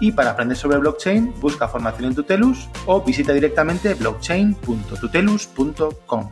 y 0.00 0.12
para 0.12 0.30
aprender 0.30 0.56
sobre 0.56 0.78
blockchain, 0.78 1.34
busca 1.40 1.68
formación 1.68 2.06
en 2.06 2.14
Tutelus 2.14 2.68
o 2.86 3.02
visita 3.02 3.32
directamente 3.32 3.94
blockchain.tutelus.com. 3.94 6.28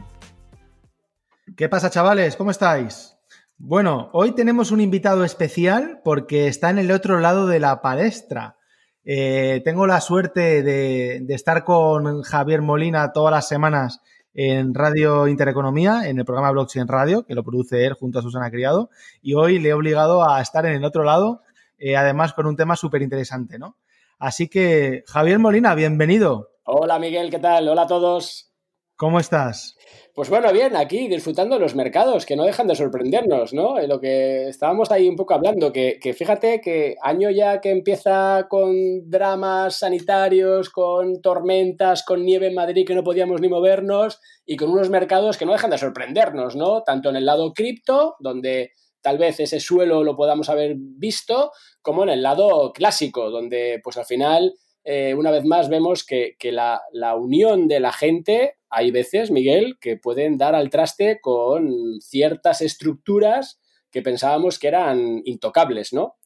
¿Qué 1.57 1.69
pasa, 1.69 1.91
chavales? 1.91 2.37
¿Cómo 2.37 2.51
estáis? 2.51 3.17
Bueno, 3.59 4.11
hoy 4.13 4.33
tenemos 4.33 4.71
un 4.71 4.81
invitado 4.81 5.25
especial 5.25 6.01
porque 6.05 6.49
está 6.49 6.71
en 6.71 6.79
el 6.79 6.91
otro 6.91 7.21
lado 7.21 7.47
de 7.47 7.61
la 7.61 7.81
palestra. 7.81 8.57
Eh, 9.05 9.63
tengo 9.65 9.87
la 9.87 10.01
suerte 10.01 10.63
de, 10.63 11.21
de 11.23 11.35
estar 11.35 11.65
con 11.65 12.23
Javier 12.23 12.61
Molina 12.61 13.13
todas 13.13 13.33
las 13.33 13.49
semanas 13.49 14.01
en 14.35 14.75
Radio 14.75 15.29
Intereconomía, 15.29 16.09
en 16.09 16.19
el 16.19 16.27
programa 16.27 16.51
Blockchain 16.51 16.87
Radio, 16.87 17.25
que 17.25 17.35
lo 17.35 17.43
produce 17.43 17.87
él 17.87 17.95
junto 17.95 18.19
a 18.19 18.23
Susana 18.23 18.51
Criado, 18.51 18.91
y 19.23 19.33
hoy 19.33 19.59
le 19.59 19.71
he 19.71 19.75
obligado 19.75 20.29
a 20.29 20.43
estar 20.43 20.67
en 20.67 20.75
el 20.75 20.85
otro 20.85 21.05
lado 21.05 21.41
eh, 21.79 21.97
además 21.97 22.33
con 22.33 22.47
un 22.47 22.57
tema 22.57 22.77
súper 22.77 23.03
interesante, 23.03 23.59
¿no? 23.59 23.77
Así 24.19 24.49
que, 24.49 25.05
Javier 25.07 25.39
Molina, 25.39 25.75
bienvenido. 25.75 26.51
Hola 26.65 26.99
Miguel, 26.99 27.31
¿qué 27.31 27.39
tal? 27.39 27.69
Hola 27.69 27.83
a 27.83 27.87
todos. 27.87 28.53
¿Cómo 28.97 29.21
estás? 29.21 29.77
Pues 30.15 30.31
bueno, 30.31 30.51
bien, 30.55 30.75
aquí 30.75 31.07
disfrutando 31.07 31.57
de 31.57 31.61
los 31.61 31.75
mercados, 31.75 32.25
que 32.25 32.35
no 32.35 32.45
dejan 32.45 32.67
de 32.67 32.75
sorprendernos, 32.75 33.53
¿no? 33.53 33.79
lo 33.87 34.01
que 34.01 34.49
estábamos 34.49 34.91
ahí 34.91 35.07
un 35.07 35.17
poco 35.17 35.35
hablando, 35.35 35.71
que, 35.71 35.99
que, 36.01 36.15
fíjate 36.15 36.63
que 36.63 36.97
año 37.03 37.29
ya 37.29 37.61
que 37.61 37.71
empieza 37.71 38.47
con 38.49 38.75
dramas 39.11 39.81
sanitarios, 39.81 40.71
con 40.71 41.21
tormentas, 41.21 42.03
con 42.03 42.25
nieve 42.25 42.47
en 42.47 42.55
Madrid 42.55 42.87
que 42.87 42.95
no 42.95 43.05
podíamos 43.05 43.43
ni 43.43 43.51
movernos, 43.51 44.19
y 44.47 44.57
con 44.57 44.71
unos 44.71 44.89
mercados 44.89 45.37
que 45.37 45.45
no 45.45 45.53
dejan 45.53 45.71
de 45.71 45.77
sorprendernos, 45.77 46.57
¿no? 46.57 46.83
Tanto 46.83 47.11
en 47.11 47.17
el 47.17 47.27
lado 47.27 47.53
cripto, 47.53 48.17
donde 48.19 48.71
tal 49.07 49.19
vez 49.19 49.39
ese 49.39 49.61
suelo 49.61 50.03
lo 50.03 50.17
podamos 50.17 50.49
haber 50.49 50.75
visto, 50.77 51.53
como 51.81 52.03
en 52.03 52.09
el 52.09 52.25
lado 52.25 52.73
clásico, 52.73 53.31
donde 53.31 53.81
pues 53.85 53.97
al 53.99 54.05
final, 54.05 54.55
eh, 54.83 55.15
una 55.15 55.31
vez 55.31 55.45
más, 55.45 55.69
vemos 55.69 56.05
que, 56.05 56.35
la, 56.51 56.81
unión 57.15 57.69
de 57.69 57.79
la 57.79 57.93
gente, 57.93 58.55
hay 58.69 58.91
veces, 58.91 59.31
Miguel, 59.31 59.79
que 59.81 59.97
pueden 59.97 60.39
dar 60.39 60.57
al 60.57 60.71
traste 60.71 61.21
con 61.21 62.01
ciertas 62.01 62.63
estructuras 62.63 63.61
que 63.93 64.03
pensábamos 64.03 64.59
que 64.59 64.67
eran 64.67 65.23
intocables, 65.25 65.93
¿no? 65.93 66.17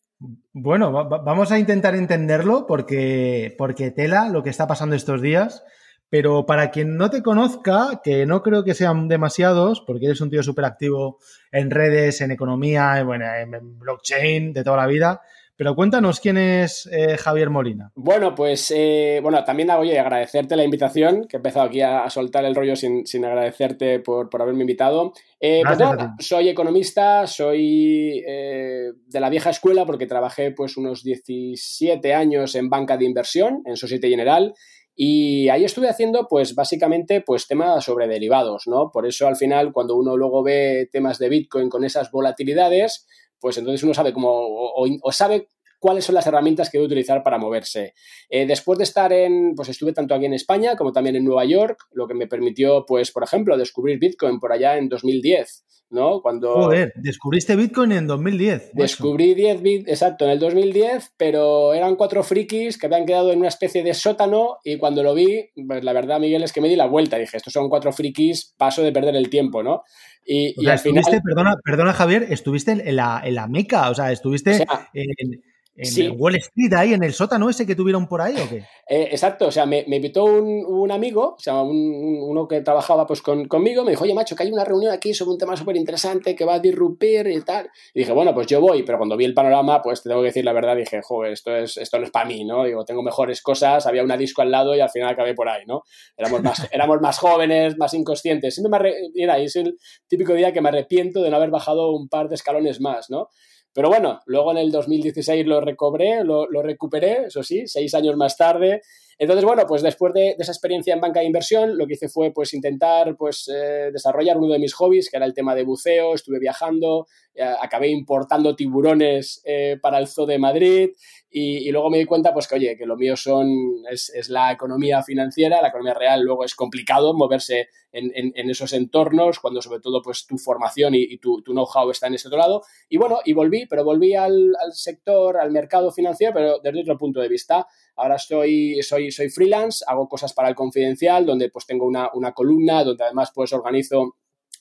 Bueno, 0.55 0.91
vamos 0.91 1.53
a 1.53 1.59
intentar 1.59 1.95
entenderlo 1.95 2.67
porque, 2.67 3.55
porque 3.59 3.91
tela 3.91 4.31
lo 4.31 4.43
que 4.43 4.49
está 4.49 4.67
pasando 4.67 4.97
estos 4.97 5.21
días. 5.21 5.63
Pero 6.11 6.45
para 6.45 6.71
quien 6.71 6.97
no 6.97 7.09
te 7.09 7.23
conozca, 7.23 8.01
que 8.05 8.27
no 8.27 8.43
creo 8.43 8.65
que 8.65 8.75
sean 8.75 9.09
demasiados, 9.09 9.81
porque 9.87 10.07
eres 10.07 10.21
un 10.21 10.29
tío 10.29 10.43
súper 10.43 10.65
activo 10.65 11.19
en 11.53 11.71
redes, 11.71 12.21
en 12.21 12.33
economía, 12.33 13.03
bueno, 13.05 13.25
en 13.33 13.79
blockchain 13.79 14.53
de 14.53 14.65
toda 14.65 14.77
la 14.77 14.87
vida, 14.87 15.23
pero 15.61 15.75
cuéntanos 15.75 16.21
quién 16.21 16.39
es 16.39 16.89
eh, 16.91 17.19
Javier 17.19 17.51
Molina. 17.51 17.93
Bueno, 17.95 18.35
pues 18.35 18.73
eh, 18.75 19.21
bueno, 19.23 19.45
también 19.45 19.69
oye, 19.73 19.99
agradecerte 19.99 20.57
la 20.57 20.65
invitación, 20.65 21.27
que 21.29 21.37
he 21.37 21.41
empezado 21.41 21.67
aquí 21.67 21.83
a, 21.83 22.09
soltar 22.09 22.47
el 22.47 22.55
rollo 22.55 22.75
sin, 22.75 23.05
agradecerte 23.23 24.01
por, 24.01 24.31
haberme 24.41 24.63
invitado. 24.63 25.13
Eh, 25.39 25.61
pues 25.63 26.27
soy 26.27 26.49
economista, 26.49 27.27
soy 27.27 28.23
de 28.23 29.21
la 29.21 29.29
vieja 29.29 29.51
escuela 29.51 29.85
porque 29.85 30.07
trabajé 30.07 30.51
pues 30.53 30.79
unos 30.79 31.05
17 31.05 32.15
años 32.15 32.55
en 32.55 32.71
banca 32.71 32.97
de 32.97 33.05
inversión, 33.05 33.61
en 33.67 33.77
Societe 33.77 34.09
General, 34.09 34.55
y 35.03 35.49
ahí 35.49 35.65
estuve 35.65 35.89
haciendo, 35.89 36.29
pues 36.29 36.55
básicamente, 36.55 37.23
pues 37.23 37.47
temas 37.47 37.83
sobre 37.83 38.07
derivados, 38.07 38.67
¿no? 38.67 38.91
Por 38.93 39.07
eso 39.07 39.27
al 39.27 39.37
final, 39.37 39.73
cuando 39.73 39.97
uno 39.97 40.15
luego 40.15 40.43
ve 40.43 40.91
temas 40.93 41.19
de 41.19 41.31
Bitcoin 41.31 41.71
con 41.71 41.85
esas 41.85 42.11
volatilidades, 42.11 43.07
pues 43.41 43.57
entonces 43.57 43.83
uno 43.83 43.95
sabe 43.95 44.13
cómo, 44.13 44.29
o, 44.31 45.11
sabe 45.11 45.49
cuáles 45.81 46.05
son 46.05 46.15
las 46.15 46.27
herramientas 46.27 46.71
que 46.71 46.79
debe 46.79 46.87
utilizar 46.87 47.25
para 47.25 47.39
moverse. 47.39 47.95
Eh, 48.29 48.47
después 48.47 48.79
de 48.79 48.85
estar 48.85 49.13
en, 49.13 49.55
pues 49.57 49.69
estuve 49.69 49.93
tanto 49.93 50.15
aquí 50.15 50.27
en 50.27 50.35
España 50.35 50.77
como 50.77 50.93
también 50.93 51.17
en 51.17 51.25
Nueva 51.25 51.45
York, 51.45 51.89
lo 51.93 52.07
que 52.07 52.15
me 52.15 52.29
permitió, 52.29 52.85
pues, 52.87 53.11
por 53.11 53.25
ejemplo, 53.25 53.57
descubrir 53.57 53.99
Bitcoin 53.99 54.39
por 54.39 54.53
allá 54.53 54.77
en 54.77 54.89
2010. 54.89 55.65
¿no? 55.91 56.23
Cuando... 56.23 56.55
Joder, 56.55 56.93
descubriste 56.97 57.57
Bitcoin 57.57 57.93
en 57.93 58.07
2010. 58.07 58.71
Descubrí 58.75 59.35
10 59.35 59.63
bit, 59.63 59.89
exacto, 59.89 60.25
en 60.25 60.31
el 60.31 60.39
2010, 60.39 61.15
pero 61.17 61.75
eran 61.75 61.97
cuatro 61.97 62.23
frikis 62.23 62.79
que 62.79 62.87
habían 62.87 63.05
quedado 63.05 63.33
en 63.33 63.41
una 63.41 63.49
especie 63.49 63.83
de 63.83 63.93
sótano 63.93 64.59
y 64.65 64.79
cuando 64.79 65.03
lo 65.03 65.15
vi, 65.15 65.51
pues 65.67 65.83
la 65.83 65.93
verdad, 65.93 66.21
Miguel, 66.21 66.45
es 66.45 66.53
que 66.53 66.61
me 66.61 66.69
di 66.69 66.77
la 66.77 66.87
vuelta. 66.87 67.19
Dije, 67.19 67.37
estos 67.37 67.53
son 67.53 67.69
cuatro 67.69 67.93
frikis, 67.93 68.55
paso 68.57 68.83
de 68.83 68.93
perder 68.93 69.17
el 69.17 69.29
tiempo, 69.29 69.63
¿no? 69.63 69.83
Y, 70.25 70.55
al 70.69 70.79
final... 70.79 71.03
Perdona, 71.25 71.57
perdona, 71.65 71.93
Javier, 71.93 72.27
estuviste 72.31 72.71
en 72.71 72.97
la, 72.97 73.21
en 73.25 73.35
la 73.35 73.49
meca, 73.49 73.91
o 73.91 73.95
sea, 73.95 74.13
estuviste 74.13 74.65
en 74.95 75.43
¿En 75.83 76.21
Wall 76.21 76.37
Street, 76.37 76.73
ahí, 76.75 76.93
en 76.93 77.03
el 77.03 77.13
sótano 77.13 77.49
ese 77.49 77.67
que 77.67 77.75
tuvieron 77.75 78.07
por 78.07 78.21
ahí 78.21 78.35
o 78.37 78.49
qué? 78.49 78.65
Eh, 78.89 79.09
exacto, 79.13 79.47
o 79.47 79.51
sea, 79.53 79.67
me, 79.67 79.85
invitó 79.87 80.25
un, 80.25 80.91
amigo, 80.91 81.37
o 81.37 81.39
sea, 81.39 81.63
uno 81.63 82.49
que 82.49 82.61
trabajaba 82.61 83.07
pues 83.07 83.23
conmigo, 83.23 83.85
me 83.85 83.93
dijo, 83.93 84.05
oye, 84.05 84.15
macho, 84.15 84.35
que 84.35 84.43
hay 84.43 84.53
una 84.53 84.65
reunión 84.65 84.93
aquí 84.93 85.15
sobre 85.15 85.33
un 85.33 85.39
tema 85.39 85.57
súper 85.57 85.77
interesante 85.77 86.35
que 86.35 86.45
va 86.45 86.55
a 86.55 86.59
disrumpir 86.59 87.29
y 87.29 87.41
tal. 87.43 87.71
Y 87.95 88.01
dije, 88.01 88.13
bueno, 88.13 88.35
pues 88.35 88.47
yo 88.47 88.61
voy, 88.61 88.83
pero 88.83 88.99
cuando 88.99 89.17
vi 89.17 89.25
el 89.25 89.35
panorama, 89.35 89.81
pues 89.81 90.03
te 90.03 90.09
tengo 90.09 90.23
que 90.23 90.27
decir 90.27 90.45
la 90.45 90.53
verdad, 90.53 90.77
dije, 90.77 91.01
joder, 91.03 91.33
esto, 91.33 91.55
es, 91.55 91.77
esto 91.77 91.99
no 91.99 92.05
es 92.05 92.11
para 92.11 92.27
mí, 92.27 92.45
¿no? 92.45 92.65
Digo, 92.65 92.85
tengo 92.85 93.03
mejores 93.03 93.41
cosas, 93.43 93.87
había 93.87 94.03
una 94.03 94.17
disco 94.17 94.43
al 94.43 94.51
lado 94.51 94.75
y 94.75 94.81
al 94.81 94.91
final 94.91 95.11
acabé 95.11 95.35
por 95.35 95.49
ahí, 95.49 95.65
¿no? 95.67 95.83
Éramos 96.17 96.43
más, 96.43 96.69
éramos 96.73 97.01
más 97.01 97.19
jóvenes, 97.19 97.79
más 97.79 97.95
inconscientes. 97.95 98.55
Siempre 98.55 98.81
me 98.81 98.95
mira, 99.15 99.39
es 99.39 99.57
el 99.57 99.79
típico 100.09 100.35
día 100.35 100.53
que 100.53 100.61
me 100.61 100.69
arrepiento 100.69 101.23
de 101.23 101.31
no 101.31 101.37
haber 101.37 101.51
bajado 101.51 101.93
un 101.93 102.09
par 102.09 102.29
de 102.29 102.35
escalones 102.35 102.81
más, 102.81 103.09
¿no? 103.11 103.29
Pero 103.73 103.89
bueno, 103.89 104.21
luego 104.27 104.51
en 104.53 104.59
el 104.59 104.71
2016 104.73 105.47
lo 105.47 105.61
recobré, 105.61 106.25
lo, 106.25 106.51
lo, 106.51 106.63
recuperé, 106.63 107.27
eso 107.27 107.43
sí, 107.43 107.67
seis 107.67 107.95
años 107.95 108.17
más 108.17 108.37
tarde. 108.37 108.83
Entonces, 109.21 109.45
bueno, 109.45 109.67
pues 109.69 109.83
después 109.83 110.15
de, 110.15 110.35
esa 110.39 110.51
experiencia 110.51 110.95
en 110.95 111.01
banca 111.03 111.21
de 111.21 111.27
inversión, 111.27 111.77
lo 111.77 111.87
que 111.87 111.93
hice 111.93 112.09
fue 112.09 112.33
pues 112.33 112.55
intentar 112.55 113.19
pues 113.19 113.51
eh, 113.55 113.91
desarrollar 113.93 114.39
uno 114.39 114.55
de 114.55 114.59
mis 114.59 114.73
hobbies, 114.73 115.11
que 115.11 115.19
era 115.19 115.27
el 115.27 115.35
tema 115.35 115.55
de 115.55 115.63
buceo, 115.63 116.15
estuve 116.15 116.39
viajando, 116.39 117.07
eh, 117.35 117.45
acabé 117.45 117.89
importando 117.89 118.57
tiburones 118.57 119.43
eh, 119.45 119.77
para 119.83 119.99
el 119.99 120.09
Zoo 120.09 120.25
de 120.25 120.39
Madrid 120.39 120.91
y, 121.31 121.71
luego 121.71 121.91
me 121.91 121.99
di 121.99 122.07
cuenta 122.07 122.33
pues 122.33 122.49
que, 122.49 122.55
oye, 122.55 122.77
que 122.79 122.87
lo 122.87 122.97
mío 122.97 123.15
son, 123.15 123.47
es, 123.91 124.11
es 124.15 124.31
la 124.31 124.53
economía 124.53 125.03
financiera, 125.03 125.61
la 125.61 125.69
economía 125.69 125.93
real, 125.93 126.23
luego 126.23 126.43
es 126.43 126.55
complicado 126.55 127.13
moverse 127.13 127.69
en, 127.93 128.13
en, 128.15 128.51
esos 128.51 128.73
entornos, 128.73 129.39
cuando 129.41 129.61
sobre 129.63 129.81
todo 129.81 130.01
pues 130.03 130.27
tu 130.27 130.39
formación 130.39 130.95
y, 130.95 131.19
tu, 131.19 131.43
tu 131.43 131.53
know-how 131.53 131.91
está 131.91 132.07
en 132.07 132.15
ese 132.15 132.29
otro 132.29 132.39
lado. 132.39 132.63
Y 132.89 132.97
bueno, 132.97 133.21
y 133.25 133.33
volví, 133.33 133.67
pero 133.67 133.85
volví 133.85 134.15
al, 134.15 134.55
al, 134.61 134.73
sector, 134.73 135.37
al 135.39 135.51
mercado 135.51 135.91
financiero, 135.91 136.33
pero 136.35 136.59
desde 136.63 136.83
otro 136.83 136.99
punto 136.99 137.21
de 137.21 137.29
vista. 137.29 137.67
Ahora 137.97 138.17
estoy, 138.17 138.83
soy, 138.83 139.10
soy 139.11 139.29
freelance, 139.29 139.85
hago 139.87 140.09
cosas 140.09 140.33
para 140.33 140.49
el 140.49 140.55
confidencial, 140.55 141.27
donde 141.27 141.51
pues 141.51 141.67
tengo 141.67 141.87
una, 141.87 142.11
una 142.15 142.33
columna, 142.33 142.85
donde 142.85 143.05
además 143.05 143.31
pues 143.35 143.53
organizo 143.53 144.17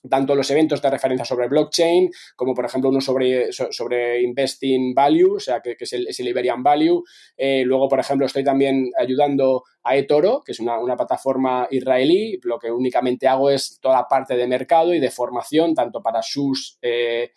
tanto 0.07 0.35
los 0.35 0.49
eventos 0.51 0.81
de 0.81 0.89
referencia 0.89 1.25
sobre 1.25 1.47
blockchain, 1.47 2.09
como 2.35 2.53
por 2.53 2.65
ejemplo 2.65 2.89
uno 2.89 3.01
sobre, 3.01 3.51
sobre 3.51 4.21
Investing 4.21 4.93
Value, 4.93 5.35
o 5.35 5.39
sea, 5.39 5.61
que, 5.61 5.75
es, 5.77 5.93
el, 5.93 6.07
es, 6.07 6.19
Iberian 6.19 6.63
Value. 6.63 7.03
Eh, 7.35 7.63
luego, 7.65 7.89
por 7.89 7.99
ejemplo, 7.99 8.25
estoy 8.25 8.43
también 8.43 8.91
ayudando 8.97 9.63
a 9.83 9.95
eToro, 9.97 10.41
que 10.45 10.53
es 10.53 10.59
una, 10.59 10.79
plataforma 10.95 11.67
israelí. 11.71 12.39
Lo 12.43 12.59
que 12.59 12.71
únicamente 12.71 13.27
hago 13.27 13.49
es 13.49 13.79
toda 13.81 14.07
parte 14.07 14.35
de 14.35 14.47
mercado 14.47 14.93
y 14.93 14.99
de 14.99 15.11
formación, 15.11 15.73
tanto 15.73 16.01
para 16.01 16.21
sus... 16.21 16.77
Eh, 16.81 17.31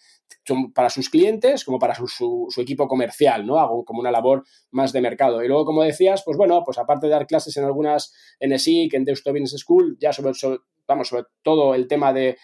para 0.75 0.90
sus 0.90 1.08
clientes 1.08 1.64
como 1.64 1.79
para 1.79 1.94
su, 1.94 2.49
equipo 2.58 2.88
comercial, 2.88 3.46
¿no? 3.46 3.58
Hago 3.58 3.84
como 3.84 4.00
una 4.00 4.11
labor 4.11 4.44
más 4.70 4.93
de 4.93 5.00
mercado. 5.00 5.43
Y 5.43 5.49
luego, 5.49 5.64
como 5.64 5.82
decías, 5.82 6.23
pues 6.25 6.37
bueno, 6.37 6.62
pues 6.64 6.79
aparte 6.79 7.06
de 7.06 7.12
dar 7.12 7.26
clases 7.26 7.56
en 7.56 7.64
algunas 7.64 8.14
NSIC, 8.40 8.94
en 8.94 9.05
Deusto 9.05 9.32
Business 9.32 9.61
School, 9.61 9.96
ya 10.00 10.12
sobre, 10.12 10.34
sobre, 10.34 10.58
vamos, 10.87 11.08
sobre 11.08 11.25
todo 11.43 11.75
el 11.75 11.88
tema 11.88 12.12
de, 12.12 12.37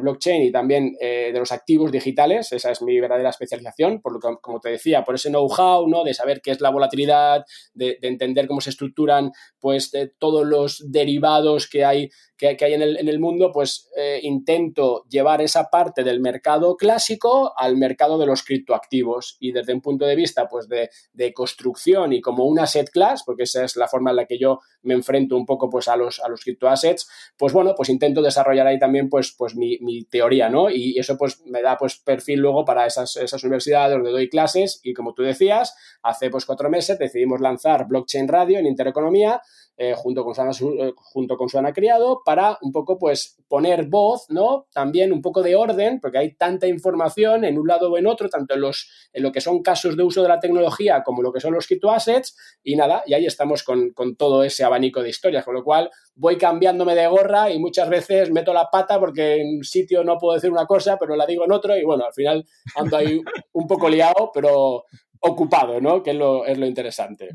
blockchain 0.00 0.42
y 0.42 0.52
también 0.52 0.96
eh, 1.00 1.30
de 1.32 1.38
los 1.38 1.52
activos 1.52 1.92
digitales, 1.92 2.52
esa 2.52 2.70
es 2.70 2.82
mi 2.82 2.98
verdadera 3.00 3.30
especialización, 3.30 4.00
por 4.00 4.12
lo 4.12 4.20
que, 4.20 4.36
como 4.40 4.60
te 4.60 4.70
decía, 4.70 5.04
por 5.04 5.14
ese 5.14 5.30
know-how, 5.30 5.88
¿no? 5.88 6.04
De 6.04 6.14
saber 6.14 6.40
qué 6.40 6.50
es 6.50 6.60
la 6.60 6.70
volatilidad, 6.70 7.44
de, 7.72 7.98
entender 8.02 8.46
cómo 8.46 8.60
se 8.60 8.70
estructuran, 8.70 9.32
pues, 9.58 9.92
todos 10.18 10.46
los 10.46 10.84
derivados 10.90 11.68
que 11.68 11.84
hay 11.84 12.10
que, 12.36 12.64
hay 12.64 12.74
en 12.74 12.82
el, 12.82 12.98
en 12.98 13.08
el, 13.08 13.20
mundo, 13.20 13.50
pues 13.52 13.88
eh, 13.96 14.20
intento 14.22 15.04
llevar 15.08 15.40
esa 15.40 15.70
parte 15.70 16.02
del 16.02 16.20
mercado 16.20 16.76
clásico 16.76 17.52
al 17.56 17.76
mercado 17.76 18.18
de 18.18 18.26
los 18.26 18.42
criptoactivos 18.42 19.36
y 19.40 19.52
desde 19.52 19.72
un 19.72 19.80
punto 19.80 20.04
de 20.04 20.16
vista 20.16 20.48
pues 20.48 20.68
de, 20.68 20.90
de, 21.12 21.32
construcción 21.32 22.12
y 22.12 22.20
como 22.20 22.44
una 22.44 22.64
asset 22.64 22.90
class, 22.90 23.22
porque 23.24 23.44
esa 23.44 23.64
es 23.64 23.76
la 23.76 23.88
forma 23.88 24.10
en 24.10 24.16
la 24.16 24.26
que 24.26 24.38
yo 24.38 24.60
me 24.82 24.94
enfrento 24.94 25.36
un 25.36 25.46
poco 25.46 25.70
pues 25.70 25.88
a 25.88 25.96
los, 25.96 26.20
a 26.20 26.28
los 26.28 26.42
criptoassets, 26.42 27.08
pues 27.36 27.52
bueno, 27.52 27.73
pues 27.74 27.88
intento 27.88 28.22
desarrollar 28.22 28.66
ahí 28.66 28.78
también 28.78 29.08
pues, 29.08 29.34
pues 29.36 29.56
mi, 29.56 29.78
mi, 29.80 30.04
teoría, 30.04 30.48
¿no? 30.48 30.70
Y 30.70 30.98
eso 30.98 31.16
pues 31.16 31.44
me 31.46 31.62
da 31.62 31.76
pues 31.76 31.96
perfil 31.96 32.40
luego 32.40 32.64
para 32.64 32.86
esas, 32.86 33.16
esas 33.16 33.42
universidades 33.44 33.94
donde 33.94 34.10
doy 34.10 34.28
clases 34.28 34.80
y 34.82 34.94
como 34.94 35.14
tú 35.14 35.22
decías, 35.22 35.74
hace 36.02 36.30
pues 36.30 36.46
cuatro 36.46 36.70
meses 36.70 36.98
decidimos 36.98 37.40
lanzar 37.40 37.86
Blockchain 37.86 38.28
Radio 38.28 38.58
en 38.58 38.66
Intereconomía 38.66 39.40
eh, 39.76 39.94
junto, 39.96 40.24
con 40.24 40.34
Suana, 40.34 40.52
eh, 40.52 40.92
junto 40.96 41.36
con 41.36 41.48
Suana 41.48 41.72
Criado 41.72 42.22
para 42.24 42.58
un 42.62 42.70
poco 42.70 42.96
pues 42.96 43.36
poner 43.48 43.86
voz, 43.86 44.26
¿no? 44.28 44.66
También 44.72 45.12
un 45.12 45.20
poco 45.20 45.42
de 45.42 45.56
orden, 45.56 45.98
porque 46.00 46.18
hay 46.18 46.34
tanta 46.36 46.68
información 46.68 47.44
en 47.44 47.58
un 47.58 47.66
lado 47.66 47.90
o 47.90 47.98
en 47.98 48.06
otro, 48.06 48.28
tanto 48.28 48.54
en, 48.54 48.60
los, 48.60 48.88
en 49.12 49.24
lo 49.24 49.32
que 49.32 49.40
son 49.40 49.62
casos 49.62 49.96
de 49.96 50.04
uso 50.04 50.22
de 50.22 50.28
la 50.28 50.38
tecnología 50.38 51.02
como 51.02 51.22
lo 51.22 51.32
que 51.32 51.40
son 51.40 51.54
los 51.54 51.66
criptoassets 51.66 52.36
y 52.62 52.76
nada, 52.76 53.02
y 53.06 53.14
ahí 53.14 53.26
estamos 53.26 53.64
con, 53.64 53.90
con 53.90 54.14
todo 54.14 54.44
ese 54.44 54.62
abanico 54.62 55.02
de 55.02 55.08
historias, 55.08 55.44
con 55.44 55.54
lo 55.54 55.64
cual 55.64 55.90
voy 56.14 56.38
cambiándome 56.38 56.94
de 56.94 57.08
gorra 57.08 57.50
y 57.50 57.58
muchas 57.58 57.88
veces 57.88 58.30
meto 58.30 58.52
la 58.52 58.70
pata 58.70 59.00
porque 59.00 59.40
en 59.40 59.56
un 59.56 59.64
sitio 59.64 60.04
no 60.04 60.18
puedo 60.18 60.34
decir 60.34 60.52
una 60.52 60.66
cosa, 60.66 60.96
pero 60.98 61.16
la 61.16 61.26
digo 61.26 61.44
en 61.44 61.52
otro 61.52 61.76
y 61.76 61.84
bueno, 61.84 62.04
al 62.04 62.12
final 62.12 62.44
ando 62.76 62.96
ahí 62.96 63.20
un 63.52 63.66
poco 63.66 63.88
liado, 63.88 64.30
pero 64.32 64.84
ocupado, 65.20 65.80
¿no? 65.80 66.02
Que 66.02 66.10
es 66.10 66.16
lo, 66.16 66.44
es 66.44 66.58
lo 66.58 66.66
interesante. 66.66 67.30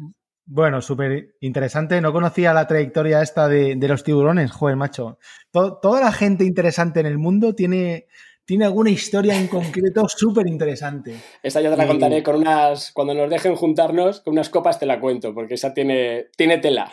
Bueno, 0.52 0.82
súper 0.82 1.36
interesante. 1.42 2.02
No 2.02 2.12
conocía 2.12 2.54
la 2.54 2.66
trayectoria 2.66 3.22
esta 3.22 3.48
de, 3.48 3.76
los 3.76 4.04
tiburones. 4.04 4.52
Joder, 4.52 4.76
macho. 4.76 5.20
toda 5.52 6.02
la 6.02 6.12
gente 6.12 6.44
interesante 6.44 7.00
en 7.00 7.06
el 7.06 7.20
mundo 7.20 7.54
tiene, 7.54 8.08
tiene 8.46 8.66
alguna 8.66 8.90
historia 8.90 9.40
en 9.40 9.48
concreto 9.48 10.08
súper 10.10 10.48
interesante. 10.48 11.14
Esa 11.44 11.62
ya 11.62 11.70
te 11.70 11.78
la 11.78 11.86
contaré 11.86 12.24
con 12.24 12.38
unas. 12.38 12.92
Cuando 12.94 13.14
nos 13.14 13.30
dejen 13.30 13.56
juntarnos, 13.56 14.22
con 14.22 14.34
unas 14.34 14.50
copas 14.50 14.80
te 14.80 14.88
la 14.88 15.00
cuento, 15.00 15.36
porque 15.36 15.54
esa 15.54 15.72
tiene, 15.72 16.30
tiene 16.36 16.58
tela. 16.58 16.92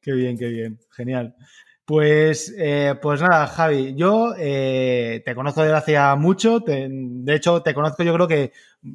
Qué 0.00 0.12
bien, 0.12 0.38
qué 0.38 0.46
bien. 0.46 0.80
Genial. 0.90 1.36
Pues, 1.84 2.54
eh, 2.56 2.94
pues 3.02 3.20
nada, 3.20 3.46
Javi, 3.48 3.94
yo 3.94 4.32
eh, 4.38 5.20
te 5.26 5.34
conozco 5.34 5.60
desde 5.60 5.76
hace 5.76 6.16
mucho. 6.16 6.60
de 6.60 7.34
hecho, 7.34 7.60
te 7.60 7.74
conozco 7.74 8.02
yo 8.02 8.14
creo 8.14 8.28
que 8.28 8.52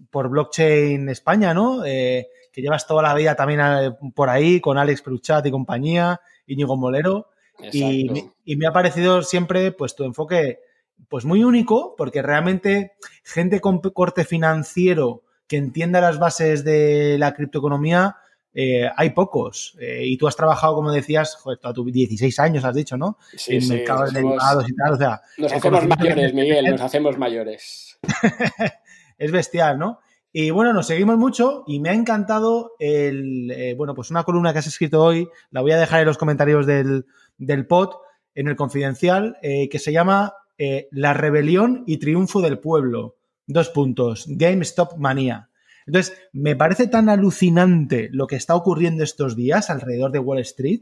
por 0.09 0.29
Blockchain 0.29 1.07
España, 1.09 1.53
¿no? 1.53 1.85
Eh, 1.85 2.27
que 2.51 2.61
llevas 2.61 2.87
toda 2.87 3.03
la 3.03 3.13
vida 3.13 3.35
también 3.35 3.61
eh, 3.61 3.91
por 4.15 4.29
ahí 4.29 4.59
con 4.59 4.77
Alex 4.77 5.01
Pruchat 5.01 5.45
y 5.45 5.51
compañía, 5.51 6.21
Íñigo 6.47 6.77
Molero. 6.77 7.29
Y, 7.73 8.55
me 8.55 8.67
ha 8.67 8.71
parecido 8.71 9.21
siempre 9.21 9.71
pues 9.71 9.95
tu 9.95 10.05
enfoque 10.05 10.59
pues 11.07 11.25
muy 11.25 11.43
único, 11.43 11.95
porque 11.97 12.21
realmente 12.21 12.93
gente 13.23 13.59
con 13.59 13.79
corte 13.79 14.25
financiero 14.25 15.23
que 15.47 15.57
entienda 15.57 16.01
las 16.01 16.19
bases 16.19 16.63
de 16.63 17.17
la 17.17 17.33
criptoeconomía, 17.33 18.17
eh, 18.53 18.89
hay 18.95 19.11
pocos. 19.11 19.75
Eh, 19.79 20.03
y 20.05 20.17
tú 20.17 20.27
has 20.27 20.35
trabajado, 20.35 20.75
como 20.75 20.91
decías, 20.91 21.35
joder, 21.35 21.59
a 21.63 21.73
tus 21.73 21.91
16 21.91 22.39
años 22.39 22.65
has 22.65 22.75
dicho, 22.75 22.97
¿no? 22.97 23.17
Sí, 23.35 23.55
en 23.55 23.67
mercados 23.67 24.13
derivados 24.13 24.69
y 24.69 24.75
tal. 24.75 24.93
O 24.93 24.97
sea, 24.97 25.21
nos 25.37 25.51
hacemos 25.53 25.87
mayores, 25.87 26.33
Miguel, 26.33 26.65
nos 26.65 26.81
hacemos 26.81 27.17
mayores. 27.17 27.99
es 29.17 29.31
bestial, 29.31 29.79
¿no? 29.79 29.99
Y 30.31 30.51
bueno, 30.51 30.73
nos 30.73 30.85
seguimos 30.85 31.17
mucho 31.17 31.63
y 31.65 31.79
me 31.79 31.89
ha 31.89 31.93
encantado 31.93 32.73
el, 32.79 33.49
eh, 33.49 33.73
bueno, 33.75 33.95
pues 33.95 34.11
una 34.11 34.23
columna 34.23 34.53
que 34.53 34.59
has 34.59 34.67
escrito 34.67 35.01
hoy, 35.01 35.27
la 35.49 35.61
voy 35.61 35.71
a 35.71 35.79
dejar 35.79 36.01
en 36.01 36.05
los 36.05 36.19
comentarios 36.19 36.67
del, 36.67 37.07
del 37.37 37.65
pod, 37.65 37.95
en 38.35 38.47
el 38.47 38.55
confidencial, 38.55 39.37
eh, 39.41 39.69
que 39.69 39.79
se 39.79 39.91
llama 39.91 40.35
eh, 40.59 40.87
La 40.91 41.15
rebelión 41.15 41.83
y 41.87 41.97
triunfo 41.97 42.41
del 42.41 42.59
pueblo. 42.59 43.17
Dos 43.47 43.69
puntos, 43.69 44.25
GameStop 44.27 44.97
manía. 44.97 45.49
Entonces, 45.87 46.15
me 46.31 46.55
parece 46.55 46.87
tan 46.87 47.09
alucinante 47.09 48.09
lo 48.11 48.27
que 48.27 48.35
está 48.35 48.53
ocurriendo 48.53 49.03
estos 49.03 49.35
días 49.35 49.71
alrededor 49.71 50.11
de 50.11 50.19
Wall 50.19 50.39
Street 50.39 50.81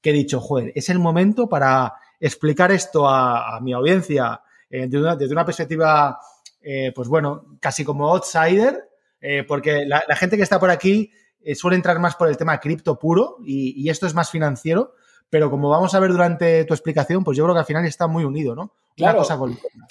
que 0.00 0.10
he 0.10 0.12
dicho, 0.12 0.40
joder, 0.40 0.72
es 0.74 0.88
el 0.88 0.98
momento 0.98 1.48
para 1.48 1.94
explicar 2.18 2.72
esto 2.72 3.08
a, 3.08 3.60
mi 3.60 3.72
audiencia 3.72 4.40
desde 4.68 4.98
una, 4.98 5.16
desde 5.16 5.32
una 5.32 5.44
perspectiva 5.44 6.18
pues 6.94 7.08
bueno, 7.08 7.56
casi 7.60 7.84
como 7.84 8.08
outsider, 8.08 8.87
eh, 9.20 9.44
porque 9.46 9.84
la, 9.84 10.02
gente 10.16 10.36
que 10.36 10.42
está 10.42 10.60
por 10.60 10.70
aquí 10.70 11.10
eh, 11.42 11.54
suele 11.54 11.76
entrar 11.76 11.98
más 11.98 12.16
por 12.16 12.28
el 12.28 12.36
tema 12.36 12.58
cripto 12.58 12.98
puro 12.98 13.36
y, 13.44 13.88
esto 13.88 14.06
es 14.06 14.14
más 14.14 14.30
financiero, 14.30 14.94
pero 15.30 15.50
como 15.50 15.68
vamos 15.68 15.94
a 15.94 16.00
ver 16.00 16.10
durante 16.10 16.64
tu 16.64 16.74
explicación, 16.74 17.24
pues 17.24 17.36
yo 17.36 17.44
creo 17.44 17.54
que 17.54 17.60
al 17.60 17.66
final 17.66 17.84
está 17.84 18.06
muy 18.06 18.24
unido, 18.24 18.54
¿no? 18.54 18.72
Claro, 18.98 19.22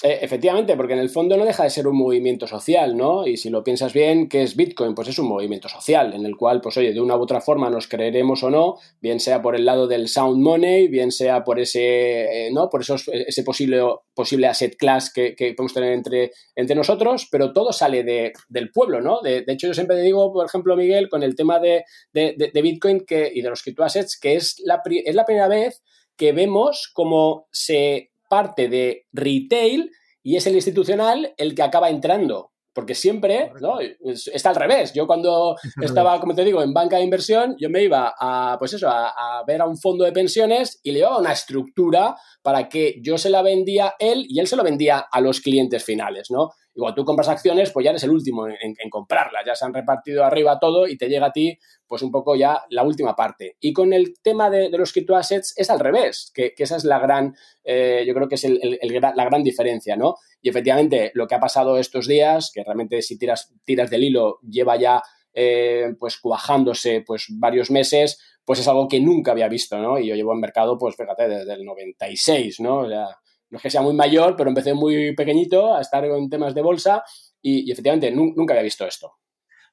eh, 0.04 0.20
efectivamente, 0.22 0.76
porque 0.76 0.92
en 0.92 1.00
el 1.00 1.10
fondo 1.10 1.38
no 1.38 1.46
deja 1.46 1.64
de 1.64 1.70
ser 1.70 1.88
un 1.88 1.98
movimiento 1.98 2.46
social, 2.46 2.98
¿no? 2.98 3.26
Y 3.26 3.38
si 3.38 3.50
lo 3.50 3.64
piensas 3.64 3.94
bien, 3.94 4.28
¿qué 4.28 4.44
es 4.44 4.58
Bitcoin? 4.58 4.94
Pues 4.94 5.08
es 5.08 5.18
un 5.18 5.30
movimiento 5.30 5.70
social 5.70 6.14
en 6.14 6.26
el 6.26 6.36
cual, 6.36 6.60
pues 6.60 6.76
oye, 6.76 6.92
de 6.92 7.00
una 7.00 7.16
u 7.16 7.22
otra 7.22 7.40
forma 7.40 7.70
nos 7.70 7.88
creeremos 7.88 8.44
o 8.44 8.50
no, 8.50 8.76
bien 9.00 9.22
sea 9.22 9.42
por 9.42 9.56
el 9.56 9.64
lado 9.64 9.88
del 9.88 10.10
sound 10.10 10.44
money, 10.44 10.90
bien 10.90 11.14
sea 11.14 11.46
por 11.46 11.58
ese, 11.58 12.48
eh, 12.48 12.52
¿no? 12.52 12.68
Por 12.68 12.82
esos, 12.82 13.08
ese 13.08 13.44
posible, 13.44 13.82
posible 14.14 14.48
asset 14.48 14.76
class 14.76 15.12
que, 15.14 15.36
podemos 15.56 15.74
tener 15.74 15.94
entre, 15.94 16.32
entre 16.56 16.76
nosotros, 16.76 17.30
pero 17.32 17.54
todo 17.54 17.72
sale 17.72 18.04
de, 18.04 18.34
del 18.50 18.72
pueblo, 18.72 19.00
¿no? 19.00 19.22
De, 19.22 19.46
hecho, 19.48 19.68
yo 19.68 19.74
siempre 19.74 20.02
digo, 20.02 20.34
por 20.34 20.46
ejemplo, 20.46 20.76
Miguel, 20.76 21.08
con 21.08 21.24
el 21.24 21.34
tema 21.34 21.60
de, 21.60 21.86
de 22.12 22.62
Bitcoin 22.62 23.06
que, 23.06 23.32
y 23.34 23.42
de 23.42 23.50
los 23.50 23.64
criptoassets, 23.64 24.20
que 24.20 24.36
es 24.36 24.62
la, 24.66 24.82
es 24.86 25.16
la 25.16 25.24
primera 25.24 25.48
vez 25.48 25.82
que 26.18 26.34
vemos 26.34 26.92
cómo 26.94 27.48
se 27.52 28.12
parte 28.28 28.70
de 28.70 29.06
retail 29.12 29.92
y 30.24 30.36
es 30.36 30.46
el 30.48 30.56
institucional 30.56 31.34
el 31.38 31.56
que 31.56 31.64
acaba 31.64 31.90
entrando. 31.90 32.52
Porque 32.74 32.94
siempre 32.94 33.52
¿no? 33.60 33.80
está 33.80 34.50
al 34.50 34.56
revés. 34.56 34.94
Yo 34.94 35.08
cuando 35.08 35.56
estaba, 35.82 36.20
como 36.20 36.36
te 36.36 36.44
digo, 36.44 36.62
en 36.62 36.74
banca 36.74 36.98
de 36.98 37.04
inversión, 37.04 37.56
yo 37.60 37.72
me 37.72 37.84
iba 37.84 38.14
a, 38.20 38.56
pues 38.60 38.74
eso, 38.74 38.88
a, 38.88 39.44
ver 39.48 39.62
a 39.62 39.66
un 39.66 39.78
fondo 39.78 40.06
de 40.06 40.12
pensiones 40.12 40.80
y 40.84 40.92
le 40.92 41.00
llevaba 41.00 41.18
una 41.18 41.32
estructura 41.32 42.16
para 42.44 42.70
que 42.70 43.00
yo 43.02 43.18
se 43.18 43.32
la 43.32 43.42
vendía 43.42 43.96
él 43.98 44.26
y 44.30 44.40
él 44.40 44.48
se 44.48 44.56
lo 44.56 44.64
vendía 44.64 45.00
a 45.12 45.22
los 45.22 45.42
clientes 45.42 45.84
finales, 45.84 46.28
¿no? 46.30 46.52
Y 46.78 46.80
cuando 46.80 47.02
tú 47.02 47.06
compras 47.06 47.28
acciones, 47.28 47.72
pues 47.72 47.84
ya 47.84 47.90
eres 47.90 48.04
el 48.04 48.12
último 48.12 48.48
en, 48.48 48.76
comprarlas, 48.92 49.44
ya 49.44 49.56
se 49.56 49.66
han 49.66 49.74
repartido 49.74 50.24
arriba 50.24 50.60
todo 50.60 50.88
y 50.88 50.96
te 50.96 51.10
llega 51.10 51.26
a 51.26 51.32
ti, 51.32 51.58
pues 51.88 52.04
un 52.04 52.12
poco 52.12 52.36
ya 52.36 52.66
la 52.70 52.84
última 52.84 53.16
parte. 53.16 53.58
Y 53.60 53.74
con 53.74 53.94
el 53.94 54.14
tema 54.22 54.52
de, 54.52 54.70
los 54.70 54.94
criptoassets 54.94 55.56
es 55.58 55.72
al 55.72 55.80
revés, 55.80 56.32
que, 56.36 56.54
esa 56.56 56.76
es 56.76 56.84
la 56.84 57.00
gran, 57.00 57.36
eh, 57.64 58.04
yo 58.06 58.14
creo 58.14 58.28
que 58.28 58.36
es 58.36 58.46
la 58.46 59.26
gran 59.26 59.42
diferencia, 59.42 59.96
¿no? 59.96 60.18
Y 60.40 60.50
efectivamente, 60.50 61.10
lo 61.16 61.26
que 61.26 61.34
ha 61.34 61.40
pasado 61.40 61.80
estos 61.80 62.08
días, 62.08 62.52
que 62.54 62.64
realmente 62.64 63.02
si 63.02 63.18
tiras, 63.18 63.52
tiras 63.66 63.90
del 63.90 64.04
hilo 64.04 64.38
lleva 64.48 64.76
ya 64.76 65.02
eh, 65.34 65.96
pues 66.00 66.20
cuajándose 66.20 67.02
pues 67.02 67.26
varios 67.32 67.72
meses, 67.72 68.20
pues 68.46 68.60
es 68.60 68.68
algo 68.68 68.88
que 68.88 69.00
nunca 69.00 69.32
había 69.32 69.48
visto, 69.48 69.80
¿no? 69.80 69.98
Y 69.98 70.10
yo 70.10 70.14
llevo 70.14 70.34
en 70.34 70.42
mercado, 70.42 70.78
pues 70.78 70.96
fíjate, 70.96 71.28
desde 71.28 71.54
el 71.56 71.66
96, 71.66 72.60
¿no? 72.60 72.82
O 72.82 72.88
sea, 72.88 73.08
no 73.50 73.58
es 73.58 73.62
que 73.62 73.70
sea 73.70 73.82
muy 73.82 73.94
mayor, 73.94 74.36
pero 74.36 74.50
empecé 74.50 74.74
muy 74.74 75.16
pequeñito 75.16 75.76
a 75.76 75.82
estar 75.82 76.04
en 76.06 76.30
temas 76.30 76.54
de 76.54 76.62
bolsa 76.62 77.04
y, 77.42 77.72
efectivamente 77.72 78.12
nunca 78.12 78.54
había 78.54 78.64
visto 78.64 78.86
esto. 78.86 79.14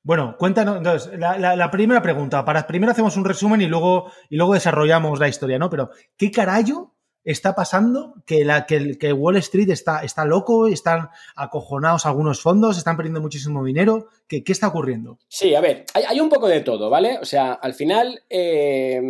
Bueno, 0.04 0.36
cuéntanos, 0.38 0.76
entonces, 0.76 1.18
la, 1.18 1.70
primera 1.70 2.02
pregunta, 2.02 2.44
para 2.44 2.66
primero 2.66 2.92
hacemos 2.92 3.16
un 3.16 3.24
resumen 3.24 3.62
y 3.62 3.66
luego, 3.66 4.12
y 4.28 4.36
luego 4.36 4.52
desarrollamos 4.52 5.18
la 5.18 5.28
historia, 5.28 5.58
¿no? 5.58 5.70
Pero, 5.70 5.88
¿qué 6.18 6.30
carajo 6.30 6.94
está 7.24 7.54
pasando? 7.54 8.16
Que, 8.26 8.44
la, 8.44 8.66
que, 8.66 8.98
que 8.98 9.14
Wall 9.14 9.38
Street 9.38 9.70
está, 9.70 10.04
está 10.04 10.26
loco, 10.26 10.66
están 10.66 11.08
acojonados 11.34 12.04
algunos 12.04 12.42
fondos, 12.42 12.76
están 12.76 12.98
perdiendo 12.98 13.22
muchísimo 13.22 13.64
dinero. 13.64 14.08
¿Qué, 14.28 14.44
qué 14.44 14.52
está 14.52 14.68
ocurriendo? 14.68 15.18
Sí, 15.26 15.54
a 15.54 15.62
ver, 15.62 15.86
hay, 15.94 16.20
un 16.20 16.28
poco 16.28 16.48
de 16.48 16.60
todo, 16.60 16.90
¿vale? 16.90 17.18
O 17.22 17.24
sea, 17.24 17.54
al 17.54 17.72
final, 17.72 18.24
eh, 18.28 19.00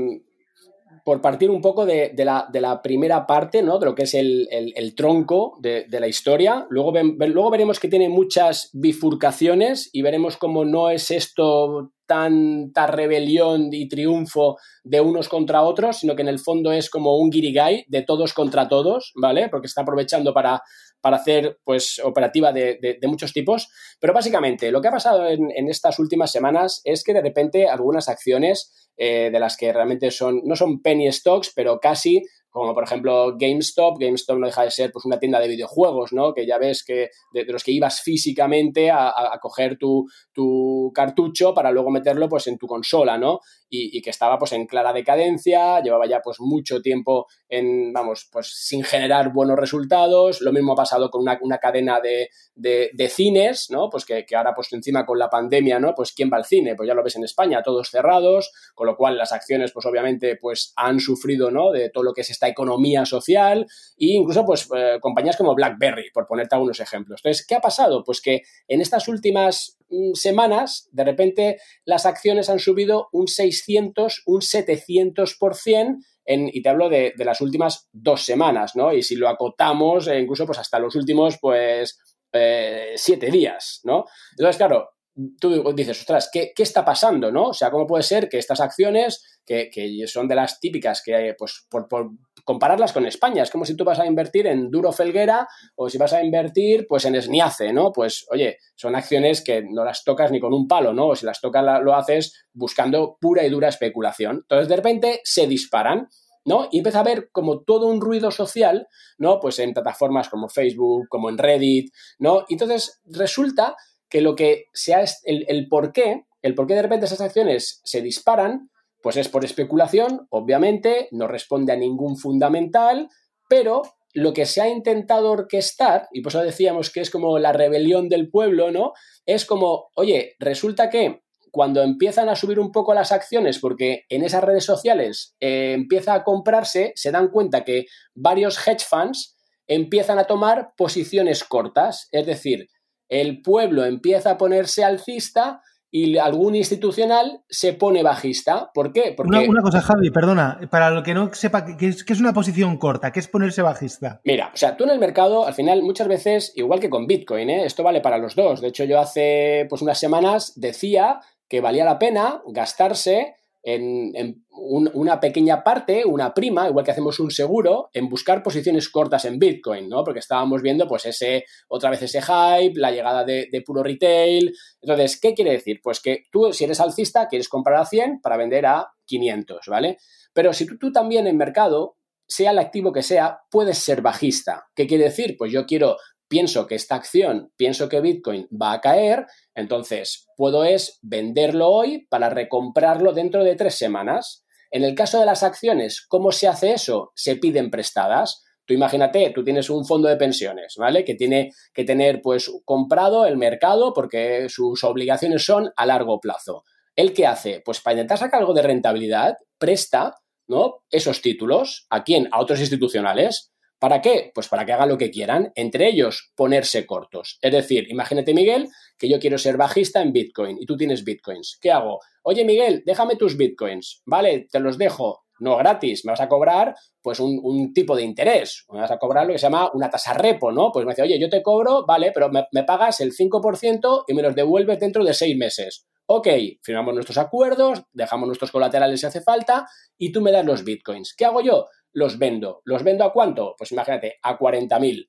por 1.05 1.21
partir 1.21 1.51
un 1.51 1.61
poco 1.61 1.85
de, 1.85 2.15
la, 2.17 2.81
primera 2.83 3.27
parte, 3.27 3.63
¿no? 3.63 3.79
De 3.79 3.85
lo 3.85 3.95
que 3.95 4.05
es 4.05 4.15
el, 4.15 4.95
tronco 4.97 5.59
de, 5.61 5.87
la 5.91 6.09
historia. 6.09 6.67
Luego, 6.71 7.51
veremos 7.51 7.79
que 7.79 7.89
tiene 7.89 8.09
muchas 8.09 8.71
bifurcaciones 8.73 9.91
y 9.93 10.01
veremos 10.01 10.39
cómo 10.39 10.65
no 10.65 10.89
es 10.89 11.11
esto 11.11 11.93
tanta 12.07 12.87
rebelión 12.87 13.69
y 13.73 13.89
triunfo 13.89 14.57
de 14.83 15.01
unos 15.01 15.29
contra 15.29 15.63
otros, 15.63 15.99
sino 15.99 16.17
que 16.17 16.23
en 16.23 16.29
el 16.29 16.39
fondo 16.39 16.73
es 16.73 16.89
como 16.89 17.19
un 17.19 17.31
guirigay 17.31 17.85
de 17.89 18.03
todos 18.03 18.33
contra 18.33 18.69
todos, 18.69 19.13
¿vale? 19.15 19.49
Porque 19.51 19.67
está 19.67 19.83
aprovechando 19.83 20.33
para, 20.33 20.63
para 21.05 21.19
hacer 21.19 21.59
pues 21.65 22.01
operativa 22.03 22.51
de, 22.51 22.99
muchos 23.03 23.35
tipos. 23.35 23.69
Pero 24.01 24.15
básicamente 24.15 24.71
lo 24.71 24.81
que 24.81 24.89
ha 24.89 24.93
pasado 24.93 25.29
en, 25.29 25.51
en 25.55 25.69
estas 25.69 25.99
últimas 25.99 26.33
semanas 26.33 26.81
es 26.83 27.05
que 27.05 27.13
de 27.13 27.21
repente 27.21 27.69
algunas 27.69 28.09
acciones 28.09 28.91
eh, 28.97 29.29
de 29.31 29.39
las 29.39 29.59
que 29.59 29.71
realmente 29.71 30.11
son, 30.11 30.41
no 30.45 30.57
son 30.57 30.81
penny 30.81 31.13
stocks, 31.13 31.53
pero 31.55 31.79
casi 31.79 32.23
como 32.55 32.73
por 32.73 32.85
ejemplo 32.85 33.37
GameStop. 33.37 33.99
GameStop 33.99 34.39
no 34.39 34.47
deja 34.47 34.63
de 34.63 34.71
ser 34.71 34.93
pues 34.93 35.05
una 35.05 35.19
tienda 35.19 35.41
de 35.41 35.49
videojuegos, 35.49 36.13
¿no? 36.13 36.33
Que 36.33 36.47
ya 36.47 36.57
ves 36.57 36.85
que 36.85 37.11
de, 37.33 37.45
los 37.47 37.65
que 37.65 37.73
ibas 37.73 38.01
físicamente 38.01 38.93
a, 38.93 39.09
a, 39.09 39.41
coger 39.41 39.77
tu, 39.77 40.07
tu, 40.33 40.93
cartucho 40.95 41.53
para 41.53 41.73
luego 41.73 41.91
meterlo 41.91 42.29
pues 42.29 42.47
en 42.47 42.57
tu 42.57 42.69
consola, 42.69 43.19
¿no? 43.19 43.41
Y, 43.69 44.01
que 44.03 44.11
estaba 44.11 44.39
pues 44.39 44.53
en 44.53 44.67
clara 44.67 44.93
decadencia, 44.93 45.81
llevaba 45.83 46.07
ya 46.07 46.21
pues 46.23 46.37
mucho 46.39 46.81
tiempo 46.81 47.27
en, 47.49 47.93
vamos, 47.93 48.29
pues 48.31 48.53
sin 48.55 48.85
generar 48.85 49.33
buenos 49.33 49.59
resultados. 49.59 50.41
Lo 50.41 50.53
mismo 50.53 50.75
ha 50.75 50.77
pasado 50.77 51.11
con 51.11 51.23
una, 51.23 51.37
una 51.43 51.59
cadena 51.59 52.01
de, 52.01 52.29
de, 52.55 53.09
cines, 53.09 53.69
¿no? 53.71 53.91
Pues 53.91 54.05
que, 54.05 54.25
que, 54.25 54.37
ahora 54.37 54.55
pues 54.55 54.73
encima 54.73 55.05
con 55.05 55.19
la 55.19 55.29
pandemia, 55.29 55.81
¿no? 55.81 55.93
Pues 55.93 56.13
¿quién 56.13 56.31
va 56.33 56.37
al 56.37 56.45
cine? 56.45 56.77
Pues 56.77 56.87
ya 56.87 56.95
lo 56.95 57.03
ves 57.03 57.17
en 57.17 57.25
España, 57.25 57.65
todos 57.65 57.91
cerrados, 57.91 58.53
con 58.77 58.87
lo 58.87 58.97
cual 58.97 59.19
las 59.19 59.33
acciones 59.33 59.73
pues 59.73 59.87
obviamente 59.87 60.37
pues 60.37 60.73
han 60.77 61.01
sufrido, 61.01 61.51
¿no? 61.51 61.73
De 61.73 61.91
todo 61.91 62.05
lo 62.05 62.13
que 62.13 62.21
es 62.21 62.31
economía 62.49 63.05
social 63.05 63.67
e 63.97 64.07
incluso 64.07 64.45
pues 64.45 64.69
eh, 64.77 64.99
compañías 65.01 65.37
como 65.37 65.55
BlackBerry, 65.55 66.11
por 66.13 66.27
ponerte 66.27 66.55
algunos 66.55 66.81
ejemplos. 66.81 67.21
Entonces, 67.23 67.47
¿qué 67.47 67.55
ha 67.55 67.61
pasado? 67.61 68.03
Pues 68.05 68.21
que 68.21 68.43
en 68.69 68.81
estas 68.81 69.09
últimas 69.09 69.79
mm, 69.89 70.15
semanas, 70.15 70.89
de 70.93 71.05
repente, 71.05 71.59
las 71.85 72.07
acciones 72.07 72.51
han 72.51 72.59
subido 72.59 73.09
un 73.13 73.29
600, 73.29 74.23
un 74.27 74.41
700%, 74.41 75.99
en, 76.27 76.49
y 76.53 76.63
te 76.63 76.69
hablo 76.69 76.89
de, 76.89 77.13
las 77.19 77.41
últimas 77.41 77.89
dos 77.93 78.25
semanas, 78.25 78.77
¿no? 78.77 78.93
Y 78.93 79.03
si 79.03 79.15
lo 79.17 79.29
acotamos, 79.29 80.09
eh, 80.09 80.19
incluso 80.19 80.47
pues 80.47 80.59
hasta 80.59 80.79
los 80.79 80.97
últimos, 80.97 81.39
pues, 81.41 81.99
eh, 82.33 82.95
siete 82.97 83.31
días, 83.31 83.81
¿no? 83.85 84.07
Entonces, 84.33 84.57
claro, 84.57 84.95
tú 85.39 85.73
dices, 85.75 86.01
ostras, 86.01 86.29
¿qué, 86.33 86.53
¿qué, 86.55 86.63
está 86.63 86.85
pasando, 86.85 87.31
no? 87.31 87.49
O 87.49 87.55
sea, 87.55 87.71
¿cómo 87.71 87.87
puede 87.87 88.03
ser 88.03 88.29
que 88.29 88.39
estas 88.39 88.61
acciones, 88.61 89.41
que, 89.47 89.71
que 89.71 90.07
son 90.07 90.27
de 90.27 90.35
las 90.35 90.59
típicas 90.59 91.03
que, 91.05 91.35
pues, 91.39 91.67
por, 91.71 91.87
por, 91.89 92.11
compararlas 92.45 92.93
con 92.93 93.07
España, 93.07 93.43
es 93.43 93.51
como 93.51 93.65
si 93.65 93.77
tú 93.77 93.85
vas 93.85 93.99
a 93.99 94.07
invertir 94.07 94.47
en 94.47 94.71
Duro 94.71 94.93
Felguera 94.93 95.49
o 95.75 95.89
si 95.89 95.99
vas 95.99 96.13
a 96.13 96.23
invertir, 96.23 96.87
pues, 96.87 97.05
en 97.07 97.15
Esniace, 97.15 97.73
¿no? 97.73 97.91
Pues, 97.93 98.27
oye, 98.31 98.59
son 98.77 98.95
acciones 98.95 99.43
que 99.43 99.63
no 99.63 99.85
las 99.85 100.05
tocas 100.05 100.31
ni 100.31 100.41
con 100.41 100.53
un 100.53 100.69
palo, 100.69 100.93
¿no? 100.93 101.09
O 101.09 101.17
si 101.17 101.27
las 101.27 101.41
tocas, 101.41 101.65
lo 101.83 101.95
haces 101.95 102.47
buscando 102.53 103.17
pura 103.21 103.45
y 103.45 103.51
dura 103.51 103.69
especulación. 103.69 104.37
Entonces, 104.43 104.69
de 104.69 104.77
repente, 104.77 105.21
se 105.25 105.47
disparan. 105.47 106.09
¿no? 106.47 106.69
Y 106.71 106.77
empieza 106.77 106.99
a 106.99 107.01
haber 107.01 107.31
como 107.33 107.63
todo 107.63 107.87
un 107.87 108.03
ruido 108.03 108.31
social, 108.31 108.87
¿no? 109.17 109.41
Pues 109.41 109.59
en 109.61 109.73
plataformas 109.73 110.29
como 110.29 110.51
Facebook, 110.51 111.07
como 111.09 111.31
en 111.31 111.39
Reddit, 111.39 111.91
¿no? 112.19 112.45
entonces 112.51 113.01
resulta 113.07 113.77
que 114.11 114.21
lo 114.21 114.35
que 114.35 114.67
sea 114.75 115.03
el, 115.25 115.47
el 115.49 115.69
por 115.69 115.91
qué, 115.93 116.27
el 116.43 116.55
por 116.55 116.67
qué 116.67 116.75
de 116.75 116.83
repente 116.83 117.07
esas 117.07 117.23
acciones 117.23 117.81
se 117.85 118.03
disparan, 118.03 118.71
pues 119.05 119.19
es 119.19 119.29
por 119.29 119.45
especulación, 119.45 120.27
obviamente, 120.31 121.09
no 121.11 121.29
responde 121.29 121.75
a 121.75 121.77
ningún 121.77 122.17
fundamental, 122.17 123.11
pero 123.51 123.83
lo 124.15 124.33
que 124.33 124.47
se 124.47 124.63
ha 124.63 124.69
intentado 124.71 125.31
orquestar, 125.31 126.09
y 126.11 126.23
por 126.23 126.33
eso 126.33 126.41
decíamos 126.41 126.89
que 126.89 127.03
es 127.03 127.11
como 127.11 127.39
la 127.39 127.53
rebelión 127.53 128.09
del 128.09 128.31
pueblo, 128.31 128.71
¿no? 128.71 128.95
Es 129.27 129.45
como, 129.45 129.91
oye, 129.95 130.37
resulta 130.39 130.89
que 130.89 131.21
cuando 131.51 131.83
empiezan 131.83 132.31
a 132.31 132.35
subir 132.35 132.59
un 132.59 132.73
poco 132.73 132.95
las 132.95 133.13
acciones, 133.13 133.59
porque 133.59 134.07
en 134.09 134.25
esas 134.25 134.43
redes 134.43 134.65
sociales 134.65 135.37
eh, 135.39 135.75
empieza 135.75 136.15
a 136.15 136.25
comprarse, 136.25 136.93
se 136.95 137.11
dan 137.11 137.29
cuenta 137.29 137.63
que 137.63 137.85
varios 138.15 138.57
hedge 138.67 138.87
funds 138.89 139.37
empiezan 139.67 140.19
a 140.19 140.25
tomar 140.25 140.71
posiciones 140.79 141.45
cortas, 141.45 142.09
es 142.11 142.25
decir, 142.25 142.71
el 143.11 143.43
pueblo 143.43 143.85
empieza 143.85 144.31
a 144.31 144.39
ponerse 144.39 144.83
alcista 144.83 145.61
y 145.97 146.19
algún 146.19 146.57
institucional 146.57 147.45
se 147.49 147.73
pone 147.73 148.03
bajista. 148.03 148.73
¿Por 148.75 148.93
qué? 148.93 149.15
Porque... 149.17 149.47
Una, 149.49 149.63
cosa, 149.63 149.81
Javi, 149.81 150.11
perdona, 150.11 150.59
para 150.69 150.91
lo 150.91 151.05
que 151.05 151.15
no 151.15 151.33
sepa, 151.33 151.65
¿qué 151.77 151.87
es, 151.87 152.05
es, 152.05 152.19
una 152.19 152.33
posición 152.33 152.79
corta? 152.79 153.13
¿Qué 153.13 153.21
es 153.21 153.29
ponerse 153.29 153.63
bajista? 153.63 154.21
Mira, 154.25 154.51
o 154.53 154.57
sea, 154.57 154.77
tú 154.77 154.83
en 154.83 154.91
el 154.91 154.99
mercado, 154.99 155.47
al 155.47 155.55
final, 155.55 155.85
muchas 155.85 156.09
veces, 156.09 156.53
igual 156.57 156.81
que 156.81 156.91
con 156.91 157.07
Bitcoin, 157.07 157.49
¿eh? 157.49 157.65
esto 157.65 157.85
vale 157.85 158.01
para 158.01 158.19
los 158.19 158.35
dos. 158.35 158.61
De 158.61 158.67
hecho, 158.67 158.83
yo 158.83 158.99
hace 158.99 159.69
pues, 159.71 159.83
unas 159.83 159.97
semanas 159.97 160.55
decía 160.57 161.21
que 161.49 161.61
valía 161.61 161.85
la 161.85 162.01
pena 162.01 162.43
gastarse 162.49 163.37
en, 163.65 164.45
una 164.51 165.21
pequeña 165.21 165.65
parte, 165.65 166.05
una 166.05 166.33
prima, 166.35 166.69
igual 166.69 166.85
que 166.85 166.91
hacemos 166.91 167.19
un 167.19 167.31
seguro, 167.31 167.89
en 167.93 168.09
buscar 168.09 168.43
posiciones 168.43 168.89
cortas 168.89 169.25
en 169.25 169.39
Bitcoin, 169.39 169.89
¿no? 169.89 170.05
Porque 170.05 170.21
estábamos 170.21 170.63
viendo, 170.63 170.87
pues, 170.87 171.07
ese, 171.07 171.45
otra 171.69 171.91
vez 171.91 172.03
ese 172.03 172.21
hype, 172.21 172.79
la 172.79 172.91
llegada 172.91 173.25
de, 173.25 173.63
puro 173.65 173.83
retail. 173.83 174.55
Entonces, 174.81 175.19
¿qué 175.19 175.35
quiere 175.35 175.53
decir? 175.53 175.81
Pues 175.83 176.01
que 176.01 176.25
tú, 176.31 176.53
si 176.53 176.65
eres 176.65 176.81
alcista, 176.81 177.27
quieres 177.27 177.49
comprar 177.49 177.81
a 177.81 177.87
100 177.87 178.21
para 178.21 178.37
vender 178.37 178.67
a 178.67 178.89
500, 179.07 179.67
¿vale? 179.69 179.97
Pero 180.35 180.53
si 180.53 180.67
tú, 180.67 180.77
tú 180.79 180.93
también 180.93 181.27
en 181.27 181.37
mercado, 181.37 181.97
sea 182.27 182.51
el 182.51 182.59
activo 182.59 182.93
que 182.93 183.03
sea, 183.03 183.41
puedes 183.51 183.79
ser 183.79 184.03
bajista. 184.03 184.67
¿Qué 184.75 184.87
quiere 184.87 185.05
decir? 185.05 185.37
Pues 185.39 185.53
yo 185.53 185.67
quiero 185.67 185.97
pienso 186.29 186.67
que 186.67 186.75
esta 186.75 186.95
acción, 186.95 187.53
pienso 187.57 187.89
que 187.89 188.01
Bitcoin 188.01 188.49
va 188.51 188.73
a 188.73 188.81
caer, 188.81 189.27
entonces 189.55 190.27
puedo 190.37 190.65
es 190.65 190.99
venderlo 191.03 191.69
hoy 191.69 192.07
para 192.09 192.31
recomprarlo 192.31 193.13
dentro 193.13 193.45
de 193.45 193.57
tres 193.57 193.77
semanas. 193.77 194.45
En 194.71 194.85
el 194.85 194.95
caso 194.95 195.21
de 195.21 195.27
las 195.27 195.43
acciones, 195.43 196.05
¿cómo 196.09 196.33
se 196.33 196.49
hace 196.49 196.73
eso? 196.73 197.13
Se 197.15 197.37
piden 197.37 197.71
prestadas. 197.71 198.43
Tú 198.67 198.75
imagínate, 198.75 199.31
tú 199.35 199.45
tienes 199.45 199.71
un 199.71 199.85
fondo 199.85 200.09
de 200.09 200.17
pensiones, 200.17 200.75
¿vale? 200.79 201.05
Que 201.05 201.15
tiene 201.15 201.53
que 201.73 201.85
tener 201.85 202.23
pues 202.23 202.51
comprado 202.65 203.27
el 203.27 203.37
mercado 203.37 203.93
porque 203.93 204.49
sus 204.49 204.83
obligaciones 204.83 205.45
son 205.45 205.71
a 205.77 205.87
largo 205.87 206.19
plazo. 206.19 206.65
¿El 206.97 207.13
qué 207.13 207.27
hace? 207.27 207.61
Pues 207.65 207.81
para 207.81 207.95
intentar 207.95 208.19
sacar 208.19 208.41
algo 208.41 208.55
de 208.55 208.63
rentabilidad, 208.63 209.37
presta, 209.59 210.15
¿no? 210.47 210.83
Esos 210.91 211.23
títulos. 211.23 211.87
¿A 211.91 212.05
quién? 212.05 212.29
A 212.33 212.41
otros 212.41 212.61
institucionales. 212.61 213.54
¿Para 213.85 214.01
qué? 214.01 214.31
Pues 214.35 214.49
para 214.49 214.65
que 214.65 214.73
hagan 214.73 214.89
lo 214.89 214.97
que 214.97 215.11
quieran, 215.11 215.53
entre 215.57 215.87
ellos 215.89 216.33
ponerse 216.35 216.87
cortos. 216.87 217.37
Es 217.43 217.53
decir, 217.53 217.85
imagínate 217.91 218.33
Miguel 218.33 218.71
que 218.97 219.11
yo 219.11 219.21
quiero 219.21 219.37
ser 219.37 219.59
bajista 219.59 220.01
en 220.01 220.11
Bitcoin 220.11 220.57
y 220.59 220.65
tú 220.65 220.79
tienes 220.79 221.05
Bitcoins. 221.05 221.59
¿Qué 221.61 221.71
hago? 221.71 222.01
Oye 222.23 222.47
Miguel, 222.47 222.83
déjame 222.87 223.17
tus 223.17 223.37
Bitcoins. 223.37 224.01
Vale, 224.07 224.49
te 224.51 224.59
los 224.59 224.79
dejo. 224.79 225.27
No 225.39 225.59
gratis, 225.59 226.07
me 226.07 226.13
vas 226.13 226.23
a 226.23 226.31
cobrar 226.31 226.75
pues 227.03 227.21
un, 227.21 227.75
tipo 227.75 227.95
de 227.95 228.05
interés. 228.05 228.65
Me 228.73 228.81
vas 228.81 228.91
a 228.91 228.97
cobrar 228.97 229.27
lo 229.27 229.35
que 229.35 229.39
se 229.39 229.49
llama 229.49 229.71
una 229.75 229.91
tasa 229.91 230.15
repo, 230.15 230.51
¿no? 230.51 230.73
Pues 230.73 230.87
me 230.87 230.93
dice, 230.93 231.03
oye, 231.03 231.21
yo 231.21 231.29
te 231.29 231.43
cobro, 231.43 231.85
vale, 231.85 232.11
pero 232.15 232.31
me, 232.31 232.47
me 232.53 232.65
pagas 232.65 233.03
el 233.03 233.13
5% 233.13 234.05
y 234.09 234.15
me 234.15 234.23
los 234.23 234.35
devuelves 234.35 234.81
dentro 234.81 235.05
de 235.05 235.13
seis 235.13 235.37
meses. 235.37 235.87
Ok, 236.07 236.29
firmamos 236.63 236.95
nuestros 236.95 237.19
acuerdos, 237.19 237.83
dejamos 237.93 238.27
nuestros 238.29 238.51
colaterales 238.51 239.01
si 239.01 239.07
hace 239.07 239.21
falta 239.21 239.67
y 239.99 240.11
tú 240.11 240.23
me 240.23 240.33
das 240.33 240.45
los 240.47 240.65
bitcoins. 240.65 241.15
¿Qué 241.15 241.25
hago 241.27 241.43
yo? 241.43 241.67
Los 241.95 242.19
vendo. 242.19 242.61
¿Los 242.65 242.83
vendo 242.83 243.05
a 243.05 243.13
cuánto? 243.13 243.55
Pues 243.57 243.73
imagínate, 243.73 244.19
a 244.23 244.39
40.000. 244.39 245.09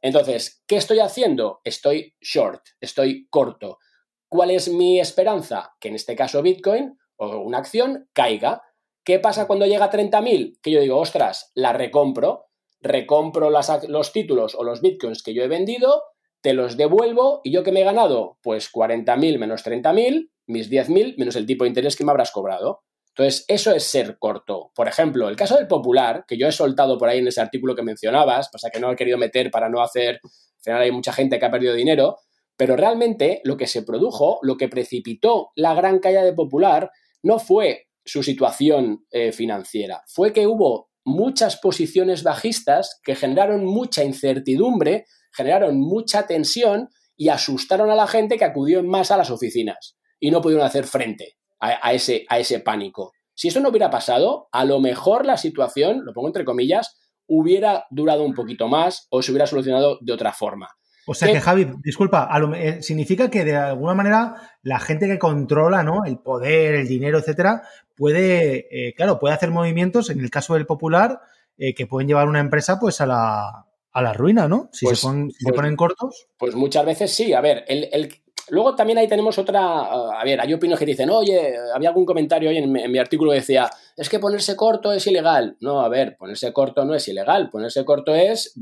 Entonces, 0.00 0.62
¿qué 0.66 0.76
estoy 0.76 1.00
haciendo? 1.00 1.60
Estoy 1.64 2.14
short, 2.20 2.62
estoy 2.80 3.28
corto. 3.28 3.78
¿Cuál 4.28 4.50
es 4.50 4.68
mi 4.68 4.98
esperanza? 4.98 5.74
Que 5.78 5.88
en 5.88 5.96
este 5.96 6.16
caso 6.16 6.40
Bitcoin 6.40 6.96
o 7.16 7.38
una 7.38 7.58
acción 7.58 8.08
caiga. 8.14 8.62
¿Qué 9.04 9.18
pasa 9.18 9.46
cuando 9.46 9.66
llega 9.66 9.86
a 9.86 9.90
30.000? 9.90 10.58
Que 10.62 10.70
yo 10.70 10.80
digo, 10.80 10.98
ostras, 10.98 11.50
la 11.54 11.72
recompro, 11.72 12.46
recompro 12.80 13.50
los 13.50 14.12
títulos 14.12 14.54
o 14.54 14.64
los 14.64 14.80
Bitcoins 14.80 15.22
que 15.22 15.34
yo 15.34 15.42
he 15.42 15.48
vendido, 15.48 16.04
te 16.40 16.54
los 16.54 16.76
devuelvo 16.76 17.40
y 17.44 17.52
yo 17.52 17.62
que 17.62 17.72
me 17.72 17.80
he 17.80 17.84
ganado, 17.84 18.38
pues 18.42 18.72
40.000 18.72 19.38
menos 19.38 19.64
30.000, 19.64 20.30
mis 20.46 20.70
10.000 20.70 21.16
menos 21.18 21.36
el 21.36 21.46
tipo 21.46 21.64
de 21.64 21.68
interés 21.68 21.96
que 21.96 22.04
me 22.04 22.12
habrás 22.12 22.30
cobrado. 22.30 22.82
Entonces, 23.16 23.44
eso 23.48 23.72
es 23.74 23.84
ser 23.84 24.18
corto. 24.18 24.70
Por 24.74 24.88
ejemplo, 24.88 25.28
el 25.28 25.36
caso 25.36 25.56
del 25.56 25.66
popular, 25.66 26.24
que 26.26 26.38
yo 26.38 26.46
he 26.46 26.52
soltado 26.52 26.96
por 26.96 27.08
ahí 27.08 27.18
en 27.18 27.28
ese 27.28 27.40
artículo 27.40 27.74
que 27.74 27.82
mencionabas, 27.82 28.48
pasa 28.50 28.70
que 28.70 28.80
no 28.80 28.90
he 28.90 28.96
querido 28.96 29.18
meter 29.18 29.50
para 29.50 29.68
no 29.68 29.82
hacer, 29.82 30.20
al 30.22 30.62
final 30.62 30.82
hay 30.82 30.92
mucha 30.92 31.12
gente 31.12 31.38
que 31.38 31.44
ha 31.44 31.50
perdido 31.50 31.74
dinero, 31.74 32.18
pero 32.56 32.76
realmente 32.76 33.40
lo 33.44 33.56
que 33.56 33.66
se 33.66 33.82
produjo, 33.82 34.38
lo 34.42 34.56
que 34.56 34.68
precipitó 34.68 35.50
la 35.56 35.74
gran 35.74 35.98
caída 35.98 36.22
de 36.22 36.32
popular, 36.32 36.90
no 37.22 37.38
fue 37.38 37.88
su 38.04 38.22
situación 38.22 39.06
eh, 39.10 39.32
financiera, 39.32 40.02
fue 40.06 40.32
que 40.32 40.46
hubo 40.46 40.90
muchas 41.04 41.58
posiciones 41.58 42.22
bajistas 42.22 43.00
que 43.02 43.16
generaron 43.16 43.64
mucha 43.64 44.04
incertidumbre, 44.04 45.06
generaron 45.32 45.80
mucha 45.80 46.26
tensión 46.26 46.90
y 47.16 47.28
asustaron 47.28 47.90
a 47.90 47.94
la 47.94 48.06
gente 48.06 48.36
que 48.36 48.44
acudió 48.44 48.80
en 48.80 48.88
masa 48.88 49.14
a 49.14 49.18
las 49.18 49.30
oficinas 49.30 49.96
y 50.18 50.30
no 50.30 50.40
pudieron 50.40 50.66
hacer 50.66 50.84
frente 50.84 51.36
a, 51.60 51.92
ese, 51.92 52.24
a 52.28 52.38
ese 52.38 52.60
pánico. 52.60 53.12
Si 53.34 53.48
eso 53.48 53.60
no 53.60 53.68
hubiera 53.68 53.90
pasado, 53.90 54.48
a 54.52 54.64
lo 54.64 54.80
mejor 54.80 55.24
la 55.24 55.36
situación, 55.36 56.04
lo 56.04 56.12
pongo 56.12 56.28
entre 56.28 56.44
comillas, 56.44 56.98
hubiera 57.26 57.86
durado 57.90 58.24
un 58.24 58.34
poquito 58.34 58.66
más 58.68 59.06
o 59.10 59.22
se 59.22 59.30
hubiera 59.30 59.46
solucionado 59.46 59.98
de 60.00 60.12
otra 60.12 60.32
forma. 60.32 60.68
O 61.06 61.14
sea 61.14 61.32
que, 61.32 61.40
Javi, 61.40 61.66
disculpa, 61.82 62.28
eh, 62.56 62.82
significa 62.82 63.30
que 63.30 63.44
de 63.44 63.56
alguna 63.56 63.94
manera 63.94 64.34
la 64.62 64.78
gente 64.78 65.06
que 65.06 65.18
controla 65.18 65.82
¿no? 65.82 66.04
el 66.04 66.18
poder, 66.18 66.74
el 66.74 66.88
dinero, 66.88 67.18
etcétera, 67.18 67.62
puede, 67.96 68.68
eh, 68.70 68.94
claro, 68.94 69.18
puede 69.18 69.34
hacer 69.34 69.50
movimientos, 69.50 70.10
en 70.10 70.20
el 70.20 70.30
caso 70.30 70.54
del 70.54 70.66
popular, 70.66 71.20
eh, 71.56 71.74
que 71.74 71.86
pueden 71.86 72.08
llevar 72.08 72.28
una 72.28 72.40
empresa 72.40 72.78
pues 72.78 73.00
a 73.00 73.06
la, 73.06 73.66
a 73.92 74.02
la 74.02 74.12
ruina, 74.12 74.48
¿no? 74.48 74.68
Si, 74.72 74.86
se, 74.86 74.90
pues, 74.90 75.00
pues, 75.02 75.54
ponen, 75.54 75.76
cortos. 75.76 76.28
Pues 76.38 76.54
muchas 76.54 76.86
veces 76.86 77.12
sí. 77.12 77.32
A 77.32 77.40
ver, 77.40 77.64
el, 77.68 78.22
Luego 78.50 78.74
también 78.74 78.98
ahí 78.98 79.08
tenemos 79.08 79.38
otra, 79.38 79.82
a 79.82 80.24
ver, 80.24 80.40
hay 80.40 80.52
opiniones 80.52 80.78
que 80.78 80.86
dicen, 80.86 81.10
oye, 81.10 81.54
había 81.74 81.88
algún 81.88 82.04
comentario 82.04 82.50
hoy 82.50 82.58
en, 82.58 82.70
mi 82.70 82.98
artículo 82.98 83.30
que 83.30 83.38
decía, 83.38 83.70
es 83.96 84.08
que 84.08 84.18
ponerse 84.18 84.56
corto 84.56 84.92
es 84.92 85.06
ilegal. 85.06 85.56
No, 85.60 85.80
a 85.80 85.88
ver, 85.88 86.16
ponerse 86.18 86.52
corto 86.52 86.84
no 86.84 86.94
es 86.94 87.06
ilegal, 87.08 87.48
ponerse 87.50 87.84
corto 87.84 88.14
es, 88.14 88.54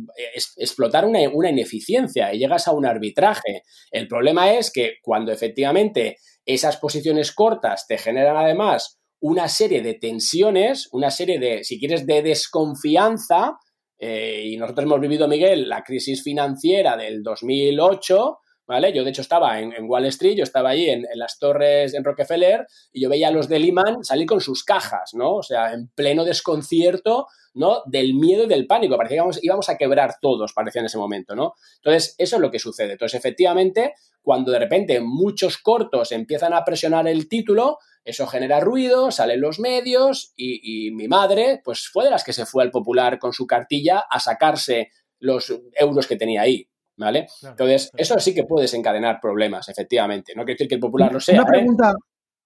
explotar 0.57 1.04
una, 1.04 1.21
una 1.33 1.50
ineficiencia 1.50 2.33
y 2.33 2.38
llegas 2.38 2.68
a 2.68 2.73
un 2.73 2.87
arbitraje. 2.87 3.62
El 3.90 4.09
problema 4.09 4.52
es 4.52 4.71
que 4.71 4.97
cuando 5.02 5.33
efectivamente 5.33 6.18
esas 6.45 6.76
posiciones 6.76 7.33
cortas 7.33 7.87
te 7.87 7.99
generan 7.99 8.37
además 8.37 8.99
una 9.21 9.49
serie 9.49 9.83
de 9.83 9.95
tensiones, 9.95 10.88
una 10.92 11.11
serie 11.11 11.38
de, 11.38 11.64
si 11.64 11.78
quieres, 11.78 12.07
de 12.07 12.23
desconfianza, 12.23 13.59
eh, 13.99 14.42
y 14.45 14.57
nosotros 14.57 14.85
hemos 14.85 15.00
vivido, 15.00 15.26
Miguel, 15.26 15.68
la 15.68 15.83
crisis 15.83 16.23
financiera 16.23 16.97
del 16.97 17.23
2008, 17.23 18.38
¿vale? 18.69 18.93
Yo, 18.93 19.03
de 19.03 19.11
hecho, 19.11 19.23
estaba 19.23 19.59
en, 19.59 19.73
Wall 19.89 20.05
Street, 20.07 20.37
yo 20.37 20.45
estaba 20.45 20.71
ahí 20.71 20.91
en, 20.91 21.07
las 21.15 21.39
torres 21.39 21.95
en 21.95 22.05
Rockefeller 22.05 22.67
y 22.93 23.01
yo 23.01 23.09
veía 23.09 23.29
a 23.29 23.31
los 23.31 23.49
de 23.49 23.59
Lehman 23.59 24.05
salir 24.05 24.27
con 24.27 24.43
sus 24.43 24.63
cajas, 24.63 25.15
¿no? 25.15 25.37
O 25.37 25.43
sea, 25.43 25.73
en 25.73 25.89
pleno 25.89 26.25
desconcierto, 26.25 27.27
¿no? 27.55 27.83
Del 27.87 28.15
miedo 28.15 28.45
y 28.45 28.47
del 28.47 28.67
pánico. 28.67 28.97
Parecía 28.97 29.15
que 29.15 29.19
íbamos, 29.19 29.43
íbamos, 29.43 29.69
a 29.71 29.79
quebrar 29.79 30.17
todos, 30.21 30.53
parecía 30.53 30.81
en 30.81 30.87
ese 30.87 30.99
momento, 30.99 31.35
¿no? 31.35 31.55
Entonces, 31.77 32.15
eso 32.19 32.37
es 32.37 32.43
lo 32.43 32.51
que 32.51 32.59
sucede. 32.59 32.93
Entonces, 32.93 33.19
efectivamente, 33.19 33.95
cuando 34.21 34.53
de 34.53 34.59
repente 34.59 35.01
muchos 35.01 35.57
cortos 35.57 36.13
empiezan 36.13 36.53
a 36.53 36.63
presionar 36.63 37.09
el 37.09 37.27
título, 37.27 37.79
eso 38.05 38.27
genera 38.27 38.61
ruido, 38.61 39.11
salen 39.11 39.41
los 39.41 39.59
medios 39.59 40.35
y, 40.37 40.91
mi 40.93 41.09
madre, 41.09 41.63
pues 41.65 41.89
fue 41.89 42.05
de 42.05 42.11
las 42.11 42.23
que 42.23 42.35
se 42.35 42.45
fue 42.45 42.63
al 42.63 42.71
popular 42.71 43.19
con 43.19 43.33
su 43.33 43.47
cartilla 43.47 44.01
a 44.11 44.21
sacarse 44.21 44.91
los 45.19 45.53
euros 45.75 46.07
que 46.07 46.17
tenía 46.17 46.43
ahí. 46.43 46.69
¿Vale? 46.99 47.28
Entonces, 47.43 47.90
eso 47.97 48.19
sí 48.19 48.35
que 48.35 48.45
puede 48.45 48.64
desencadenar 48.64 49.21
problemas, 49.21 49.69
efectivamente. 49.69 50.35
No 50.35 50.43
quiere 50.43 50.55
decir 50.55 50.69
que 50.69 50.75
el 50.75 50.81
popular 50.81 51.12
lo 51.12 51.21
sea. 51.21 51.40
Una 51.40 51.49
¿eh? 51.49 51.52
pregunta, 51.52 51.95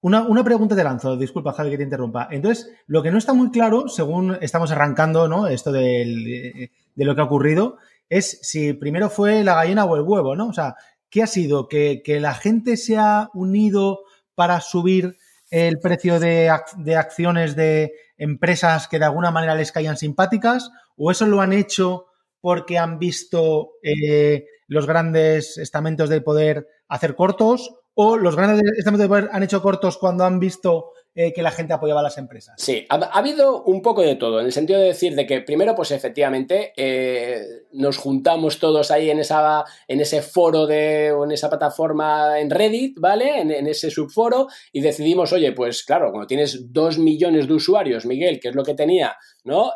una, 0.02 0.44
pregunta 0.44 0.76
te 0.76 0.85
lanzo, 0.85 1.16
disculpa 1.16 1.52
Javi 1.52 1.71
que 1.71 1.78
te 1.78 1.82
interrumpa. 1.85 2.28
Entonces, 2.30 2.71
lo 2.87 3.02
que 3.02 3.11
no 3.11 3.18
está 3.18 3.32
muy 3.32 3.50
claro, 3.50 3.88
según 3.88 4.38
estamos 4.40 4.71
arrancando, 4.71 5.26
¿no? 5.26 5.49
Esto 5.49 5.73
de 5.73 6.71
lo 6.94 7.14
que 7.14 7.21
ha 7.21 7.25
ocurrido, 7.25 7.78
es 8.09 8.38
si 8.42 8.75
primero 8.75 9.09
fue 9.09 9.42
la 9.42 9.54
gallina 9.54 9.87
o 9.87 9.97
el 9.97 10.02
huevo, 10.02 10.37
¿no? 10.37 10.49
O 10.49 10.52
sea, 10.52 10.76
¿Qué 11.12 11.23
ha 11.23 11.26
sido? 11.26 11.68
¿Que, 11.68 12.02
la 12.23 12.32
gente 12.32 12.78
se 12.78 12.97
ha 12.97 13.28
unido 13.35 14.00
para 14.35 14.62
subir 14.62 15.18
el 15.50 15.78
precio 15.78 16.18
de, 16.18 16.49
acciones 16.49 17.54
de 17.54 17.92
empresas 18.16 18.88
que 18.88 18.99
de 18.99 19.04
alguna 19.04 19.30
manera 19.30 19.54
les 19.54 19.73
caían 19.73 19.99
simpáticas? 19.99 20.71
¿O 20.97 21.11
eso 21.11 21.26
lo 21.26 21.42
han 21.42 21.52
hecho 21.52 22.06
porque 22.42 22.76
han 22.76 22.99
visto 22.99 23.70
eh, 23.82 24.44
los 24.66 24.87
grandes 24.87 25.56
estamentos 25.56 26.11
del 26.11 26.22
poder 26.22 26.66
hacer 26.88 27.14
cortos? 27.14 27.75
¿O 27.94 28.16
los 28.18 28.37
grandes 28.37 28.62
estamentos 28.76 29.08
del 29.08 29.08
poder 29.08 29.30
han 29.32 29.42
hecho 29.42 29.62
cortos 29.62 29.96
cuando 29.96 30.25
han 30.25 30.40
visto 30.40 30.92
eh, 31.14 31.34
que 31.34 31.42
la 31.42 31.50
gente 31.50 31.75
apoyaba 31.75 32.00
a 32.00 32.04
las 32.04 32.16
empresas. 32.16 32.54
Sí, 32.56 32.87
ha, 32.88 32.94
habido 32.94 33.64
un 33.64 33.82
poco 33.82 34.00
de 34.00 34.14
todo, 34.14 34.40
en 34.40 34.46
el 34.46 34.52
sentido 34.52 34.80
de 34.80 34.87
decir 34.87 35.14
de 35.14 35.26
que 35.26 35.42
primero, 35.42 35.75
pues 35.75 35.90
efectivamente, 35.90 36.72
eh, 36.75 37.66
nos 37.72 37.99
juntamos 37.99 38.58
todos 38.58 38.90
ahí 38.90 39.11
en, 39.11 39.18
esa, 39.18 39.62
en 39.88 40.00
ese 40.00 40.22
foro 40.22 40.66
de, 40.66 41.12
o 41.12 41.25
en 41.25 41.32
esa 41.32 41.50
plataforma 41.50 42.40
en 42.40 42.49
Reddit, 42.49 42.99
¿vale? 42.99 43.42
En, 43.42 43.66
ese 43.66 43.90
subforo, 43.90 44.49
y 44.72 44.80
decidimos, 44.80 45.34
oye, 45.34 45.52
pues 45.52 45.84
claro, 45.84 46.12
cuando 46.12 46.26
tienes 46.26 46.72
dos 46.72 46.96
millones 46.96 47.46
de 47.46 47.52
usuarios, 47.52 48.06
Miguel, 48.06 48.40
que 48.40 48.49
es 48.49 48.54
lo 48.54 48.64
que 48.64 48.72
tenía, 48.72 49.14
¿no? 49.44 49.72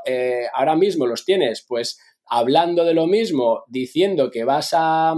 Ahora 0.54 0.75
mismo 0.75 1.06
los 1.06 1.26
tienes, 1.26 1.66
pues 1.68 1.99
hablando 2.28 2.85
de 2.85 2.95
lo 2.95 3.06
mismo, 3.06 3.64
diciendo 3.68 4.30
que 4.30 4.45
vas 4.45 4.71
a 4.73 5.14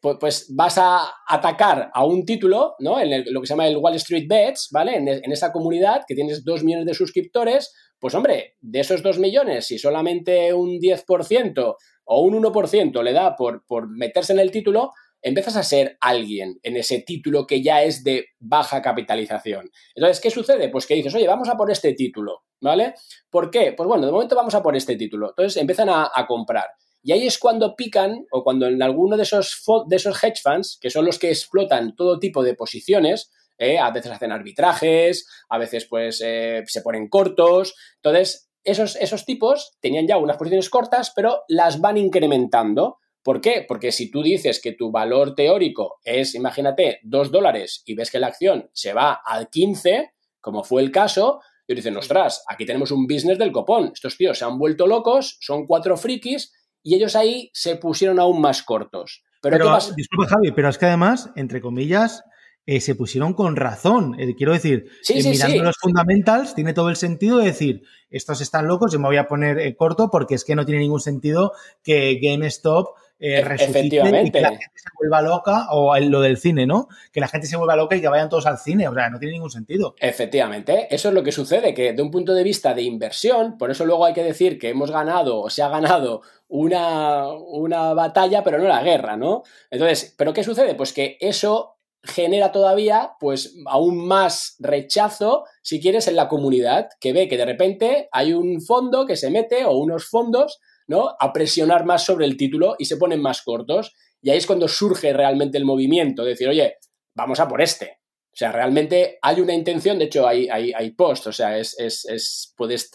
pues, 0.00 0.16
pues, 0.18 0.46
vas 0.54 0.78
a 0.78 1.12
atacar 1.28 1.90
a 1.92 2.04
un 2.04 2.24
título, 2.24 2.74
¿no? 2.78 2.98
En 3.00 3.32
lo 3.32 3.40
que 3.40 3.46
se 3.46 3.52
llama 3.52 3.68
el 3.68 3.76
Wall 3.76 3.94
Street 3.96 4.26
Bets, 4.28 4.68
¿vale? 4.72 4.96
En, 4.96 5.32
esa 5.32 5.52
comunidad 5.52 6.02
que 6.06 6.14
tienes 6.14 6.44
dos 6.44 6.64
millones 6.64 6.86
de 6.86 6.94
suscriptores, 6.94 7.72
pues 7.98 8.14
hombre, 8.14 8.56
de 8.60 8.80
esos 8.80 9.02
dos 9.02 9.18
millones, 9.18 9.66
si 9.66 9.78
solamente 9.78 10.52
un 10.54 10.78
10% 10.80 11.76
o 12.04 12.22
un 12.22 12.42
1% 12.42 13.02
le 13.02 13.12
da 13.12 13.36
por, 13.36 13.64
por 13.66 13.88
meterse 13.88 14.32
en 14.32 14.40
el 14.40 14.50
título, 14.50 14.90
empiezas 15.22 15.56
a 15.56 15.62
ser 15.62 15.96
alguien 16.00 16.58
en 16.62 16.76
ese 16.76 17.00
título 17.00 17.46
que 17.46 17.62
ya 17.62 17.82
es 17.82 18.04
de 18.04 18.26
baja 18.38 18.82
capitalización. 18.82 19.70
Entonces, 19.94 20.20
¿qué 20.20 20.30
sucede? 20.30 20.68
Pues 20.68 20.86
que 20.86 20.94
dices, 20.94 21.14
oye, 21.14 21.26
vamos 21.26 21.48
a 21.48 21.56
por 21.56 21.70
este 21.70 21.94
título, 21.94 22.44
¿vale? 22.60 22.94
¿Por 23.30 23.50
qué? 23.50 23.72
Pues 23.72 23.86
bueno, 23.86 24.06
de 24.06 24.12
momento 24.12 24.36
vamos 24.36 24.54
a 24.54 24.62
por 24.62 24.76
este 24.76 24.96
título. 24.96 25.30
Entonces 25.30 25.56
empiezan 25.60 25.88
a 25.90 26.26
comprar. 26.26 26.66
Y 27.02 27.12
ahí 27.12 27.26
es 27.26 27.38
cuando 27.38 27.76
pican, 27.76 28.26
o 28.30 28.44
cuando 28.44 28.66
en 28.66 28.82
alguno 28.82 29.16
de 29.16 29.22
esos, 29.22 29.62
de 29.88 29.96
esos 29.96 30.22
hedge 30.22 30.42
funds, 30.42 30.78
que 30.80 30.90
son 30.90 31.06
los 31.06 31.18
que 31.18 31.30
explotan 31.30 31.96
todo 31.96 32.18
tipo 32.18 32.42
de 32.42 32.54
posiciones, 32.54 33.30
eh, 33.58 33.78
a 33.78 33.90
veces 33.90 34.12
hacen 34.12 34.32
arbitrajes, 34.32 35.26
a 35.48 35.58
veces 35.58 35.86
pues 35.86 36.22
eh, 36.24 36.62
se 36.66 36.82
ponen 36.82 37.08
cortos. 37.08 37.74
Entonces, 37.96 38.50
esos, 38.64 38.96
esos 38.96 39.24
tipos 39.24 39.76
tenían 39.80 40.06
ya 40.06 40.18
unas 40.18 40.36
posiciones 40.36 40.68
cortas, 40.68 41.12
pero 41.14 41.42
las 41.48 41.80
van 41.80 41.96
incrementando. 41.96 42.98
¿Por 43.22 43.40
qué? 43.40 43.64
Porque 43.68 43.92
si 43.92 44.10
tú 44.10 44.22
dices 44.22 44.60
que 44.62 44.72
tu 44.72 44.90
valor 44.90 45.34
teórico 45.34 45.98
es, 46.04 46.34
imagínate, 46.34 47.00
2 47.02 47.30
dólares 47.30 47.82
y 47.84 47.94
ves 47.94 48.10
que 48.10 48.18
la 48.18 48.28
acción 48.28 48.70
se 48.72 48.92
va 48.92 49.20
al 49.24 49.50
15, 49.50 50.12
como 50.40 50.64
fue 50.64 50.82
el 50.82 50.90
caso, 50.90 51.40
y 51.68 51.74
dicen, 51.74 51.96
ostras, 51.96 52.42
aquí 52.48 52.66
tenemos 52.66 52.90
un 52.90 53.06
business 53.06 53.38
del 53.38 53.52
copón. 53.52 53.90
Estos 53.94 54.16
tíos 54.16 54.38
se 54.38 54.44
han 54.44 54.58
vuelto 54.58 54.86
locos, 54.86 55.36
son 55.40 55.66
cuatro 55.66 55.96
frikis 55.96 56.52
y 56.82 56.94
ellos 56.94 57.14
ahí 57.14 57.50
se 57.52 57.76
pusieron 57.76 58.18
aún 58.18 58.40
más 58.40 58.62
cortos. 58.62 59.22
Pero, 59.42 59.78
disculpa, 59.96 60.26
Javi, 60.28 60.52
pero 60.52 60.68
es 60.68 60.78
que 60.78 60.86
además, 60.86 61.30
entre 61.36 61.60
comillas, 61.60 62.22
eh, 62.66 62.80
se 62.80 62.94
pusieron 62.94 63.34
con 63.34 63.56
razón. 63.56 64.16
Eh, 64.18 64.34
quiero 64.36 64.52
decir, 64.52 64.90
eh, 65.08 65.22
mirando 65.22 65.62
los 65.62 65.76
fundamentals, 65.80 66.54
tiene 66.54 66.72
todo 66.72 66.88
el 66.88 66.96
sentido 66.96 67.38
de 67.38 67.46
decir, 67.46 67.82
estos 68.10 68.40
están 68.40 68.66
locos, 68.66 68.92
yo 68.92 68.98
me 68.98 69.08
voy 69.08 69.16
a 69.16 69.26
poner 69.26 69.74
corto 69.76 70.10
porque 70.10 70.34
es 70.34 70.44
que 70.44 70.54
no 70.54 70.64
tiene 70.64 70.80
ningún 70.80 71.00
sentido 71.00 71.52
que 71.82 72.18
GameStop 72.20 72.88
eh, 73.22 73.40
Efectivamente. 73.40 74.28
y 74.28 74.30
que 74.32 74.40
la 74.40 74.48
gente 74.48 74.72
se 74.74 74.88
vuelva 74.98 75.20
loca, 75.20 75.66
o 75.72 75.94
lo 75.98 76.22
del 76.22 76.38
cine, 76.38 76.66
¿no? 76.66 76.88
Que 77.12 77.20
la 77.20 77.28
gente 77.28 77.46
se 77.46 77.58
vuelva 77.58 77.76
loca 77.76 77.94
y 77.94 78.00
que 78.00 78.08
vayan 78.08 78.30
todos 78.30 78.46
al 78.46 78.56
cine, 78.56 78.88
o 78.88 78.94
sea, 78.94 79.10
no 79.10 79.18
tiene 79.18 79.34
ningún 79.34 79.50
sentido. 79.50 79.94
Efectivamente, 80.00 80.88
eso 80.90 81.08
es 81.08 81.14
lo 81.14 81.22
que 81.22 81.30
sucede, 81.30 81.74
que 81.74 81.92
de 81.92 82.02
un 82.02 82.10
punto 82.10 82.32
de 82.32 82.42
vista 82.42 82.72
de 82.72 82.82
inversión, 82.82 83.58
por 83.58 83.70
eso 83.70 83.84
luego 83.84 84.06
hay 84.06 84.14
que 84.14 84.24
decir 84.24 84.58
que 84.58 84.70
hemos 84.70 84.90
ganado 84.90 85.38
o 85.38 85.50
se 85.50 85.62
ha 85.62 85.68
ganado 85.68 86.22
una, 86.48 87.28
una 87.28 87.92
batalla, 87.92 88.42
pero 88.42 88.58
no 88.58 88.66
la 88.66 88.82
guerra, 88.82 89.18
¿no? 89.18 89.42
Entonces, 89.70 90.14
¿pero 90.16 90.32
qué 90.32 90.42
sucede? 90.42 90.74
Pues 90.74 90.94
que 90.94 91.18
eso 91.20 91.76
genera 92.02 92.50
todavía 92.52 93.12
pues 93.20 93.54
aún 93.66 94.06
más 94.06 94.56
rechazo, 94.58 95.44
si 95.62 95.80
quieres, 95.80 96.08
en 96.08 96.16
la 96.16 96.28
comunidad, 96.28 96.88
que 97.00 97.12
ve 97.12 97.28
que 97.28 97.36
de 97.36 97.44
repente 97.44 98.08
hay 98.12 98.32
un 98.32 98.60
fondo 98.62 99.06
que 99.06 99.16
se 99.16 99.30
mete 99.30 99.64
o 99.64 99.76
unos 99.76 100.06
fondos 100.08 100.58
¿no? 100.90 101.14
A 101.20 101.32
presionar 101.32 101.84
más 101.84 102.04
sobre 102.04 102.26
el 102.26 102.36
título 102.36 102.74
y 102.76 102.84
se 102.84 102.96
ponen 102.96 103.22
más 103.22 103.42
cortos. 103.42 103.94
Y 104.20 104.30
ahí 104.30 104.38
es 104.38 104.46
cuando 104.46 104.66
surge 104.66 105.12
realmente 105.12 105.56
el 105.56 105.64
movimiento, 105.64 106.24
de 106.24 106.30
decir, 106.30 106.48
oye, 106.48 106.78
vamos 107.14 107.38
a 107.38 107.46
por 107.46 107.62
este. 107.62 108.00
O 108.32 108.36
sea, 108.36 108.50
realmente 108.50 109.16
hay 109.22 109.40
una 109.40 109.54
intención, 109.54 110.00
de 110.00 110.06
hecho 110.06 110.26
hay, 110.26 110.48
hay, 110.48 110.72
hay 110.72 110.90
post, 110.90 111.28
o 111.28 111.32
sea, 111.32 111.56
es, 111.58 111.78
es, 111.78 112.54
puedes, 112.56 112.90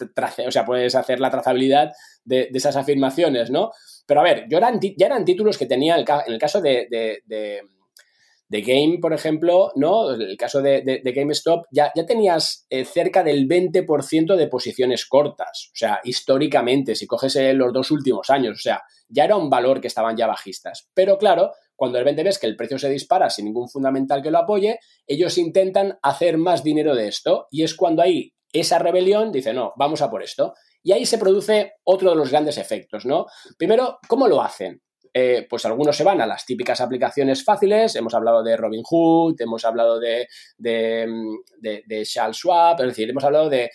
o 0.46 0.50
sea, 0.50 0.66
puedes 0.66 0.94
hacer 0.94 1.20
la 1.20 1.30
trazabilidad 1.30 1.90
de, 2.22 2.50
esas 2.52 2.76
afirmaciones, 2.76 3.50
¿no? 3.50 3.70
Pero 4.06 4.20
a 4.20 4.24
ver, 4.24 4.44
yo 4.50 4.58
eran, 4.58 4.78
ya 4.78 5.06
eran 5.06 5.24
títulos 5.24 5.56
que 5.56 5.64
tenía, 5.64 5.96
en 5.96 6.32
el 6.32 6.38
caso 6.38 6.60
de 6.60 6.86
de 7.24 7.62
Game, 8.48 8.98
por 9.00 9.12
ejemplo, 9.12 9.72
¿no? 9.74 10.12
El 10.12 10.36
caso 10.36 10.62
de, 10.62 11.00
GameStop, 11.04 11.66
ya, 11.70 11.92
ya 11.94 12.06
tenías 12.06 12.66
eh, 12.70 12.84
cerca 12.84 13.22
del 13.22 13.48
20% 13.48 14.36
de 14.36 14.46
posiciones 14.48 15.06
cortas. 15.06 15.70
O 15.72 15.76
sea, 15.76 16.00
históricamente, 16.04 16.94
si 16.94 17.06
coges 17.06 17.36
eh, 17.36 17.52
los 17.54 17.72
dos 17.72 17.90
últimos 17.90 18.30
años, 18.30 18.58
o 18.58 18.60
sea, 18.60 18.82
ya 19.08 19.24
era 19.24 19.36
un 19.36 19.50
valor 19.50 19.80
que 19.80 19.88
estaban 19.88 20.16
ya 20.16 20.26
bajistas. 20.26 20.88
Pero 20.94 21.18
claro, 21.18 21.52
cuando 21.74 21.98
de 21.98 22.04
repente 22.04 22.22
ves 22.22 22.38
que 22.38 22.46
el 22.46 22.56
precio 22.56 22.78
se 22.78 22.88
dispara 22.88 23.30
sin 23.30 23.46
ningún 23.46 23.68
fundamental 23.68 24.22
que 24.22 24.30
lo 24.30 24.38
apoye, 24.38 24.78
ellos 25.06 25.36
intentan 25.38 25.98
hacer 26.02 26.38
más 26.38 26.62
dinero 26.62 26.94
de 26.94 27.08
esto. 27.08 27.48
Y 27.50 27.64
es 27.64 27.74
cuando 27.74 28.02
ahí 28.02 28.32
esa 28.52 28.78
rebelión 28.78 29.32
dice, 29.32 29.52
no, 29.52 29.72
vamos 29.76 30.02
a 30.02 30.10
por 30.10 30.22
esto. 30.22 30.54
Y 30.82 30.92
ahí 30.92 31.04
se 31.04 31.18
produce 31.18 31.72
otro 31.84 32.10
de 32.10 32.16
los 32.16 32.30
grandes 32.30 32.58
efectos, 32.58 33.06
¿no? 33.06 33.26
Primero, 33.58 33.98
¿cómo 34.08 34.28
lo 34.28 34.40
hacen? 34.40 34.82
Eh, 35.18 35.46
pues 35.48 35.64
algunos 35.64 35.96
se 35.96 36.04
van 36.04 36.20
a 36.20 36.26
las 36.26 36.44
típicas 36.44 36.78
aplicaciones 36.82 37.42
fáciles, 37.42 37.96
hemos 37.96 38.12
hablado 38.12 38.42
de 38.42 38.54
Robinhood, 38.54 39.40
hemos 39.40 39.64
hablado 39.64 39.98
de, 39.98 40.28
de, 40.58 41.06
de, 41.58 41.82
de 41.86 42.04
Swap, 42.04 42.78
es 42.80 42.88
decir, 42.88 43.08
hemos 43.08 43.24
hablado 43.24 43.48
de, 43.48 43.70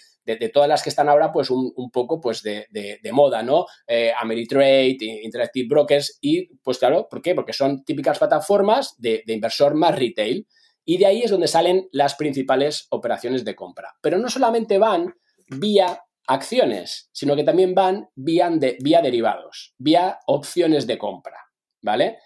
todas 0.54 0.70
las 0.70 0.84
que 0.84 0.90
están 0.90 1.10
ahora, 1.10 1.32
pues 1.32 1.50
un, 1.50 1.74
poco 1.92 2.22
pues 2.22 2.44
de, 2.44 3.00
moda, 3.12 3.42
¿no? 3.42 3.66
Eh, 3.88 4.14
Ameritrade, 4.16 4.98
Interactive 5.24 5.68
Brokers, 5.68 6.20
y 6.22 6.46
pues 6.58 6.78
claro, 6.78 7.08
¿por 7.10 7.24
qué? 7.24 7.34
Porque 7.34 7.54
son 7.54 7.84
típicas 7.84 8.20
plataformas 8.20 8.94
de, 9.00 9.24
inversor 9.26 9.74
más 9.74 9.98
retail, 9.98 10.46
y 10.86 11.00
de 11.00 11.08
ahí 11.08 11.24
es 11.24 11.32
donde 11.32 11.48
salen 11.48 11.90
las 11.92 12.14
principales 12.14 12.86
operaciones 12.92 13.44
de 13.44 13.56
compra. 13.56 13.96
Pero 14.00 14.20
no 14.20 14.30
solamente 14.30 14.78
van 14.78 15.16
vía 15.48 16.04
acciones, 16.28 17.10
sino 17.12 17.36
que 17.36 17.44
también 17.44 17.74
van 17.74 18.10
vía, 18.16 18.50
de, 18.50 18.78
vía 18.82 19.02
derivados, 19.02 19.74
vía 19.78 20.20
opciones 20.28 20.88
de 20.88 20.98
compra, 20.98 21.38
¿vale? 21.82 22.20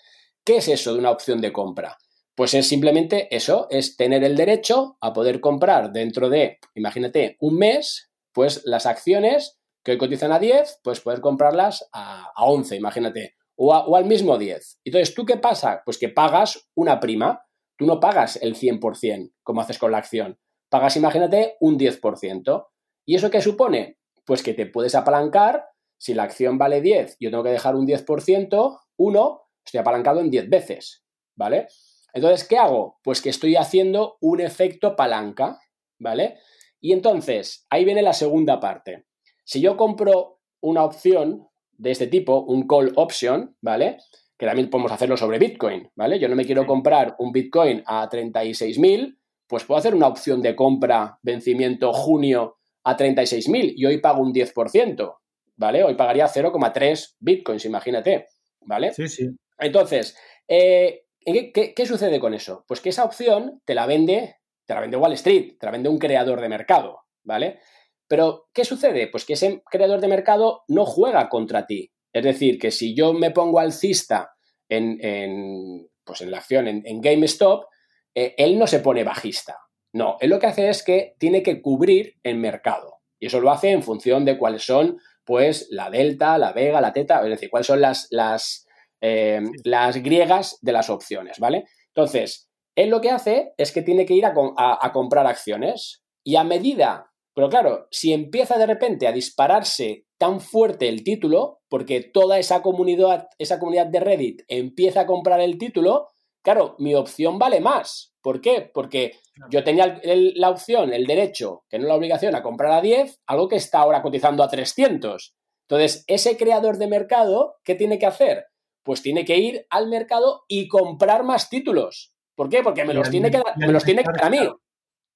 ¿Qué 0.43 0.57
es 0.57 0.67
eso 0.67 0.93
de 0.93 0.99
una 0.99 1.11
opción 1.11 1.41
de 1.41 1.51
compra? 1.51 1.97
Pues 2.35 2.53
es 2.53 2.67
simplemente 2.67 3.33
eso, 3.35 3.67
es 3.69 3.95
tener 3.95 4.23
el 4.23 4.35
derecho 4.35 4.97
a 4.99 5.13
poder 5.13 5.39
comprar 5.39 5.91
dentro 5.91 6.29
de, 6.29 6.59
imagínate, 6.75 7.37
un 7.39 7.57
mes, 7.57 8.11
pues 8.33 8.61
las 8.65 8.85
acciones 8.85 9.59
que 9.83 9.93
hoy 9.93 9.97
cotizan 9.97 10.31
a 10.31 10.39
10, 10.39 10.81
pues 10.83 10.99
poder 10.99 11.21
comprarlas 11.21 11.87
a, 11.93 12.31
11, 12.37 12.75
imagínate, 12.75 13.35
o, 13.55 13.73
o, 13.73 13.95
al 13.95 14.05
mismo 14.05 14.37
10. 14.37 14.81
Entonces, 14.83 15.15
¿tú 15.15 15.25
qué 15.25 15.37
pasa? 15.37 15.81
Pues 15.85 15.97
que 15.97 16.09
pagas 16.09 16.69
una 16.75 16.99
prima, 16.99 17.45
tú 17.77 17.85
no 17.85 17.99
pagas 17.99 18.35
el 18.41 18.55
100% 18.55 19.31
como 19.43 19.61
haces 19.61 19.77
con 19.77 19.91
la 19.91 19.99
acción, 19.99 20.37
pagas, 20.69 20.97
imagínate, 20.97 21.55
un 21.61 21.79
10%. 21.79 22.65
¿Y 23.05 23.15
eso 23.15 23.29
qué 23.29 23.41
supone? 23.41 23.97
Pues 24.25 24.41
que 24.41 24.53
te 24.53 24.65
puedes 24.65 24.95
apalancar, 24.95 25.65
si 25.97 26.13
la 26.13 26.23
acción 26.23 26.57
vale 26.57 26.81
10, 26.81 27.17
yo 27.19 27.29
tengo 27.29 27.43
que 27.43 27.51
dejar 27.51 27.75
un 27.75 27.87
10%, 27.87 28.79
uno, 28.97 29.41
estoy 29.63 29.79
apalancado 29.79 30.19
en 30.19 30.29
10 30.29 30.49
veces, 30.49 31.03
¿vale? 31.35 31.67
Entonces, 32.13 32.47
¿qué 32.47 32.57
hago? 32.57 32.99
Pues 33.03 33.21
que 33.21 33.29
estoy 33.29 33.55
haciendo 33.55 34.17
un 34.21 34.39
efecto 34.39 34.95
palanca, 34.95 35.59
¿vale? 35.99 36.37
Y 36.79 36.93
entonces, 36.93 37.65
ahí 37.69 37.85
viene 37.85 38.01
la 38.01 38.13
segunda 38.13 38.59
parte. 38.59 39.05
Si 39.43 39.61
yo 39.61 39.77
compro 39.77 40.39
una 40.61 40.83
opción 40.83 41.47
de 41.77 41.91
este 41.91 42.07
tipo, 42.07 42.41
un 42.41 42.67
call 42.67 42.93
option, 42.95 43.55
¿vale? 43.61 43.97
Que 44.37 44.45
también 44.45 44.69
podemos 44.69 44.91
hacerlo 44.91 45.17
sobre 45.17 45.39
Bitcoin, 45.39 45.91
¿vale? 45.95 46.19
Yo 46.19 46.27
no 46.27 46.35
me 46.35 46.45
quiero 46.45 46.65
comprar 46.65 47.15
un 47.19 47.31
Bitcoin 47.31 47.83
a 47.85 48.09
36.000, 48.09 49.17
pues 49.47 49.63
puedo 49.63 49.77
hacer 49.77 49.93
una 49.93 50.07
opción 50.07 50.41
de 50.41 50.55
compra 50.55 51.19
vencimiento 51.21 51.93
junio 51.93 52.57
a 52.85 52.95
36.000 52.95 53.73
y 53.75 53.85
hoy 53.85 53.99
pago 53.99 54.21
un 54.21 54.31
10%, 54.31 55.17
¿vale? 55.57 55.83
Hoy 55.83 55.95
pagaría 55.95 56.27
0,3 56.27 57.15
bitcoins, 57.19 57.65
imagínate, 57.65 58.27
¿vale? 58.61 58.93
Sí, 58.93 59.09
sí. 59.09 59.27
Entonces, 59.57 60.15
eh, 60.47 61.05
¿qué, 61.25 61.85
sucede 61.85 62.19
con 62.19 62.33
eso? 62.33 62.63
Pues 62.67 62.81
que 62.81 62.89
esa 62.89 63.03
opción 63.03 63.61
te 63.65 63.73
la 63.73 63.87
vende, 63.87 64.37
te 64.65 64.73
la 64.75 64.81
vende 64.81 64.97
Wall 64.97 65.13
Street, 65.13 65.57
te 65.59 65.65
la 65.65 65.71
vende 65.71 65.89
un 65.89 65.97
creador 65.97 66.39
de 66.41 66.49
mercado, 66.49 66.99
¿vale? 67.23 67.59
Pero, 68.07 68.49
¿qué 68.53 68.63
sucede? 68.63 69.07
Pues 69.07 69.25
que 69.25 69.33
ese 69.33 69.63
creador 69.69 69.99
de 69.99 70.07
mercado 70.07 70.61
no 70.67 70.85
juega 70.85 71.27
contra 71.27 71.65
ti. 71.65 71.91
Es 72.13 72.23
decir, 72.23 72.59
que 72.59 72.69
si 72.69 72.95
yo 72.95 73.13
me 73.13 73.31
pongo 73.31 73.59
alcista 73.59 74.35
en, 74.69 74.99
en 75.01 75.89
pues 76.03 76.21
en 76.21 76.29
la 76.29 76.37
acción, 76.37 76.67
en, 76.67 76.83
en 76.85 77.01
GameStop, 77.01 77.65
eh, 78.13 78.35
él 78.37 78.59
no 78.59 78.67
se 78.67 78.79
pone 78.79 79.03
bajista. 79.03 79.57
No, 79.95 80.17
él 80.19 80.29
lo 80.29 80.39
que 80.39 80.47
hace 80.47 80.67
es 80.67 80.83
que 80.83 81.15
tiene 81.19 81.41
que 81.41 81.61
cubrir 81.61 82.15
el 82.21 82.35
mercado. 82.37 82.97
Y 83.17 83.27
eso 83.27 83.39
lo 83.39 83.49
hace 83.49 83.71
en 83.71 83.81
función 83.81 84.25
de 84.25 84.37
cuáles 84.37 84.65
son, 84.65 84.99
pues, 85.23 85.67
la 85.71 85.89
delta, 85.89 86.37
la 86.37 86.51
vega, 86.51 86.81
la 86.81 86.91
teta, 86.91 87.23
es 87.23 87.29
decir, 87.29 87.49
cuáles 87.49 87.67
son 87.67 87.79
las, 87.79 88.07
las, 88.11 88.67
eh, 88.99 89.39
las 89.63 89.95
griegas 90.03 90.57
de 90.61 90.73
las 90.73 90.89
opciones, 90.89 91.39
¿vale? 91.39 91.63
Entonces, 91.95 92.49
él 92.75 92.89
lo 92.89 92.99
que 92.99 93.09
hace 93.09 93.53
es 93.57 93.71
que 93.71 93.83
tiene 93.83 94.05
que 94.05 94.15
ir 94.15 94.25
a, 94.25 94.33
a, 94.57 94.91
comprar 94.91 95.27
acciones 95.27 96.03
y 96.25 96.35
a 96.35 96.43
medida, 96.43 97.13
pero 97.33 97.47
claro, 97.47 97.87
si 97.89 98.11
empieza 98.11 98.57
de 98.57 98.65
repente 98.65 99.07
a 99.07 99.13
dispararse 99.13 100.07
tan 100.17 100.41
fuerte 100.41 100.89
el 100.89 101.05
título, 101.05 101.61
porque 101.69 102.01
toda 102.01 102.37
esa 102.37 102.61
comunidad, 102.61 103.29
esa 103.37 103.59
comunidad 103.59 103.87
de 103.87 104.01
Reddit 104.01 104.41
empieza 104.49 105.01
a 105.01 105.07
comprar 105.07 105.39
el 105.39 105.57
título, 105.57 106.09
claro, 106.41 106.75
mi 106.79 106.95
opción 106.95 107.39
vale 107.39 107.61
más. 107.61 108.14
¿Por 108.25 108.41
qué? 108.41 108.71
Porque 108.73 109.19
yo 109.51 109.63
tenía 109.63 110.01
la 110.03 110.49
opción, 110.49 110.91
el 110.93 111.05
derecho, 111.05 111.63
que 111.69 111.77
no 111.77 111.87
la 111.87 111.93
obligación, 111.93 112.33
a 112.33 112.41
comprar 112.41 112.71
a 112.71 112.81
10, 112.81 113.21
algo 113.27 113.47
que 113.47 113.55
está 113.55 113.77
ahora 113.77 114.01
cotizando 114.01 114.41
a 114.41 114.47
300. 114.47 115.35
Entonces, 115.69 116.03
ese 116.07 116.35
creador 116.35 116.79
de 116.79 116.87
mercado, 116.87 117.57
¿qué 117.63 117.75
tiene 117.75 117.99
que 117.99 118.07
hacer? 118.07 118.47
Pues 118.81 119.03
tiene 119.03 119.25
que 119.25 119.37
ir 119.37 119.67
al 119.69 119.89
mercado 119.89 120.41
y 120.47 120.67
comprar 120.67 121.23
más 121.23 121.51
títulos. 121.51 122.15
¿Por 122.33 122.49
qué? 122.49 122.63
Porque 122.63 122.83
me 122.83 122.95
los 122.95 123.11
tiene 123.11 123.29
que, 123.29 123.43
me 123.57 123.71
los 123.71 123.83
tiene 123.83 124.03
que 124.03 124.11
dar 124.11 124.25
a 124.25 124.29
mí. 124.31 124.49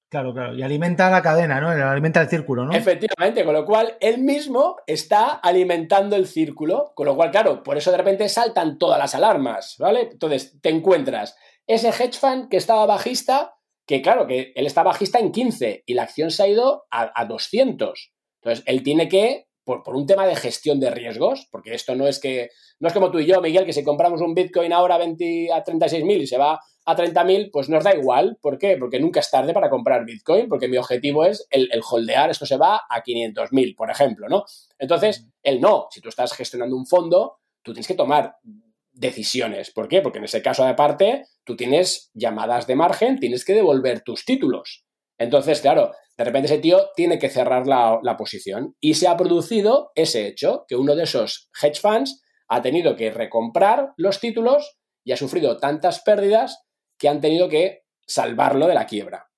Claro, 0.08 0.32
claro. 0.32 0.54
Y 0.54 0.62
alimenta 0.62 1.10
la 1.10 1.20
cadena, 1.20 1.60
¿no? 1.60 1.70
Alimenta 1.70 2.20
el 2.20 2.28
círculo, 2.28 2.64
¿no? 2.64 2.72
Efectivamente, 2.72 3.44
con 3.44 3.54
lo 3.54 3.64
cual 3.64 3.96
él 3.98 4.18
mismo 4.18 4.76
está 4.86 5.30
alimentando 5.30 6.14
el 6.14 6.28
círculo. 6.28 6.92
Con 6.94 7.06
lo 7.06 7.16
cual, 7.16 7.32
claro, 7.32 7.64
por 7.64 7.76
eso 7.76 7.90
de 7.90 7.96
repente 7.96 8.28
saltan 8.28 8.78
todas 8.78 9.00
las 9.00 9.16
alarmas, 9.16 9.74
¿vale? 9.80 10.10
Entonces, 10.12 10.60
te 10.60 10.68
encuentras 10.68 11.36
ese 11.74 11.88
hedge 11.88 12.18
fund 12.18 12.48
que 12.48 12.56
estaba 12.56 12.84
bajista, 12.86 13.54
que 13.86 14.02
claro, 14.02 14.26
que 14.26 14.52
él 14.54 14.66
está 14.66 14.82
bajista 14.82 15.18
en 15.18 15.30
15 15.30 15.84
y 15.86 15.94
la 15.94 16.02
acción 16.02 16.30
se 16.30 16.42
ha 16.42 16.48
ido 16.48 16.84
a, 16.90 17.24
200. 17.24 18.12
Entonces, 18.42 18.64
él 18.66 18.82
tiene 18.82 19.08
que, 19.08 19.46
por, 19.64 19.82
un 19.94 20.06
tema 20.06 20.26
de 20.26 20.34
gestión 20.34 20.80
de 20.80 20.90
riesgos, 20.90 21.48
porque 21.50 21.74
esto 21.74 21.94
no 21.94 22.08
es 22.08 22.18
que, 22.18 22.50
no 22.80 22.88
es 22.88 22.94
como 22.94 23.10
tú 23.10 23.20
y 23.20 23.26
yo, 23.26 23.40
Miguel, 23.40 23.66
que 23.66 23.72
si 23.72 23.84
compramos 23.84 24.20
un 24.20 24.34
Bitcoin 24.34 24.72
ahora 24.72 24.96
a, 24.96 24.98
20, 24.98 25.52
a 25.52 25.64
36.000 25.64 26.22
y 26.22 26.26
se 26.26 26.38
va 26.38 26.58
a 26.86 26.96
30.000, 26.96 27.50
pues 27.52 27.68
nos 27.68 27.84
da 27.84 27.94
igual. 27.94 28.36
¿Por 28.40 28.58
qué? 28.58 28.76
Porque 28.76 28.98
nunca 28.98 29.20
es 29.20 29.30
tarde 29.30 29.52
para 29.52 29.70
comprar 29.70 30.04
Bitcoin, 30.04 30.48
porque 30.48 30.66
mi 30.66 30.76
objetivo 30.76 31.24
es 31.24 31.46
el, 31.50 31.68
el 31.72 31.82
holdear, 31.88 32.30
esto 32.30 32.46
se 32.46 32.56
va 32.56 32.82
a 32.88 33.02
500.000, 33.02 33.76
por 33.76 33.90
ejemplo, 33.90 34.28
¿no? 34.28 34.44
Entonces, 34.78 35.28
él 35.42 35.60
no. 35.60 35.86
Si 35.90 36.00
tú 36.00 36.08
estás 36.08 36.32
gestionando 36.32 36.76
un 36.76 36.86
fondo, 36.86 37.38
tú 37.62 37.72
tienes 37.72 37.86
que 37.86 37.94
tomar 37.94 38.36
decisiones. 39.00 39.72
¿Por 39.72 39.88
qué? 39.88 40.02
Porque 40.02 40.18
en 40.18 40.24
ese 40.24 40.42
caso, 40.42 40.64
aparte, 40.64 41.24
tú 41.44 41.56
tienes 41.56 42.10
llamadas 42.14 42.66
de 42.66 42.76
margen, 42.76 43.18
tienes 43.18 43.44
que 43.44 43.54
devolver 43.54 44.02
tus 44.02 44.24
títulos. 44.24 44.84
Entonces, 45.18 45.60
claro, 45.60 45.92
de 46.16 46.24
repente 46.24 46.46
ese 46.46 46.58
tío 46.58 46.90
tiene 46.94 47.18
que 47.18 47.30
cerrar 47.30 47.66
la, 47.66 48.16
posición. 48.18 48.76
Y 48.78 48.94
se 48.94 49.08
ha 49.08 49.16
producido 49.16 49.90
ese 49.94 50.26
hecho, 50.26 50.64
que 50.68 50.76
uno 50.76 50.94
de 50.94 51.04
esos 51.04 51.50
hedge 51.60 51.80
funds 51.80 52.22
ha 52.48 52.60
tenido 52.62 52.94
que 52.94 53.10
recomprar 53.10 53.92
los 53.96 54.20
títulos 54.20 54.78
y 55.02 55.12
ha 55.12 55.16
sufrido 55.16 55.56
tantas 55.56 56.00
pérdidas 56.02 56.62
que 56.98 57.08
han 57.08 57.20
tenido 57.20 57.48
que 57.48 57.84
salvarlo 58.06 58.66
de 58.66 58.74
la 58.74 58.86
quiebra. 58.86 59.30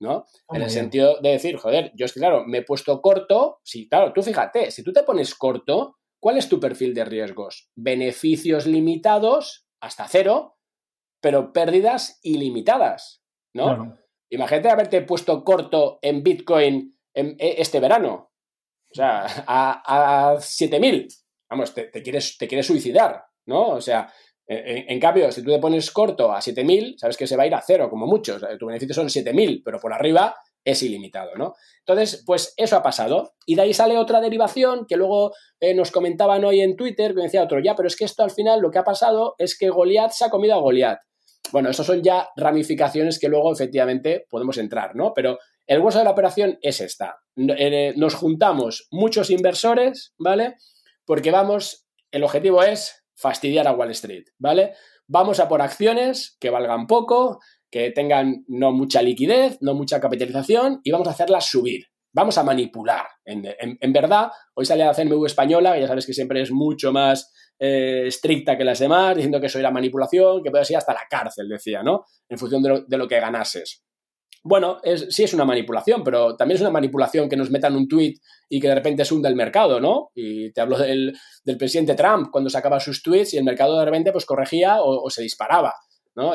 ¿no? 0.00 0.24
Ah, 0.48 0.56
en 0.56 0.62
el 0.62 0.70
sentido 0.70 1.20
de 1.20 1.30
decir, 1.30 1.56
joder, 1.58 1.92
yo 1.94 2.06
es 2.06 2.14
que, 2.14 2.20
claro, 2.20 2.44
me 2.46 2.58
he 2.58 2.62
puesto 2.62 3.02
corto. 3.02 3.58
Sí, 3.62 3.86
claro, 3.86 4.14
tú 4.14 4.22
fíjate, 4.22 4.70
si 4.70 4.82
tú 4.82 4.94
te 4.94 5.02
pones 5.02 5.34
corto, 5.34 5.98
¿Cuál 6.20 6.36
es 6.36 6.48
tu 6.48 6.60
perfil 6.60 6.94
de 6.94 7.04
riesgos? 7.04 7.70
Beneficios 7.74 8.66
limitados 8.66 9.66
hasta 9.80 10.06
cero, 10.06 10.58
pero 11.20 11.52
pérdidas 11.52 12.20
ilimitadas, 12.22 13.22
¿no? 13.54 13.96
Imagínate 14.30 14.68
haberte 14.68 15.02
puesto 15.02 15.42
corto 15.42 15.98
en 16.02 16.22
Bitcoin 16.22 16.96
en, 17.14 17.36
e, 17.38 17.56
este 17.58 17.80
verano. 17.80 18.30
O 18.90 18.94
sea, 18.94 19.24
a, 19.46 20.32
a 20.32 20.36
7.000. 20.36 21.08
Vamos, 21.50 21.74
te, 21.74 21.90
quieres, 21.90 22.36
te 22.38 22.46
quieres 22.46 22.66
suicidar, 22.66 23.24
¿no? 23.46 23.70
O 23.70 23.80
sea, 23.80 24.12
en, 24.46 24.98
cambio, 24.98 25.30
si 25.30 25.42
tú 25.44 25.50
te 25.50 25.58
pones 25.58 25.90
corto 25.90 26.32
a 26.32 26.40
7.000, 26.40 26.98
sabes 26.98 27.16
que 27.16 27.26
se 27.26 27.36
va 27.36 27.44
a 27.44 27.46
ir 27.46 27.54
a 27.54 27.62
cero, 27.62 27.88
como 27.88 28.06
muchos. 28.06 28.44
Tu 28.58 28.66
beneficio 28.66 28.94
son 28.94 29.08
7.000, 29.08 29.62
pero 29.64 29.78
por 29.78 29.92
arriba 29.92 30.34
es 30.70 30.82
ilimitado, 30.82 31.34
¿no? 31.36 31.54
Entonces, 31.80 32.22
pues 32.26 32.54
eso 32.56 32.76
ha 32.76 32.82
pasado. 32.82 33.34
Y 33.46 33.54
de 33.54 33.62
ahí 33.62 33.74
sale 33.74 33.98
otra 33.98 34.20
derivación 34.20 34.86
que 34.86 34.96
luego 34.96 35.32
eh, 35.58 35.74
nos 35.74 35.90
comentaban 35.90 36.44
hoy 36.44 36.60
en 36.60 36.76
Twitter, 36.76 37.14
que 37.14 37.22
decía 37.22 37.42
otro, 37.42 37.60
ya, 37.60 37.74
pero 37.74 37.86
es 37.86 37.96
que 37.96 38.04
esto 38.04 38.22
al 38.22 38.30
final 38.30 38.60
lo 38.60 38.70
que 38.70 38.78
ha 38.78 38.84
pasado 38.84 39.34
es 39.38 39.56
que 39.58 39.70
Goliath 39.70 40.12
se 40.12 40.24
ha 40.24 40.30
comido 40.30 40.54
a 40.54 40.60
Goliath. 40.60 41.00
Bueno, 41.52 41.70
eso 41.70 41.82
son 41.82 42.02
ya 42.02 42.28
ramificaciones 42.36 43.18
que 43.18 43.28
luego 43.28 43.52
efectivamente 43.52 44.26
podemos 44.28 44.58
entrar, 44.58 44.94
¿no? 44.94 45.12
Pero 45.14 45.38
el 45.66 45.80
hueso 45.80 45.98
de 45.98 46.04
la 46.04 46.10
operación 46.10 46.58
es 46.62 46.80
esta. 46.80 47.20
Eh, 47.36 47.94
nos 47.96 48.14
juntamos 48.14 48.88
muchos 48.90 49.30
inversores, 49.30 50.14
¿vale? 50.18 50.56
Porque 51.04 51.30
vamos, 51.30 51.86
el 52.10 52.24
objetivo 52.24 52.62
es 52.62 53.04
fastidiar 53.16 53.66
a 53.68 53.72
Wall 53.72 53.90
Street, 53.90 54.24
¿vale? 54.38 54.74
Vamos 55.06 55.40
a 55.40 55.48
por 55.48 55.60
acciones 55.60 56.36
que 56.40 56.50
valgan 56.50 56.86
poco, 56.86 57.40
que 57.70 57.90
tengan 57.90 58.44
no 58.48 58.72
mucha 58.72 59.02
liquidez, 59.02 59.58
no 59.60 59.74
mucha 59.74 60.00
capitalización 60.00 60.80
y 60.82 60.90
vamos 60.90 61.08
a 61.08 61.12
hacerlas 61.12 61.46
subir. 61.46 61.86
Vamos 62.12 62.36
a 62.38 62.42
manipular. 62.42 63.06
En, 63.24 63.92
verdad, 63.92 64.30
hoy 64.54 64.66
sale 64.66 64.84
la 64.84 64.94
CNMV 64.94 65.26
española, 65.26 65.74
que 65.74 65.82
ya 65.82 65.86
sabes 65.86 66.06
que 66.06 66.12
siempre 66.12 66.42
es 66.42 66.50
mucho 66.50 66.92
más 66.92 67.32
eh, 67.56 68.04
estricta 68.06 68.58
que 68.58 68.64
las 68.64 68.80
demás, 68.80 69.14
diciendo 69.14 69.40
que 69.40 69.46
eso 69.46 69.60
era 69.60 69.70
manipulación, 69.70 70.42
que 70.42 70.50
puede 70.50 70.64
ser 70.64 70.78
hasta 70.78 70.92
la 70.92 71.02
cárcel, 71.08 71.48
decía, 71.48 71.84
¿no? 71.84 72.04
En 72.28 72.36
función 72.36 72.62
de 72.62 72.98
lo, 72.98 73.06
que 73.06 73.20
ganases. 73.20 73.84
Bueno, 74.42 74.80
sí 75.10 75.22
es 75.22 75.34
una 75.34 75.44
manipulación, 75.44 76.02
pero 76.02 76.34
también 76.34 76.56
es 76.56 76.62
una 76.62 76.70
manipulación 76.70 77.28
que 77.28 77.36
nos 77.36 77.50
metan 77.50 77.76
un 77.76 77.86
tweet 77.86 78.14
y 78.48 78.58
que 78.58 78.68
de 78.68 78.74
repente 78.74 79.04
se 79.04 79.14
hunda 79.14 79.28
el 79.28 79.36
mercado, 79.36 79.78
¿no? 79.78 80.10
Y 80.14 80.50
te 80.52 80.62
hablo 80.62 80.78
del, 80.78 81.16
presidente 81.58 81.94
Trump 81.94 82.30
cuando 82.32 82.50
sacaba 82.50 82.80
sus 82.80 83.02
tweets 83.02 83.34
y 83.34 83.38
el 83.38 83.44
mercado 83.44 83.78
de 83.78 83.84
repente 83.84 84.10
pues 84.10 84.24
corregía 84.26 84.78
o 84.80 85.08
se 85.10 85.22
disparaba. 85.22 85.74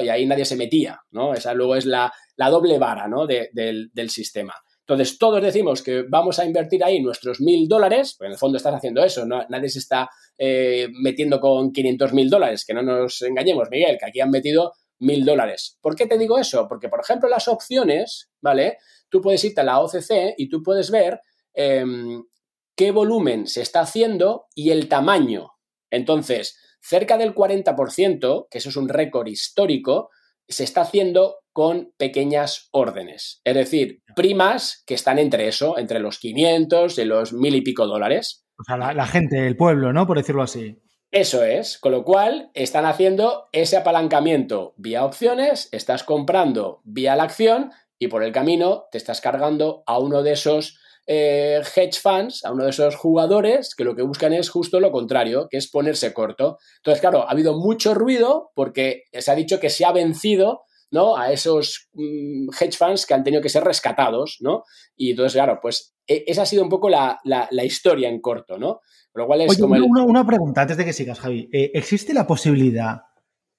Y 0.02 0.10
ahí 0.10 0.26
nadie 0.26 0.46
se 0.46 0.56
metía, 0.56 1.00
¿no? 1.12 1.34
Esa 1.34 1.54
luego 1.54 1.76
es 1.76 1.86
la, 1.86 2.12
doble 2.38 2.80
vara, 2.80 3.08
¿no? 3.08 3.28
del, 3.28 4.10
sistema. 4.10 4.54
Entonces, 4.80 5.18
todos 5.18 5.42
decimos 5.42 5.82
que 5.82 6.04
vamos 6.08 6.38
a 6.40 6.46
invertir 6.46 6.84
ahí 6.84 7.02
nuestros 7.02 7.42
mil 7.42 7.68
dólares, 7.68 8.16
pues 8.18 8.28
en 8.28 8.34
el 8.34 8.38
fondo 8.38 8.58
estás 8.58 8.76
haciendo 8.76 9.04
eso, 9.04 9.26
nadie 9.26 9.70
se 9.70 9.80
está 9.80 10.10
eh, 10.38 10.88
metiendo 10.92 11.40
con 11.40 11.72
500 11.72 12.14
mil 12.14 12.30
dólares, 12.30 12.66
que 12.66 12.74
no 12.74 12.84
nos 12.84 13.22
engañemos, 13.24 13.70
Miguel, 13.72 13.98
que 14.00 14.06
aquí 14.06 14.22
han 14.22 14.30
metido 14.30 14.74
mil 15.00 15.26
dólares. 15.26 15.78
¿Por 15.82 15.96
qué 15.96 16.06
te 16.06 16.18
digo 16.18 16.38
eso? 16.38 16.68
Porque, 16.68 16.90
por 16.90 17.00
ejemplo, 17.02 17.28
las 17.30 17.48
opciones, 17.48 18.30
¿vale? 18.42 18.78
Tú 19.10 19.22
puedes 19.22 19.44
irte 19.44 19.62
a 19.62 19.64
la 19.64 19.80
OCC 19.80 20.36
y 20.38 20.50
tú 20.50 20.62
puedes 20.62 20.92
ver 20.92 21.20
em, 21.54 22.24
qué 22.76 22.92
volumen 22.92 23.48
se 23.48 23.62
está 23.62 23.82
haciendo 23.82 24.46
y 24.54 24.70
el 24.70 24.88
tamaño. 24.88 25.52
Entonces, 25.90 26.58
cerca 26.86 27.18
del 27.18 27.34
40%, 27.34 28.48
que 28.50 28.58
eso 28.58 28.70
es 28.70 28.76
un 28.78 28.90
récord 28.90 29.28
histórico, 29.28 30.10
se 30.48 30.64
está 30.64 30.82
haciendo 30.82 31.38
con 31.52 31.94
pequeñas 31.98 32.70
órdenes, 32.72 33.42
es 33.44 33.56
decir, 33.56 34.02
primas 34.16 34.84
que 34.86 34.94
están 34.94 35.18
entre 35.18 35.48
eso, 35.48 35.78
entre 35.78 36.00
los 36.00 36.20
500 36.20 37.00
y 37.00 37.06
los 37.06 37.34
mil 37.34 37.56
y 37.56 37.62
pico 37.62 37.88
dólares. 37.88 38.46
O 38.60 38.64
sea, 38.64 38.78
la, 38.78 39.08
gente, 39.08 39.48
el 39.48 39.58
pueblo, 39.58 39.94
¿no? 39.94 40.06
Por 40.06 40.18
decirlo 40.18 40.44
así. 40.44 40.78
Eso 41.12 41.44
es, 41.44 41.78
con 41.80 41.94
lo 41.94 42.04
cual 42.04 42.52
están 42.54 42.86
haciendo 42.86 43.48
ese 43.52 43.78
apalancamiento 43.78 44.74
vía 44.78 45.06
opciones, 45.06 45.70
estás 45.72 46.04
comprando 46.04 46.82
vía 46.84 47.16
la 47.16 47.24
acción 47.24 47.72
y 47.98 48.08
por 48.08 48.24
el 48.24 48.34
camino 48.34 48.86
te 48.92 48.98
estás 48.98 49.22
cargando 49.22 49.84
a 49.88 49.98
uno 49.98 50.24
de 50.24 50.34
esos 50.34 50.78
eh, 51.08 51.62
hedge 51.76 52.00
funds, 52.02 52.44
a 52.44 52.52
uno 52.52 52.64
de 52.64 52.72
esos 52.72 52.96
jugadores 52.96 53.76
que 53.76 53.84
lo 53.84 53.96
que 53.96 54.02
buscan 54.02 54.34
es 54.34 54.50
justo 54.50 54.80
lo 54.80 54.92
contrario, 54.92 55.48
que 55.50 55.58
es 55.58 55.70
ponerse 55.70 56.14
corto. 56.14 56.58
Entonces, 56.78 57.02
claro, 57.02 57.28
ha 57.28 57.32
habido 57.32 57.58
mucho 57.58 57.94
ruido 57.94 58.52
porque 58.56 59.04
se 59.14 59.32
ha 59.32 59.36
dicho 59.36 59.60
que 59.60 59.70
se 59.70 59.86
ha 59.86 59.92
vencido 59.92 60.64
¿no? 60.92 61.18
a 61.18 61.32
esos 61.32 61.90
mm, 61.94 62.50
hedge 62.60 62.78
funds 62.78 63.06
que 63.06 63.14
han 63.14 63.24
tenido 63.24 63.42
que 63.42 63.50
ser 63.50 63.64
rescatados, 63.64 64.38
¿no? 64.40 64.64
Y 64.96 65.12
entonces, 65.12 65.34
claro, 65.34 65.60
pues 65.62 65.96
e, 66.08 66.24
esa 66.28 66.44
ha 66.44 66.46
sido 66.46 66.64
un 66.64 66.70
poco 66.70 66.90
la, 66.90 67.20
historia 67.64 68.10
en 68.10 68.22
corto, 68.22 68.58
¿no? 68.58 68.82
Lo 69.14 69.28
cual 69.28 69.42
es 69.42 69.58
como 69.58 69.76
una, 69.76 70.26
pregunta 70.26 70.62
antes 70.62 70.78
de 70.78 70.86
que 70.86 70.94
sigas, 70.94 71.20
Javi. 71.20 71.50
Eh, 71.52 71.72
¿Existe 71.74 72.14
la 72.14 72.28
posibilidad, 72.28 73.02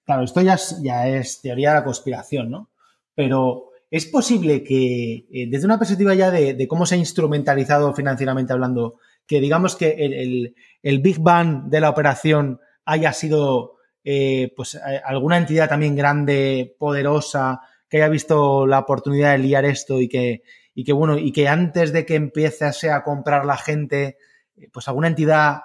claro, 0.05 0.25
esto 0.25 0.41
ya 0.43 0.59
ya 0.83 1.09
es 1.09 1.41
teoría 1.41 1.71
de 1.71 1.77
la 1.77 1.85
conspiración, 1.85 2.51
¿no? 2.51 2.71
Pero 3.15 3.66
¿Es 3.91 4.07
posible 4.07 4.65
que, 4.65 5.27
eh, 5.31 5.49
desde 5.49 5.67
una 5.67 5.79
perspectiva 5.79 6.15
ya 6.15 6.31
de, 6.31 6.67
cómo 6.69 6.87
se 6.87 6.97
ha 6.97 6.99
instrumentalizado 6.99 7.95
financieramente 7.95 8.53
hablando, 8.53 8.99
que 9.27 9.41
digamos 9.41 9.77
que 9.77 10.55
el, 10.83 10.99
Big 11.01 11.21
Bang 11.21 11.69
de 11.69 11.81
la 11.81 11.91
operación 11.91 12.61
haya 12.85 13.13
sido 13.13 13.77
eh, 14.05 14.53
pues 14.57 14.75
eh, 14.75 15.01
alguna 15.05 15.37
entidad 15.37 15.69
también 15.69 15.95
grande, 15.97 16.75
poderosa, 16.79 17.61
que 17.89 17.99
haya 17.99 18.09
visto 18.09 18.67
la 18.67 18.81
oportunidad 18.81 19.33
de 19.33 19.39
liar 19.39 19.65
esto 19.65 20.01
y 20.01 20.09
que, 20.09 20.43
y 20.75 20.85
que 20.85 20.93
bueno, 20.93 21.17
y 21.17 21.33
que 21.33 21.49
antes 21.49 21.93
de 21.93 22.05
que 22.05 22.17
empiece 22.17 22.91
a 22.91 23.03
comprar 23.05 23.45
la 23.45 23.57
gente, 23.57 24.17
pues 24.73 24.89
alguna 24.89 25.09
entidad 25.09 25.61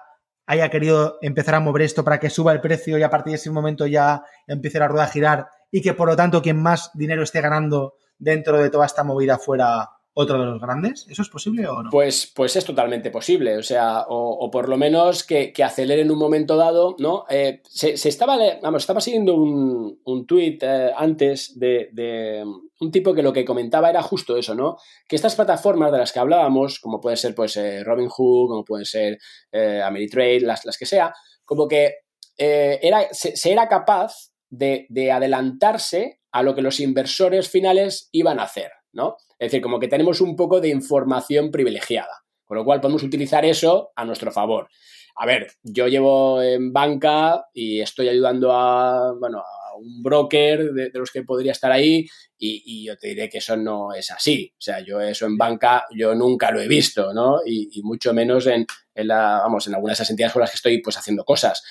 haya 0.45 0.69
querido 0.69 1.17
empezar 1.21 1.55
a 1.55 1.59
mover 1.59 1.83
esto 1.83 2.03
para 2.03 2.19
que 2.19 2.29
suba 2.29 2.51
el 2.51 2.61
precio 2.61 2.97
y 2.97 3.03
a 3.03 3.09
partir 3.09 3.31
de 3.31 3.35
ese 3.37 3.51
momento 3.51 3.87
ya 3.87 4.23
empiece 4.47 4.79
la 4.79 4.87
rueda 4.87 5.05
a 5.05 5.09
girar 5.09 5.47
y 5.71 5.81
que 5.81 5.93
por 5.93 6.07
lo 6.07 6.15
tanto 6.15 6.41
quien 6.41 6.61
más 6.61 6.91
dinero 6.93 7.23
esté 7.23 7.41
ganando 7.41 7.95
dentro 8.21 8.61
de 8.61 8.69
toda 8.69 8.85
esta 8.85 9.03
movida 9.03 9.37
fuera 9.37 9.89
otro 10.13 10.39
de 10.39 10.45
los 10.45 10.61
grandes? 10.61 11.07
¿Eso 11.09 11.21
es 11.21 11.29
posible 11.29 11.67
o 11.67 11.81
no? 11.81 11.89
Pues, 11.89 12.31
pues 12.35 12.55
es 12.55 12.65
totalmente 12.65 13.09
posible, 13.11 13.57
o 13.57 13.63
sea, 13.63 14.05
o, 14.07 14.49
por 14.51 14.69
lo 14.69 14.77
menos 14.77 15.23
que, 15.23 15.51
que, 15.51 15.63
acelere 15.63 16.01
en 16.01 16.11
un 16.11 16.19
momento 16.19 16.55
dado, 16.55 16.95
¿no? 16.99 17.25
Eh, 17.29 17.61
se, 17.63 17.93
estaba, 17.93 18.37
vamos, 18.61 18.83
estaba 18.83 19.01
siguiendo 19.01 19.35
un, 19.35 19.99
un 20.03 20.27
tuit 20.27 20.61
eh, 20.63 20.91
antes 20.95 21.57
de, 21.57 22.43
un 22.79 22.91
tipo 22.91 23.13
que 23.13 23.23
lo 23.23 23.33
que 23.33 23.45
comentaba 23.45 23.89
era 23.89 24.03
justo 24.03 24.37
eso, 24.37 24.53
¿no? 24.53 24.77
Que 25.07 25.15
estas 25.15 25.35
plataformas 25.35 25.91
de 25.91 25.97
las 25.97 26.11
que 26.11 26.19
hablábamos, 26.19 26.79
como 26.79 26.99
puede 26.99 27.17
ser 27.17 27.33
pues 27.33 27.55
eh, 27.57 27.83
Robinhood, 27.83 28.49
como 28.49 28.65
pueden 28.65 28.85
ser 28.85 29.17
Ameritrade, 29.51 30.41
las, 30.41 30.65
las 30.65 30.77
que 30.77 30.85
sea, 30.85 31.13
como 31.45 31.67
que 31.67 31.95
era, 32.37 33.07
se, 33.11 33.33
era 33.49 33.67
capaz 33.67 34.31
de, 34.49 34.85
de 34.89 35.11
adelantarse 35.11 36.20
a 36.31 36.43
lo 36.43 36.55
que 36.55 36.61
los 36.61 36.79
inversores 36.79 37.49
finales 37.49 38.09
iban 38.11 38.39
a 38.39 38.43
hacer, 38.43 38.71
¿no? 38.93 39.17
Es 39.37 39.51
decir, 39.51 39.61
como 39.61 39.79
que 39.79 39.87
tenemos 39.87 40.21
un 40.21 40.35
poco 40.35 40.61
de 40.61 40.69
información 40.69 41.51
privilegiada, 41.51 42.23
con 42.45 42.57
lo 42.57 42.65
cual 42.65 42.81
podemos 42.81 43.03
utilizar 43.03 43.45
eso 43.45 43.91
a 43.95 44.05
nuestro 44.05 44.31
favor. 44.31 44.69
A 45.15 45.25
ver, 45.25 45.51
yo 45.63 45.87
llevo 45.87 46.41
en 46.41 46.71
banca 46.71 47.45
y 47.53 47.81
estoy 47.81 48.09
ayudando 48.09 48.51
a, 48.53 49.13
bueno, 49.19 49.39
a 49.39 49.75
un 49.77 50.01
broker 50.01 50.71
de, 50.73 50.91
los 50.93 51.11
que 51.11 51.23
podría 51.23 51.51
estar 51.51 51.71
ahí 51.71 52.05
y, 52.37 52.85
yo 52.85 52.97
te 52.97 53.09
diré 53.09 53.29
que 53.29 53.39
eso 53.39 53.57
no 53.57 53.93
es 53.93 54.09
así. 54.11 54.53
O 54.57 54.61
sea, 54.61 54.79
yo 54.79 54.99
eso 54.99 55.25
en 55.25 55.37
banca 55.37 55.85
yo 55.95 56.15
nunca 56.15 56.51
lo 56.51 56.61
he 56.61 56.67
visto, 56.67 57.13
¿no? 57.13 57.39
Y, 57.45 57.81
mucho 57.83 58.13
menos 58.13 58.47
en, 58.47 58.65
la, 58.95 59.41
vamos, 59.43 59.67
en 59.67 59.75
algunas 59.75 59.97
de 59.97 60.03
esas 60.03 60.09
entidades 60.11 60.33
con 60.33 60.41
las 60.41 60.51
que 60.51 60.55
estoy 60.55 60.81
pues 60.81 60.97
haciendo 60.97 61.23
cosas. 61.23 61.63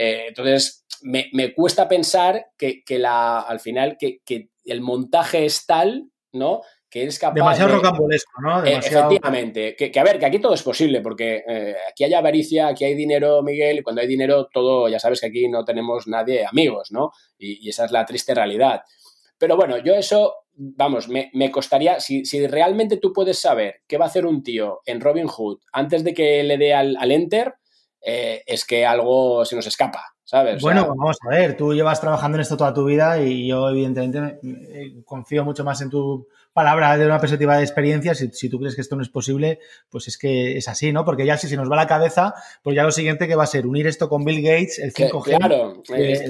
Eh, 0.00 0.26
entonces, 0.28 0.86
me, 1.02 1.52
cuesta 1.54 1.88
pensar 1.88 2.46
que, 2.56 2.84
la, 2.98 3.40
al 3.40 3.58
final 3.58 3.96
que, 3.98 4.20
el 4.64 4.80
montaje 4.80 5.44
es 5.44 5.66
tal, 5.66 6.08
¿no? 6.32 6.60
Que 6.88 7.02
es 7.02 7.18
capaz. 7.18 7.34
Demasiado 7.34 7.74
rocambolesco, 7.74 8.30
¿no? 8.40 8.64
Eh, 8.64 8.76
efectivamente. 8.76 9.74
Que, 9.74 9.98
a 9.98 10.04
ver, 10.04 10.20
que 10.20 10.26
aquí 10.26 10.38
todo 10.38 10.54
es 10.54 10.62
posible, 10.62 11.00
porque 11.00 11.42
eh, 11.48 11.74
aquí 11.90 12.04
hay 12.04 12.14
avaricia, 12.14 12.68
aquí 12.68 12.84
hay 12.84 12.94
dinero, 12.94 13.42
Miguel, 13.42 13.78
y 13.78 13.82
cuando 13.82 14.00
hay 14.00 14.06
dinero, 14.06 14.46
todo, 14.52 14.88
ya 14.88 15.00
sabes 15.00 15.20
que 15.20 15.26
aquí 15.26 15.48
no 15.48 15.64
tenemos 15.64 16.06
nadie 16.06 16.46
amigos, 16.46 16.92
¿no? 16.92 17.10
Y, 17.36 17.68
esa 17.68 17.84
es 17.84 17.90
la 17.90 18.06
triste 18.06 18.34
realidad. 18.34 18.82
Pero 19.36 19.56
bueno, 19.56 19.78
yo 19.78 19.94
eso, 19.94 20.32
vamos, 20.54 21.08
me, 21.08 21.50
costaría, 21.50 21.98
si, 21.98 22.24
si, 22.24 22.46
realmente 22.46 22.98
tú 22.98 23.12
puedes 23.12 23.40
saber 23.40 23.82
qué 23.88 23.98
va 23.98 24.04
a 24.04 24.08
hacer 24.08 24.26
un 24.26 24.44
tío 24.44 24.80
en 24.86 25.00
Robin 25.00 25.26
Hood 25.26 25.58
antes 25.72 26.04
de 26.04 26.14
que 26.14 26.44
le 26.44 26.56
dé 26.56 26.72
al, 26.72 26.96
al 26.98 27.10
enter, 27.10 27.54
eh, 28.00 28.42
es 28.46 28.64
que 28.64 28.86
algo 28.86 29.44
se 29.44 29.56
nos 29.56 29.66
escapa, 29.66 30.14
¿sabes? 30.24 30.62
Bueno, 30.62 30.86
vamos 30.88 31.16
a 31.26 31.30
ver, 31.30 31.56
tú 31.56 31.74
llevas 31.74 32.00
trabajando 32.00 32.36
en 32.36 32.42
esto 32.42 32.56
toda 32.56 32.74
tu 32.74 32.84
vida 32.84 33.20
y 33.20 33.48
yo 33.48 33.68
evidentemente 33.68 34.40
confío 35.04 35.44
mucho 35.44 35.64
más 35.64 35.80
en 35.80 35.90
tu 35.90 36.28
palabra 36.52 36.96
de 36.98 37.06
una 37.06 37.20
perspectiva 37.20 37.56
de 37.56 37.62
experiencia, 37.62 38.14
si, 38.14 38.48
tú 38.48 38.58
crees 38.58 38.74
que 38.74 38.80
esto 38.80 38.96
no 38.96 39.02
es 39.02 39.08
posible, 39.08 39.60
pues 39.90 40.08
es 40.08 40.18
que 40.18 40.56
es 40.56 40.68
así, 40.68 40.92
¿no? 40.92 41.04
Porque 41.04 41.24
ya 41.24 41.36
si 41.36 41.48
se 41.48 41.56
nos 41.56 41.70
va 41.70 41.76
la 41.76 41.86
cabeza, 41.86 42.34
pues 42.62 42.74
ya 42.74 42.82
lo 42.82 42.90
siguiente 42.90 43.28
que 43.28 43.36
va 43.36 43.44
a 43.44 43.46
ser 43.46 43.66
unir 43.66 43.86
esto 43.86 44.08
con 44.08 44.24
Bill 44.24 44.42
Gates, 44.42 44.78
el 44.78 44.92
5G. 44.92 45.36
Claro, 45.38 45.82
ese 45.94 46.12
es 46.12 46.20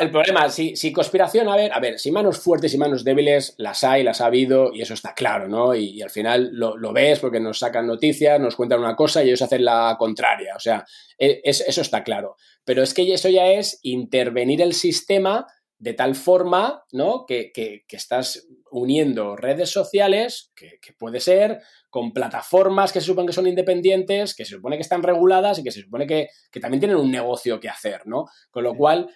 el, 0.00 0.10
problema. 0.10 0.48
Si, 0.48 0.92
conspiración, 0.92 1.48
a 1.48 1.56
ver, 1.56 1.72
a 1.72 1.80
ver, 1.80 1.98
si 1.98 2.10
manos 2.10 2.40
fuertes 2.40 2.74
y 2.74 2.78
manos 2.78 3.04
débiles 3.04 3.54
las 3.58 3.84
hay, 3.84 4.02
las 4.02 4.20
ha 4.20 4.26
habido 4.26 4.72
y 4.74 4.82
eso 4.82 4.94
está 4.94 5.14
claro, 5.14 5.48
¿no? 5.48 5.74
Y, 5.74 6.02
al 6.02 6.10
final 6.10 6.50
lo, 6.52 6.92
ves 6.92 7.20
porque 7.20 7.40
nos 7.40 7.58
sacan 7.58 7.86
noticias, 7.86 8.40
nos 8.40 8.56
cuentan 8.56 8.80
una 8.80 8.96
cosa 8.96 9.22
y 9.22 9.28
ellos 9.28 9.42
hacen 9.42 9.64
la 9.64 9.96
contraria. 9.98 10.56
O 10.56 10.60
sea, 10.60 10.84
e, 11.18 11.40
eso 11.44 11.80
está 11.80 12.02
claro. 12.02 12.36
Pero 12.64 12.82
es 12.82 12.94
que 12.94 13.12
eso 13.12 13.28
ya 13.28 13.46
es 13.46 13.78
intervenir 13.82 14.60
el 14.60 14.74
sistema 14.74 15.46
de 15.80 15.94
tal 15.94 16.14
forma, 16.14 16.84
¿no? 16.92 17.24
Que, 17.26 17.52
estás 17.88 18.46
uniendo 18.70 19.34
redes 19.34 19.70
sociales, 19.70 20.52
que, 20.54 20.78
puede 20.98 21.20
ser, 21.20 21.60
con 21.88 22.12
plataformas 22.12 22.92
que 22.92 23.00
se 23.00 23.06
supone 23.06 23.26
que 23.26 23.32
son 23.32 23.46
independientes, 23.46 24.34
que 24.34 24.44
se 24.44 24.56
supone 24.56 24.76
que 24.76 24.82
están 24.82 25.02
reguladas 25.02 25.58
y 25.58 25.64
que 25.64 25.72
se 25.72 25.80
supone 25.80 26.06
que, 26.06 26.28
también 26.60 26.80
tienen 26.80 26.98
un 26.98 27.10
negocio 27.10 27.58
que 27.58 27.70
hacer, 27.70 28.06
¿no? 28.06 28.26
Con 28.50 28.62
lo 28.62 28.74
cual, 28.76 29.08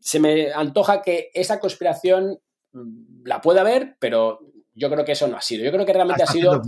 se 0.00 0.20
me 0.20 0.52
antoja 0.52 1.02
que 1.02 1.30
esa 1.34 1.58
conspiración 1.58 2.40
mm, 2.72 3.24
la 3.26 3.40
puede 3.40 3.60
haber, 3.60 3.96
pero 3.98 4.38
yo 4.74 4.90
creo 4.90 5.04
que 5.04 5.12
eso 5.12 5.26
no 5.28 5.36
ha 5.36 5.40
sido. 5.40 5.64
Yo 5.64 5.72
creo 5.72 5.84
que 5.84 5.92
realmente 5.92 6.22
ha 6.22 6.26
sido. 6.26 6.60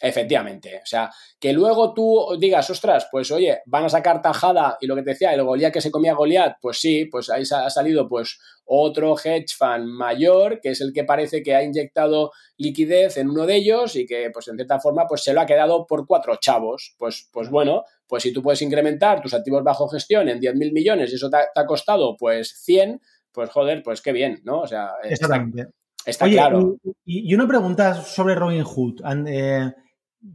Efectivamente. 0.00 0.80
O 0.82 0.86
sea, 0.86 1.12
que 1.38 1.52
luego 1.52 1.94
tú 1.94 2.36
digas, 2.36 2.68
ostras, 2.70 3.06
pues 3.08 3.30
oye, 3.30 3.60
van 3.66 3.84
a 3.84 3.88
sacar 3.88 4.20
tajada 4.20 4.76
y 4.80 4.88
lo 4.88 4.96
que 4.96 5.02
te 5.02 5.10
decía, 5.10 5.32
el 5.32 5.44
Goliat 5.44 5.72
que 5.72 5.80
se 5.80 5.92
comía 5.92 6.14
Goliat, 6.14 6.56
pues 6.60 6.80
sí, 6.80 7.04
pues 7.04 7.30
ahí 7.30 7.42
ha 7.42 7.70
salido 7.70 8.08
pues 8.08 8.40
otro 8.64 9.14
hedge 9.16 9.54
fund 9.56 9.84
mayor, 9.84 10.60
que 10.60 10.70
es 10.70 10.80
el 10.80 10.92
que 10.92 11.04
parece 11.04 11.40
que 11.44 11.54
ha 11.54 11.62
inyectado 11.62 12.32
liquidez 12.56 13.16
en 13.16 13.30
uno 13.30 13.46
de 13.46 13.54
ellos 13.54 13.94
y 13.94 14.04
que, 14.04 14.30
pues 14.32 14.48
en 14.48 14.56
cierta 14.56 14.80
forma, 14.80 15.06
pues 15.06 15.22
se 15.22 15.32
lo 15.32 15.40
ha 15.40 15.46
quedado 15.46 15.86
por 15.86 16.04
cuatro 16.04 16.34
chavos. 16.40 16.96
Pues, 16.98 17.28
pues 17.32 17.48
bueno, 17.48 17.84
pues 18.08 18.24
si 18.24 18.32
tú 18.32 18.42
puedes 18.42 18.62
incrementar 18.62 19.22
tus 19.22 19.34
activos 19.34 19.62
bajo 19.62 19.88
gestión 19.88 20.28
en 20.28 20.40
10.000 20.40 20.72
millones 20.72 21.12
y 21.12 21.14
eso 21.14 21.30
te 21.30 21.36
ha, 21.36 21.66
costado 21.66 22.16
pues 22.18 22.60
100, 22.64 23.00
pues 23.30 23.50
joder, 23.50 23.84
pues 23.84 24.02
qué 24.02 24.10
bien, 24.10 24.40
¿no? 24.42 24.62
O 24.62 24.66
sea, 24.66 24.90
Exactamente. 25.04 25.62
Está, 25.62 25.81
claro. 26.04 26.76
Y, 27.04 27.34
una 27.34 27.46
pregunta 27.46 27.94
sobre 27.94 28.34
Robin 28.34 28.64
Hood. 28.64 29.00
Eh, 29.26 29.72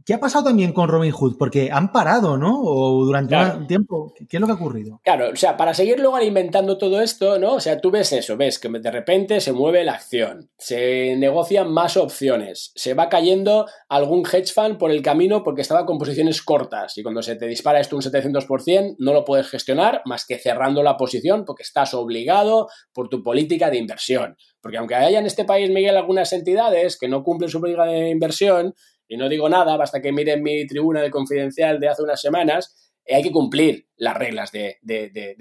¿Qué 0.04 0.12
ha 0.12 0.20
pasado 0.20 0.44
también 0.44 0.72
con 0.72 0.88
Robin 0.88 1.12
Hood? 1.12 1.36
Porque 1.38 1.70
han 1.72 1.92
parado, 1.92 2.36
¿no? 2.36 2.60
O 2.62 3.04
durante 3.04 3.34
un 3.36 3.66
tiempo. 3.66 4.12
¿Qué 4.28 4.36
es 4.36 4.40
lo 4.40 4.46
que 4.46 4.52
ha 4.52 4.56
ocurrido? 4.56 5.00
Claro, 5.02 5.30
o 5.32 5.36
sea, 5.36 5.56
para 5.56 5.72
seguir 5.72 5.98
luego 5.98 6.16
alimentando 6.16 6.76
todo 6.76 7.00
esto, 7.00 7.38
¿no? 7.38 7.54
O 7.54 7.60
sea, 7.60 7.80
tú 7.80 7.90
ves 7.90 8.12
eso, 8.12 8.36
ves 8.36 8.58
que 8.58 8.68
de 8.68 8.90
repente 8.90 9.40
se 9.40 9.52
mueve 9.52 9.84
la 9.84 9.94
acción, 9.94 10.50
se 10.58 11.16
negocian 11.16 11.72
más 11.72 11.96
opciones, 11.96 12.72
se 12.74 12.92
va 12.92 13.08
cayendo 13.08 13.66
algún 13.88 14.24
hedge 14.26 14.52
fund 14.52 14.76
por 14.76 14.90
el 14.90 15.00
camino 15.00 15.42
porque 15.42 15.62
estaba 15.62 15.86
con 15.86 15.96
posiciones 15.96 16.42
cortas 16.42 16.98
y 16.98 17.02
cuando 17.02 17.22
se 17.22 17.36
te 17.36 17.46
dispara 17.46 17.80
esto 17.80 17.96
un 17.96 18.02
700% 18.02 18.96
no 18.98 19.12
lo 19.14 19.24
puedes 19.24 19.48
gestionar 19.48 20.02
más 20.04 20.26
que 20.26 20.38
cerrando 20.38 20.82
la 20.82 20.96
posición 20.96 21.44
porque 21.46 21.62
estás 21.62 21.94
obligado 21.94 22.68
por 22.92 23.08
tu 23.08 23.22
política 23.22 23.70
de 23.70 23.78
inversión. 23.78 24.36
Porque 24.60 24.76
aunque 24.76 24.96
haya 24.96 25.18
en 25.18 25.26
este 25.26 25.44
país, 25.44 25.70
Miguel, 25.70 25.96
algunas 25.96 26.32
entidades 26.32 26.98
que 26.98 27.08
no 27.08 27.22
cumplen 27.22 27.48
su 27.48 27.60
política 27.60 27.84
de 27.84 28.10
inversión, 28.10 28.74
y 29.08 29.16
no 29.16 29.28
digo 29.28 29.48
nada, 29.48 29.76
basta 29.76 30.00
que 30.00 30.12
miren 30.12 30.42
mi 30.42 30.66
tribuna 30.66 31.02
de 31.02 31.10
confidencial 31.10 31.80
de 31.80 31.88
hace 31.88 32.02
unas 32.02 32.20
semanas, 32.20 32.92
eh, 33.04 33.16
hay 33.16 33.22
que 33.22 33.32
cumplir 33.32 33.88
las 33.96 34.16
reglas 34.16 34.52
de, 34.52 34.78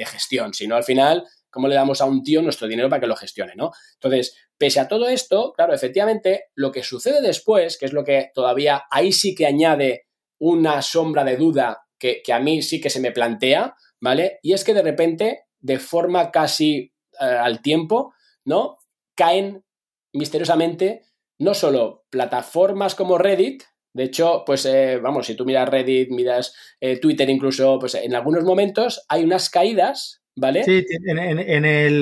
gestión, 0.07 0.53
si 0.53 0.67
no 0.67 0.75
al 0.75 0.83
final, 0.83 1.25
¿cómo 1.49 1.67
le 1.67 1.75
damos 1.75 2.01
a 2.01 2.05
un 2.05 2.23
tío 2.23 2.41
nuestro 2.41 2.67
dinero 2.67 2.89
para 2.89 3.01
que 3.01 3.07
lo 3.07 3.15
gestione? 3.15 3.53
¿no? 3.55 3.71
Entonces, 3.95 4.35
pese 4.57 4.79
a 4.79 4.87
todo 4.87 5.07
esto, 5.07 5.53
claro, 5.55 5.73
efectivamente, 5.73 6.45
lo 6.55 6.71
que 6.71 6.83
sucede 6.83 7.21
después, 7.21 7.77
que 7.77 7.85
es 7.85 7.93
lo 7.93 8.03
que 8.03 8.31
todavía 8.33 8.85
ahí 8.89 9.11
sí 9.11 9.35
que 9.35 9.45
añade 9.45 10.07
una 10.39 10.81
sombra 10.81 11.23
de 11.23 11.35
duda 11.35 11.83
que, 11.99 12.21
a 12.31 12.39
mí 12.39 12.61
sí 12.61 12.79
que 12.79 12.89
se 12.89 12.99
me 12.99 13.11
plantea, 13.11 13.75
¿vale? 13.99 14.39
Y 14.43 14.53
es 14.53 14.63
que 14.63 14.73
de 14.73 14.83
repente, 14.83 15.45
de 15.59 15.79
forma 15.79 16.31
casi 16.31 16.93
eh, 17.19 17.25
al 17.25 17.61
tiempo, 17.61 18.13
¿no? 18.45 18.77
caen 19.17 19.65
misteriosamente 20.13 21.01
no 21.39 21.53
solo 21.53 22.05
plataformas 22.09 22.95
como 22.95 23.17
Reddit, 23.17 23.63
de 23.97 24.03
hecho, 24.03 24.43
pues 24.45 24.63
eh, 24.67 24.99
vamos, 25.01 25.25
si 25.25 25.33
tú 25.33 25.43
miras 25.43 25.67
Reddit, 25.67 26.11
miras 26.11 26.53
eh, 26.79 26.99
Twitter 26.99 27.27
incluso, 27.31 27.79
pues 27.79 27.95
en 27.95 28.13
algunos 28.13 28.43
momentos 28.43 29.03
hay 29.09 29.23
unas 29.23 29.49
caídas, 29.49 30.21
¿vale? 30.35 30.63
Sí, 30.63 30.85
en, 31.07 31.17
el, 31.17 31.39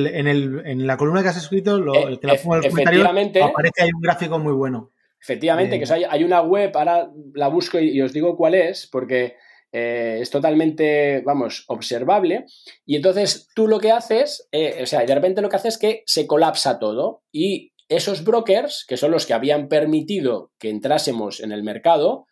en, 0.08 0.28
el, 0.28 0.62
en 0.66 0.86
la 0.86 0.98
columna 0.98 1.24
que 1.24 1.30
has 1.30 1.38
escrito, 1.38 1.80
lo, 1.80 1.96
eh, 1.96 2.20
que 2.20 2.28
la 2.28 2.36
pongo 2.36 2.58
en 2.58 2.66
el 2.66 2.70
comentario, 2.70 3.46
aparece 3.46 3.84
ahí 3.84 3.90
un 3.96 4.02
gráfico 4.02 4.40
muy 4.40 4.52
bueno. 4.52 4.92
Efectivamente, 5.22 5.80
que 5.80 5.94
hay, 5.94 6.24
una 6.26 6.42
web, 6.42 6.76
ahora 6.76 7.10
la 7.34 7.48
busco 7.48 7.80
y, 7.80 8.02
os 8.02 8.12
digo 8.12 8.36
cuál 8.36 8.56
es, 8.56 8.90
porque 8.92 9.38
es 9.72 10.30
totalmente, 10.30 11.22
vamos, 11.26 11.64
observable. 11.68 12.46
Y 12.86 12.98
entonces 12.98 13.50
tú 13.56 13.70
lo 13.70 13.80
que 13.80 13.92
haces, 13.92 14.50
o 14.82 14.86
sea, 14.86 15.06
de 15.06 15.16
repente 15.16 15.42
lo 15.42 15.48
que 15.48 15.56
haces 15.56 15.76
es 15.76 15.80
que 15.80 16.04
se 16.06 16.28
colapsa 16.28 16.78
todo 16.78 17.24
y 17.32 17.74
esos 17.90 18.24
brokers, 18.24 18.86
que 18.88 18.98
son 18.98 19.12
los 19.12 19.26
que 19.26 19.34
habían 19.34 19.68
permitido 19.68 20.52
que 20.60 20.70
entrásemos 20.70 21.40
en 21.40 21.52
el 21.52 21.64
mercado, 21.64 22.26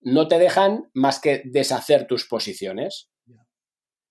no 0.00 0.28
te 0.28 0.38
dejan 0.38 0.90
más 0.92 1.20
que 1.20 1.42
deshacer 1.44 2.06
tus 2.06 2.26
posiciones 2.26 3.10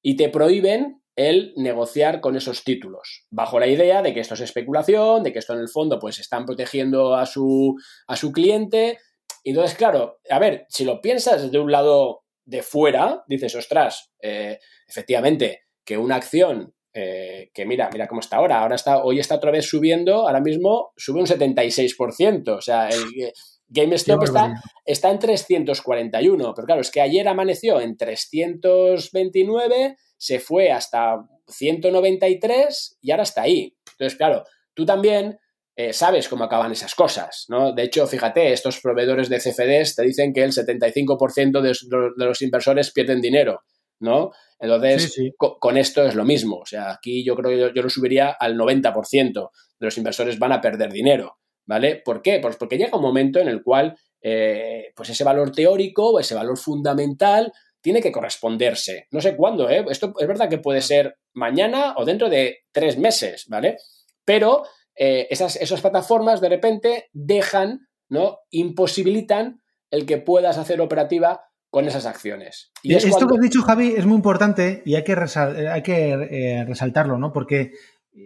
y 0.02 0.18
te 0.18 0.30
prohíben 0.30 1.02
el 1.16 1.54
negociar 1.56 2.22
con 2.22 2.36
esos 2.36 2.64
títulos, 2.64 3.26
bajo 3.30 3.60
la 3.60 3.68
idea 3.68 4.02
de 4.02 4.14
que 4.14 4.20
esto 4.20 4.34
es 4.34 4.42
especulación, 4.42 5.24
de 5.24 5.32
que 5.32 5.40
esto 5.40 5.54
en 5.54 5.60
el 5.60 5.70
fondo 5.70 6.00
pues 6.00 6.20
están 6.20 6.46
protegiendo 6.46 7.16
a 7.16 7.26
su, 7.26 7.76
a 8.08 8.16
su 8.16 8.32
cliente. 8.32 8.98
Entonces, 9.44 9.78
claro, 9.78 10.20
a 10.30 10.40
ver, 10.40 10.66
si 10.70 10.86
lo 10.86 11.02
piensas 11.02 11.44
desde 11.44 11.60
un 11.60 11.72
lado 11.72 12.24
de 12.46 12.64
fuera, 12.64 13.24
dices, 13.28 13.56
ostras, 13.56 14.12
eh, 14.22 14.60
efectivamente, 14.88 15.62
que 15.86 15.98
una 15.98 16.16
acción 16.16 16.74
eh, 16.94 17.50
que 17.54 17.66
mira, 17.66 17.90
mira 17.92 18.08
cómo 18.08 18.22
está 18.22 18.38
ahora. 18.38 18.62
Ahora 18.62 18.76
está, 18.76 19.04
hoy 19.04 19.20
está 19.20 19.36
otra 19.36 19.52
vez 19.52 19.66
subiendo, 19.66 20.28
ahora 20.28 20.40
mismo 20.42 20.92
sube 20.96 21.20
un 21.20 21.26
76%. 21.26 22.58
O 22.58 22.62
sea, 22.62 22.88
el 22.90 23.34
GameStop 23.68 24.24
está, 24.24 24.54
está 24.86 25.10
en 25.10 25.20
341, 25.20 26.54
pero 26.54 26.66
claro, 26.66 26.82
es 26.82 26.92
que 26.92 27.02
ayer 27.02 27.28
amaneció 27.28 27.82
en 27.82 27.98
329, 27.98 29.98
se 30.18 30.40
fue 30.40 30.72
hasta 30.72 31.18
193 31.48 33.00
y 33.02 33.12
ahora 33.12 33.24
está 33.24 33.42
ahí. 33.42 33.76
Entonces, 33.94 34.18
claro, 34.18 34.44
tú 34.76 34.86
también 34.86 35.40
eh, 35.76 35.92
sabes 35.92 36.30
cómo 36.30 36.44
acaban 36.44 36.72
esas 36.72 36.94
cosas, 36.94 37.46
¿no? 37.50 37.74
De 37.74 37.84
hecho, 37.84 38.06
fíjate, 38.06 38.54
estos 38.54 38.80
proveedores 38.80 39.28
de 39.30 39.40
CFDs 39.40 39.96
te 39.96 40.04
dicen 40.04 40.32
que 40.32 40.44
el 40.44 40.52
75% 40.52 41.62
de 41.62 42.26
los 42.26 42.42
inversores 42.44 42.92
pierden 42.92 43.22
dinero. 43.22 43.62
¿No? 44.00 44.32
Entonces, 44.60 45.16
Con, 45.38 45.78
esto 45.78 46.06
es 46.06 46.16
lo 46.16 46.26
mismo. 46.26 46.58
O 46.58 46.66
sea, 46.66 46.92
aquí 46.92 47.24
yo 47.24 47.36
creo 47.36 47.50
que 47.50 47.76
yo, 47.76 47.82
lo 47.82 47.90
subiría 47.90 48.30
al 48.32 48.58
90% 48.58 49.50
de 49.80 49.86
los 49.86 49.98
inversores 49.98 50.40
van 50.40 50.52
a 50.52 50.62
perder 50.62 50.92
dinero, 50.92 51.38
¿vale? 51.66 52.02
¿Por 52.04 52.22
qué? 52.22 52.40
Pues 52.40 52.56
porque 52.56 52.78
llega 52.78 52.98
un 52.98 53.04
momento 53.04 53.40
en 53.40 53.48
el 53.48 53.64
cual, 53.64 53.98
eh, 54.22 54.92
pues 54.96 55.10
ese 55.10 55.24
valor 55.24 55.52
teórico 55.52 56.12
o 56.12 56.20
ese 56.20 56.36
valor 56.36 56.58
fundamental 56.58 57.52
tiene 57.82 58.02
que 58.02 58.12
corresponderse. 58.12 59.08
No 59.12 59.20
sé 59.20 59.36
cuándo, 59.36 59.70
¿eh? 59.70 59.86
Esto 59.90 60.14
es 60.18 60.28
verdad 60.28 60.50
que 60.50 60.58
puede 60.58 60.82
ser 60.82 61.18
mañana 61.34 61.96
o 61.98 62.06
dentro 62.06 62.30
de 62.30 62.60
tres 62.72 62.98
meses, 62.98 63.46
¿vale? 63.50 63.78
Pero 64.24 64.64
eh, 64.96 65.28
esas, 65.30 65.58
esas 65.58 65.82
plataformas 65.82 66.40
de 66.40 66.50
repente 66.50 67.10
dejan, 67.12 67.88
¿no? 68.08 68.40
Imposibilitan 68.52 69.62
el 69.92 70.06
que 70.06 70.18
puedas 70.18 70.58
hacer 70.58 70.80
operativa 70.80 71.42
con 71.74 71.88
esas 71.88 72.06
acciones. 72.06 72.72
Y 72.84 72.94
Esto 72.94 73.26
que 73.26 73.34
has 73.34 73.42
dicho, 73.42 73.64
Javi, 73.64 73.96
es 73.98 74.06
muy 74.06 74.18
importante 74.18 74.84
y 74.86 74.94
hay 74.94 75.04
que, 75.04 75.14
hay 75.16 75.82
que 75.82 76.12
eh, 76.12 76.66
resaltarlo, 76.66 77.18
¿no? 77.18 77.34
Porque 77.34 77.72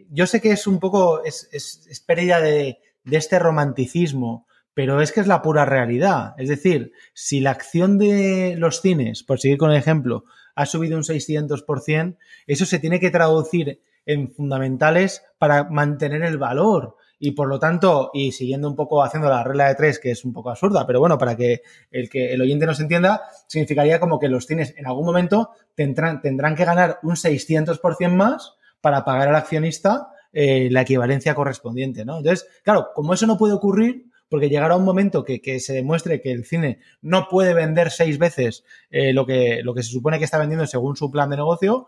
yo 0.10 0.28
sé 0.28 0.42
que 0.42 0.52
es 0.52 0.68
un 0.68 0.82
poco, 0.82 1.24
es, 1.24 1.48
es, 1.54 2.04
pérdida 2.06 2.42
de, 2.42 2.80
este 3.10 3.40
romanticismo, 3.40 4.48
pero 4.74 5.02
es 5.02 5.14
que 5.14 5.22
es 5.22 5.28
la 5.28 5.42
pura 5.42 5.64
realidad. 5.64 6.34
Es 6.38 6.50
decir, 6.50 6.92
si 7.14 7.40
la 7.40 7.52
acción 7.52 7.98
de 7.98 8.56
los 8.58 8.82
cines, 8.82 9.24
por 9.24 9.40
seguir 9.40 9.58
con 9.58 9.72
el 9.72 9.78
ejemplo, 9.78 10.26
ha 10.54 10.66
subido 10.66 10.98
un 10.98 11.04
600%, 11.04 12.18
eso 12.48 12.66
se 12.66 12.80
tiene 12.80 13.00
que 13.00 13.12
traducir 13.12 13.82
en 14.06 14.30
fundamentales 14.30 15.24
para 15.38 15.64
mantener 15.70 16.22
el 16.24 16.38
valor 16.38 16.97
y 17.19 17.32
por 17.32 17.47
lo 17.47 17.60
tanto, 17.60 18.12
y 18.13 18.32
siguiendo 18.32 18.67
un 18.67 18.75
poco 18.75 19.03
haciendo 19.03 19.30
la 19.30 19.43
regla 19.43 19.67
de 19.67 19.75
tres, 19.75 19.99
que 19.99 20.12
es 20.12 20.23
un 20.23 20.34
poco 20.34 20.49
absurda, 20.49 20.86
pero 20.86 20.99
bueno, 20.99 21.17
para 21.17 21.36
que 21.36 21.62
el, 21.91 22.10
que 22.10 22.34
el 22.34 22.41
oyente 22.41 22.65
nos 22.65 22.80
entienda, 22.80 23.23
significaría 23.47 23.99
como 23.99 24.19
que 24.19 24.30
los 24.30 24.45
cines 24.45 24.75
en 24.77 24.86
algún 24.86 25.06
momento 25.06 25.51
tendrán, 25.75 26.21
tendrán 26.21 26.56
que 26.56 26.65
ganar 26.65 26.99
un 27.03 27.15
600% 27.15 28.13
más 28.13 28.53
para 28.82 29.03
pagar 29.03 29.30
al 29.30 29.36
accionista 29.36 30.10
eh, 30.32 30.69
la 30.71 30.82
equivalencia 30.82 31.34
correspondiente, 31.34 32.06
¿no? 32.06 32.17
Entonces, 32.17 32.47
claro, 32.63 32.89
como 32.93 33.13
eso 33.13 33.25
no 33.25 33.38
puede 33.38 33.53
ocurrir, 33.53 34.06
porque 34.30 34.49
llegará 34.49 34.75
un 34.75 34.84
momento 34.84 35.23
que, 35.23 35.41
que, 35.41 35.60
se 35.60 35.73
demuestre 35.73 36.21
que 36.21 36.32
el 36.32 36.45
cine 36.45 36.80
no 37.01 37.27
puede 37.30 37.53
vender 37.53 37.91
seis 37.91 38.17
veces 38.17 38.63
eh, 38.91 39.13
lo, 39.13 39.25
que, 39.25 39.62
lo 39.63 39.73
que 39.73 39.84
se 39.84 39.91
supone 39.91 40.19
que 40.19 40.25
está 40.25 40.38
vendiendo 40.38 40.67
según 40.67 40.95
su 40.95 41.10
plan 41.10 41.30
de 41.30 41.38
negocio, 41.38 41.88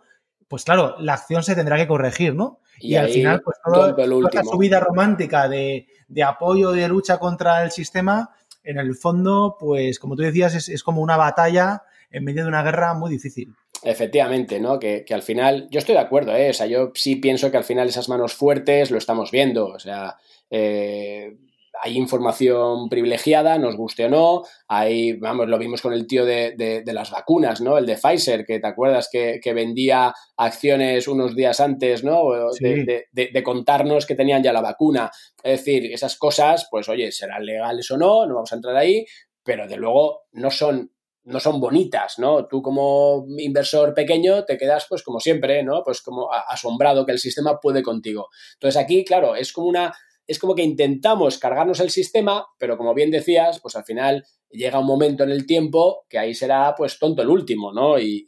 pues 0.49 0.65
claro, 0.65 0.95
la 0.99 1.13
acción 1.13 1.43
se 1.43 1.55
tendrá 1.55 1.77
que 1.77 1.88
corregir, 1.88 2.35
¿no? 2.35 2.59
Y, 2.79 2.95
al 2.95 3.09
final, 3.09 3.41
pues 3.41 3.57
toda 3.63 3.89
esta 3.89 4.43
subida 4.43 4.79
romántica 4.79 5.47
de, 5.47 5.88
apoyo, 6.25 6.71
de 6.71 6.88
lucha 6.88 7.19
contra 7.19 7.63
el 7.63 7.71
sistema, 7.71 8.31
en 8.63 8.77
el 8.79 8.95
fondo, 8.95 9.57
pues 9.59 9.99
como 9.99 10.15
tú 10.15 10.23
decías, 10.23 10.67
es, 10.67 10.83
como 10.83 11.01
una 11.01 11.17
batalla 11.17 11.83
en 12.09 12.23
medio 12.23 12.43
de 12.43 12.49
una 12.49 12.63
guerra 12.63 12.93
muy 12.95 13.12
difícil. 13.12 13.53
Efectivamente, 13.83 14.59
¿no? 14.59 14.79
Que, 14.79 15.05
al 15.12 15.21
final, 15.21 15.67
yo 15.69 15.79
estoy 15.79 15.93
de 15.93 16.01
acuerdo, 16.01 16.35
¿eh? 16.35 16.49
O 16.49 16.53
sea, 16.53 16.65
yo 16.65 16.91
sí 16.95 17.17
pienso 17.17 17.51
que 17.51 17.57
al 17.57 17.63
final 17.63 17.88
esas 17.88 18.09
manos 18.09 18.33
fuertes 18.33 18.89
lo 18.89 18.97
estamos 18.97 19.29
viendo. 19.29 19.67
O 19.67 19.79
sea, 19.79 20.17
eh, 20.49 21.38
hay 21.81 21.97
información 21.97 22.89
privilegiada, 22.89 23.57
nos 23.57 23.75
guste 23.75 24.05
o 24.05 24.09
no. 24.09 24.43
Hay, 24.67 25.13
vamos, 25.13 25.47
lo 25.47 25.57
vimos 25.57 25.81
con 25.81 25.93
el 25.93 26.07
tío 26.07 26.25
de, 26.25 26.83
las 26.85 27.11
vacunas, 27.11 27.61
¿no? 27.61 27.77
El 27.77 27.85
de 27.85 27.97
Pfizer, 27.97 28.45
que 28.45 28.59
te 28.59 28.67
acuerdas 28.67 29.09
que, 29.11 29.39
vendía 29.53 30.13
acciones 30.37 31.07
unos 31.07 31.35
días 31.35 31.59
antes, 31.59 32.03
¿no? 32.03 32.23
De, 32.59 33.43
contarnos 33.43 34.05
que 34.05 34.15
tenían 34.15 34.43
ya 34.43 34.53
la 34.53 34.61
vacuna. 34.61 35.09
Es 35.43 35.59
decir, 35.59 35.91
esas 35.91 36.17
cosas, 36.17 36.67
pues 36.69 36.89
oye, 36.89 37.11
serán 37.11 37.45
legales 37.45 37.89
o 37.91 37.97
no, 37.97 38.25
no 38.25 38.35
vamos 38.35 38.51
a 38.51 38.55
entrar 38.55 38.75
ahí, 38.75 39.05
pero 39.43 39.67
de 39.67 39.77
luego 39.77 40.23
no 40.33 40.51
son 40.51 40.91
no 41.25 41.39
son 41.39 41.59
bonitas, 41.59 42.17
¿no? 42.17 42.47
Tú 42.47 42.61
como 42.61 43.25
inversor 43.37 43.93
pequeño 43.93 44.45
te 44.45 44.57
quedas, 44.57 44.87
pues 44.89 45.03
como 45.03 45.19
siempre, 45.19 45.63
¿no? 45.63 45.83
Pues 45.83 46.01
como 46.01 46.29
asombrado 46.31 47.05
que 47.05 47.11
el 47.11 47.19
sistema 47.19 47.59
puede 47.59 47.83
contigo. 47.83 48.29
Entonces 48.53 48.81
aquí, 48.81 49.05
claro, 49.05 49.35
es 49.35 49.53
como 49.53 49.67
una 49.67 49.93
es 50.29 50.37
como 50.37 50.53
que 50.53 50.61
intentamos 50.61 51.39
cargarnos 51.39 51.79
el 51.79 51.89
sistema, 51.89 52.45
pero 52.59 52.77
como 52.77 52.93
bien 52.93 53.09
decías, 53.09 53.59
pues 53.59 53.75
al 53.75 53.83
final 53.83 54.23
llega 54.51 54.77
un 54.77 54.85
momento 54.85 55.23
en 55.23 55.31
el 55.31 55.47
tiempo 55.47 56.05
que 56.07 56.19
ahí 56.19 56.35
será 56.35 56.75
pues 56.77 56.99
tonto 56.99 57.23
el 57.23 57.29
último, 57.29 57.73
¿no? 57.73 57.97
Y, 57.99 58.27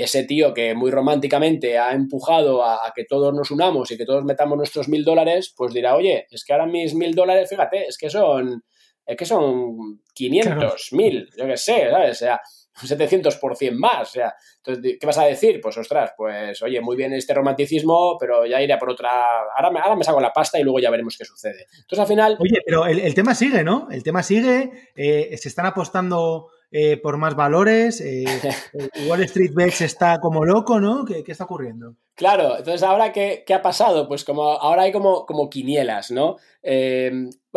ese 0.00 0.24
tío 0.24 0.54
que 0.54 0.74
muy 0.74 0.90
románticamente 0.90 1.78
ha 1.78 1.92
empujado 1.92 2.64
a, 2.64 2.92
que 2.96 3.04
todos 3.04 3.34
nos 3.34 3.50
unamos 3.50 3.90
y 3.90 3.96
que 3.98 4.06
todos 4.06 4.24
metamos 4.24 4.56
nuestros 4.56 4.88
mil 4.88 5.04
dólares, 5.04 5.52
pues 5.56 5.74
dirá, 5.74 5.94
oye, 5.94 6.26
es 6.30 6.44
que 6.44 6.52
ahora 6.54 6.66
mis 6.66 6.94
mil 6.94 7.14
dólares, 7.14 7.50
fíjate, 7.50 7.86
es 7.86 7.98
que 7.98 8.08
son, 8.08 8.64
es 9.04 9.16
que 9.16 9.26
son 9.26 10.02
500, 10.14 10.92
mil, 10.92 11.28
yo 11.36 11.46
qué 11.46 11.56
sé, 11.56 11.90
¿sabes? 11.90 12.10
O 12.12 12.18
sea, 12.18 12.40
un 12.82 12.88
700% 12.88 13.72
más. 13.72 14.08
O 14.08 14.12
sea, 14.12 14.34
entonces, 14.56 14.96
¿qué 15.00 15.06
vas 15.06 15.18
a 15.18 15.24
decir? 15.24 15.60
Pues, 15.60 15.76
ostras, 15.76 16.12
pues, 16.16 16.62
oye, 16.62 16.80
muy 16.80 16.96
bien 16.96 17.12
este 17.12 17.34
romanticismo, 17.34 18.16
pero 18.18 18.46
ya 18.46 18.60
iré 18.62 18.76
por 18.78 18.90
otra. 18.90 19.10
Ahora 19.56 19.70
me, 19.70 19.80
ahora 19.80 19.96
me 19.96 20.04
saco 20.04 20.20
la 20.20 20.32
pasta 20.32 20.58
y 20.58 20.62
luego 20.62 20.78
ya 20.80 20.90
veremos 20.90 21.16
qué 21.16 21.24
sucede. 21.24 21.66
Entonces, 21.72 21.98
al 21.98 22.06
final. 22.06 22.36
Oye, 22.38 22.60
pero 22.64 22.86
el, 22.86 23.14
tema 23.14 23.34
sigue, 23.34 23.64
¿no? 23.64 23.88
El 23.90 24.02
tema 24.02 24.22
sigue. 24.22 24.70
Eh, 24.94 25.36
se 25.36 25.48
están 25.48 25.66
apostando. 25.66 26.48
Eh, 26.70 26.98
por 26.98 27.16
más 27.16 27.34
valores, 27.34 28.02
eh, 28.02 28.26
Wall 29.08 29.22
Street 29.22 29.52
Bets 29.54 29.80
está 29.80 30.20
como 30.20 30.44
loco, 30.44 30.78
¿no? 30.78 31.06
¿Qué, 31.06 31.24
está 31.26 31.44
ocurriendo? 31.44 31.94
Claro, 32.14 32.58
entonces 32.58 32.82
ahora 32.82 33.10
qué, 33.10 33.42
ha 33.54 33.62
pasado? 33.62 34.06
Pues 34.06 34.22
como 34.22 34.42
ahora 34.42 34.82
hay 34.82 34.92
como, 34.92 35.24
como 35.24 35.48
quinielas, 35.48 36.10
¿no? 36.10 36.36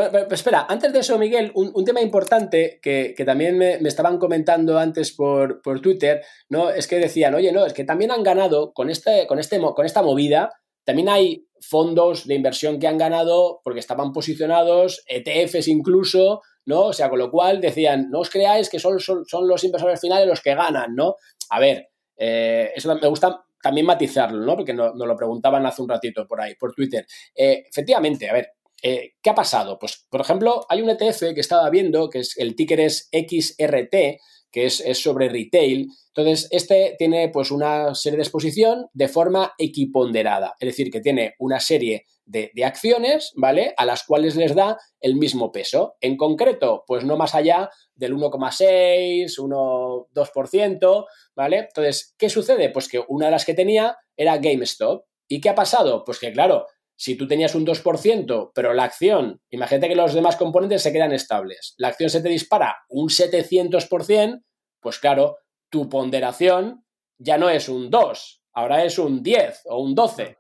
Pero, 0.10 0.28
espera, 0.32 0.66
antes 0.68 0.92
de 0.94 1.00
eso, 1.00 1.18
Miguel, 1.18 1.52
un, 1.54 1.86
tema 1.86 2.02
importante 2.02 2.80
que, 2.82 3.14
también 3.26 3.58
me, 3.58 3.76
estaban 3.76 4.18
comentando 4.18 4.80
antes 4.80 5.12
por, 5.12 5.62
Twitter, 5.82 6.22
¿no? 6.50 6.70
Es 6.70 6.88
que 6.88 6.98
decían, 6.98 7.36
oye, 7.36 7.52
no, 7.52 7.66
es 7.66 7.74
que 7.74 7.84
también 7.84 8.12
han 8.12 8.24
ganado 8.24 8.74
con, 8.74 8.90
este, 8.90 9.28
con, 9.28 9.40
este, 9.40 9.60
con 9.60 9.86
esta 9.86 10.02
movida, 10.02 10.50
también 10.84 11.10
hay 11.10 11.48
fondos 11.60 12.26
de 12.26 12.36
inversión 12.36 12.80
que 12.80 12.88
han 12.88 12.98
ganado 12.98 13.62
porque 13.64 13.80
estaban 13.80 14.12
posicionados, 14.12 15.04
ETFs 15.08 15.68
incluso, 15.68 16.42
¿no? 16.66 16.88
O 16.88 16.94
sea, 16.94 17.10
con 17.10 17.20
lo 17.20 17.30
cual 17.30 17.62
decían, 17.62 18.10
no 18.10 18.20
os 18.20 18.30
creáis 18.30 18.70
que 18.70 18.80
son, 18.80 19.00
son, 19.00 19.48
los 19.48 19.64
inversores 19.64 20.02
finales 20.02 20.28
los 20.28 20.42
que 20.42 20.56
ganan, 20.56 20.96
¿no? 20.96 21.16
A 21.50 21.60
ver, 21.60 21.90
eh, 22.18 22.72
eso 22.76 22.94
me 22.96 23.08
gusta 23.08 23.44
también 23.62 23.86
matizarlo, 23.86 24.44
¿no? 24.44 24.56
Porque 24.56 24.74
nos 24.74 24.96
lo 24.96 25.16
preguntaban 25.16 25.66
hace 25.66 25.82
un 25.82 25.90
ratito 25.90 26.28
por 26.28 26.42
ahí, 26.42 26.56
por 26.56 26.74
Twitter. 26.74 27.06
Eh, 27.36 27.66
efectivamente, 27.70 28.30
a 28.30 28.34
ver, 28.34 28.54
eh, 28.82 29.14
¿Qué 29.22 29.30
ha 29.30 29.36
pasado? 29.36 29.78
Pues, 29.80 30.06
por 30.10 30.22
ejemplo, 30.22 30.66
hay 30.70 30.82
un 30.82 30.90
ETF 30.90 31.34
que 31.34 31.42
estaba 31.42 31.70
viendo, 31.70 32.10
que 32.10 32.20
es 32.20 32.38
el 32.38 32.56
ticker 32.56 32.80
es 32.80 33.10
XRT, 33.12 34.20
que 34.52 34.66
es, 34.66 34.84
sobre 35.00 35.30
retail. 35.30 35.88
Entonces, 36.14 36.48
este 36.52 36.96
tiene 36.98 37.30
pues 37.30 37.52
una 37.52 37.96
serie 37.96 38.18
de 38.18 38.24
exposición 38.24 38.88
de 38.94 39.08
forma 39.08 39.54
equiponderada, 39.58 40.56
es 40.60 40.68
decir, 40.68 40.92
que 40.92 41.00
tiene 41.00 41.36
una 41.40 41.60
serie 41.60 42.06
de, 42.26 42.52
de, 42.54 42.66
acciones, 42.66 43.32
¿vale? 43.36 43.74
A 43.78 43.86
las 43.86 44.04
cuales 44.04 44.36
les 44.36 44.54
da 44.54 44.78
el 45.00 45.16
mismo 45.16 45.52
peso. 45.52 45.96
En 46.02 46.18
concreto, 46.18 46.84
pues 46.86 47.06
no 47.06 47.16
más 47.16 47.34
allá 47.34 47.70
del 47.96 48.14
1,6, 48.14 49.40
1, 49.40 50.08
2%, 50.14 51.06
¿vale? 51.36 51.58
Entonces, 51.58 52.14
¿qué 52.18 52.30
sucede? 52.30 52.70
Pues 52.70 52.90
que 52.90 53.02
una 53.08 53.28
de 53.28 53.32
las 53.32 53.46
que 53.46 53.54
tenía 53.54 53.98
era 54.18 54.38
GameStop. 54.38 55.06
¿Y 55.30 55.40
qué 55.40 55.48
ha 55.48 55.56
pasado? 55.56 56.04
Pues 56.04 56.20
que, 56.20 56.34
claro, 56.34 56.66
si 57.02 57.16
tú 57.16 57.28
tenías 57.28 57.56
un 57.56 57.66
2%, 57.66 58.52
pero 58.54 58.76
la 58.76 58.84
acción, 58.84 59.42
imagínate 59.50 59.88
que 59.88 59.96
los 59.96 60.14
demás 60.14 60.36
componentes 60.36 60.84
se 60.84 60.94
quedan 60.94 61.12
estables, 61.14 61.74
la 61.78 61.88
acción 61.88 62.12
se 62.12 62.22
te 62.22 62.30
dispara 62.30 62.78
un 62.90 63.10
700%, 63.10 64.44
pues 64.80 65.00
claro, 65.00 65.38
tu 65.72 65.90
ponderación 65.90 66.86
ya 67.18 67.40
no 67.40 67.50
es 67.50 67.70
un 67.70 67.90
2, 67.90 68.44
ahora 68.54 68.84
es 68.86 69.00
un 69.00 69.24
10 69.24 69.62
o 69.66 69.82
un 69.82 69.96
12. 69.96 70.38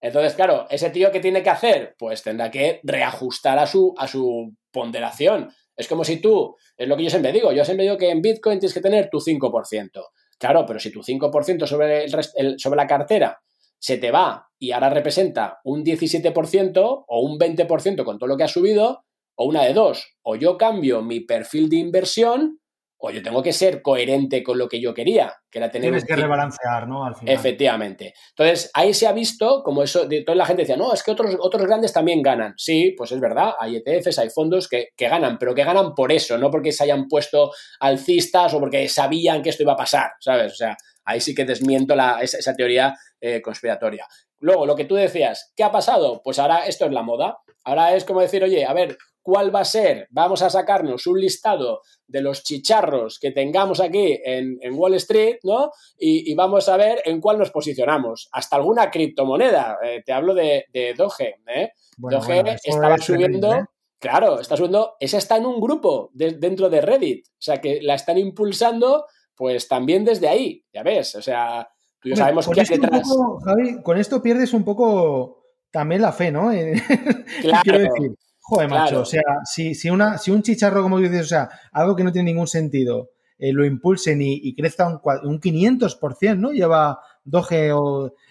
Entonces, 0.00 0.32
claro, 0.32 0.66
ese 0.70 0.88
tío 0.88 1.12
que 1.12 1.20
tiene 1.20 1.42
que 1.42 1.50
hacer, 1.50 1.94
pues 1.98 2.22
tendrá 2.22 2.50
que 2.50 2.80
reajustar 2.84 3.58
a 3.58 3.66
su, 3.66 3.92
a 3.98 4.08
su 4.08 4.56
ponderación. 4.70 5.52
Es 5.76 5.88
como 5.88 6.04
si 6.04 6.22
tú, 6.22 6.56
es 6.74 6.88
lo 6.88 6.96
que 6.96 7.04
yo 7.04 7.10
siempre 7.10 7.32
digo, 7.32 7.52
yo 7.52 7.66
siempre 7.66 7.84
digo 7.84 7.98
que 7.98 8.08
en 8.08 8.22
Bitcoin 8.22 8.58
tienes 8.58 8.72
que 8.72 8.80
tener 8.80 9.10
tu 9.10 9.18
5%. 9.18 9.90
Claro, 10.38 10.64
pero 10.64 10.80
si 10.80 10.90
tu 10.90 11.02
5% 11.02 11.66
sobre, 11.66 12.06
el, 12.06 12.58
sobre 12.58 12.76
la 12.78 12.86
cartera 12.86 13.38
se 13.82 13.98
te 13.98 14.12
va 14.12 14.48
y 14.60 14.70
ahora 14.70 14.90
representa 14.90 15.58
un 15.64 15.84
17% 15.84 17.04
o 17.06 17.20
un 17.20 17.36
20% 17.36 18.04
con 18.04 18.18
todo 18.18 18.28
lo 18.28 18.36
que 18.36 18.44
ha 18.44 18.48
subido, 18.48 19.04
o 19.34 19.46
una 19.46 19.64
de 19.64 19.72
dos, 19.72 20.14
o 20.22 20.36
yo 20.36 20.56
cambio 20.56 21.02
mi 21.02 21.20
perfil 21.20 21.68
de 21.68 21.76
inversión 21.76 22.60
o 23.04 23.10
yo 23.10 23.20
tengo 23.20 23.42
que 23.42 23.52
ser 23.52 23.82
coherente 23.82 24.44
con 24.44 24.56
lo 24.58 24.68
que 24.68 24.80
yo 24.80 24.94
quería, 24.94 25.34
que 25.50 25.58
era 25.58 25.68
tener... 25.68 25.90
Tienes 25.90 26.04
que 26.04 26.14
rebalancear, 26.14 26.86
¿no? 26.86 27.04
Al 27.04 27.16
final. 27.16 27.34
Efectivamente. 27.34 28.14
Entonces, 28.28 28.70
ahí 28.74 28.94
se 28.94 29.08
ha 29.08 29.12
visto 29.12 29.64
como 29.64 29.82
eso, 29.82 30.06
de, 30.06 30.22
toda 30.22 30.36
la 30.36 30.46
gente 30.46 30.62
decía, 30.62 30.76
no, 30.76 30.94
es 30.94 31.02
que 31.02 31.10
otros, 31.10 31.36
otros 31.40 31.66
grandes 31.66 31.92
también 31.92 32.22
ganan. 32.22 32.54
Sí, 32.56 32.94
pues 32.96 33.10
es 33.10 33.18
verdad, 33.18 33.54
hay 33.58 33.82
ETFs, 33.84 34.20
hay 34.20 34.30
fondos 34.30 34.68
que, 34.68 34.90
ganan, 34.96 35.36
pero 35.38 35.52
que 35.52 35.64
ganan 35.64 35.96
por 35.96 36.12
eso, 36.12 36.38
no 36.38 36.48
porque 36.48 36.70
se 36.70 36.84
hayan 36.84 37.08
puesto 37.08 37.50
alcistas 37.80 38.54
o 38.54 38.60
porque 38.60 38.88
sabían 38.88 39.42
que 39.42 39.50
esto 39.50 39.64
iba 39.64 39.72
a 39.72 39.76
pasar, 39.76 40.12
¿sabes? 40.20 40.52
O 40.52 40.56
sea, 40.56 40.76
ahí 41.04 41.20
sí 41.20 41.34
que 41.34 41.44
desmiento 41.44 41.96
la, 41.96 42.20
esa, 42.22 42.54
teoría 42.54 42.94
eh, 43.24 43.40
conspiratoria. 43.40 44.04
Luego, 44.40 44.66
lo 44.66 44.74
que 44.74 44.84
tú 44.84 44.96
decías, 44.96 45.52
¿qué 45.54 45.62
ha 45.62 45.70
pasado? 45.70 46.22
Pues 46.24 46.40
ahora 46.40 46.66
esto 46.66 46.86
es 46.86 46.90
la 46.90 47.04
moda. 47.04 47.38
Ahora 47.62 47.94
es 47.94 48.04
como 48.04 48.20
decir, 48.20 48.42
oye, 48.42 48.64
a 48.64 48.72
ver, 48.72 48.98
¿cuál 49.22 49.54
va 49.54 49.60
a 49.60 49.64
ser? 49.64 50.08
Vamos 50.10 50.42
a 50.42 50.50
sacarnos 50.50 51.06
un 51.06 51.20
listado 51.20 51.82
de 52.04 52.20
los 52.20 52.42
chicharros 52.42 53.20
que 53.20 53.30
tengamos 53.30 53.78
aquí 53.78 54.18
en, 54.24 54.58
Wall 54.72 54.94
Street, 54.94 55.36
¿no? 55.44 55.70
Y, 55.96 56.34
vamos 56.34 56.68
a 56.68 56.76
ver 56.76 57.00
en 57.04 57.20
cuál 57.20 57.38
nos 57.38 57.52
posicionamos. 57.52 58.28
Hasta 58.32 58.56
alguna 58.56 58.90
criptomoneda. 58.90 59.78
Eh, 59.84 60.02
te 60.04 60.12
hablo 60.12 60.34
de, 60.34 60.66
Doge, 60.96 61.36
¿eh? 61.46 61.70
Doge 61.96 62.42
estaba 62.64 62.98
subiendo. 62.98 63.54
¿eh? 63.54 63.64
Claro, 64.00 64.40
está 64.40 64.56
subiendo. 64.56 64.96
Esa 64.98 65.18
está 65.18 65.36
en 65.36 65.46
un 65.46 65.60
grupo 65.60 66.10
dentro 66.12 66.68
de 66.68 66.80
Reddit. 66.80 67.28
O 67.28 67.30
sea, 67.38 67.60
que 67.60 67.80
la 67.82 67.94
están 67.94 68.18
impulsando, 68.18 69.06
pues 69.36 69.68
también 69.68 70.04
desde 70.04 70.26
ahí. 70.26 70.64
Ya 70.72 70.82
ves, 70.82 71.14
o 71.14 71.22
sea 71.22 71.68
sabemos 72.14 72.48
qué 72.48 72.62
detrás. 72.62 73.08
Javi, 73.44 73.82
con 73.82 73.98
esto 73.98 74.22
pierdes 74.22 74.52
un 74.52 74.64
poco 74.64 75.42
también 75.70 76.02
la 76.02 76.12
fe, 76.12 76.30
¿no? 76.30 76.50
Claro. 77.40 77.62
Quiero 77.62 77.78
decir, 77.78 78.12
joder, 78.40 78.68
macho, 78.68 79.00
o 79.00 79.04
sea, 79.04 79.22
si, 79.44 79.74
si, 79.74 79.90
una, 79.90 80.18
si 80.18 80.30
un 80.30 80.42
chicharro, 80.42 80.82
como 80.82 80.98
dices, 80.98 81.22
o 81.22 81.28
sea, 81.28 81.48
algo 81.72 81.96
que 81.96 82.04
no 82.04 82.12
tiene 82.12 82.30
ningún 82.30 82.46
sentido, 82.46 83.10
eh, 83.38 83.52
lo 83.52 83.64
impulsen 83.64 84.20
y, 84.22 84.54
crezca 84.54 84.86
un, 84.86 85.00
un 85.24 85.40
500%, 85.40 86.38
¿no? 86.38 86.52
Lleva 86.52 87.00
Doge 87.24 87.72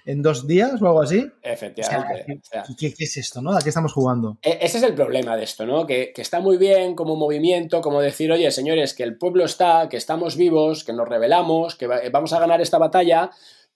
en 0.05 0.21
dos 0.21 0.47
días 0.47 0.81
o 0.81 0.85
algo 0.85 1.01
así. 1.01 1.25
Efectivamente. 1.41 2.41
¿qué, 2.77 2.93
es 2.97 3.17
esto, 3.17 3.41
no? 3.41 3.51
¿A 3.51 3.61
qué 3.61 3.69
estamos 3.69 3.93
jugando? 3.93 4.37
E, 4.41 4.59
ese 4.61 4.77
es 4.77 4.83
el 4.83 4.93
problema 4.93 5.37
de 5.37 5.43
esto, 5.43 5.65
¿no? 5.65 5.85
Que, 5.85 6.11
que, 6.13 6.21
está 6.21 6.39
muy 6.39 6.57
bien 6.57 6.95
como 6.95 7.15
movimiento, 7.15 7.81
como 7.81 8.01
decir, 8.01 8.31
oye, 8.31 8.51
señores, 8.51 8.93
que 8.93 9.03
el 9.03 9.17
pueblo 9.17 9.45
está, 9.45 9.87
que 9.89 9.97
estamos 9.97 10.35
vivos, 10.35 10.83
que 10.83 10.93
nos 10.93 11.07
rebelamos, 11.07 11.75
que 11.75 11.87
vamos 11.87 12.33
a 12.33 12.39
ganar 12.39 12.61
esta 12.61 12.77
batalla, 12.77 13.31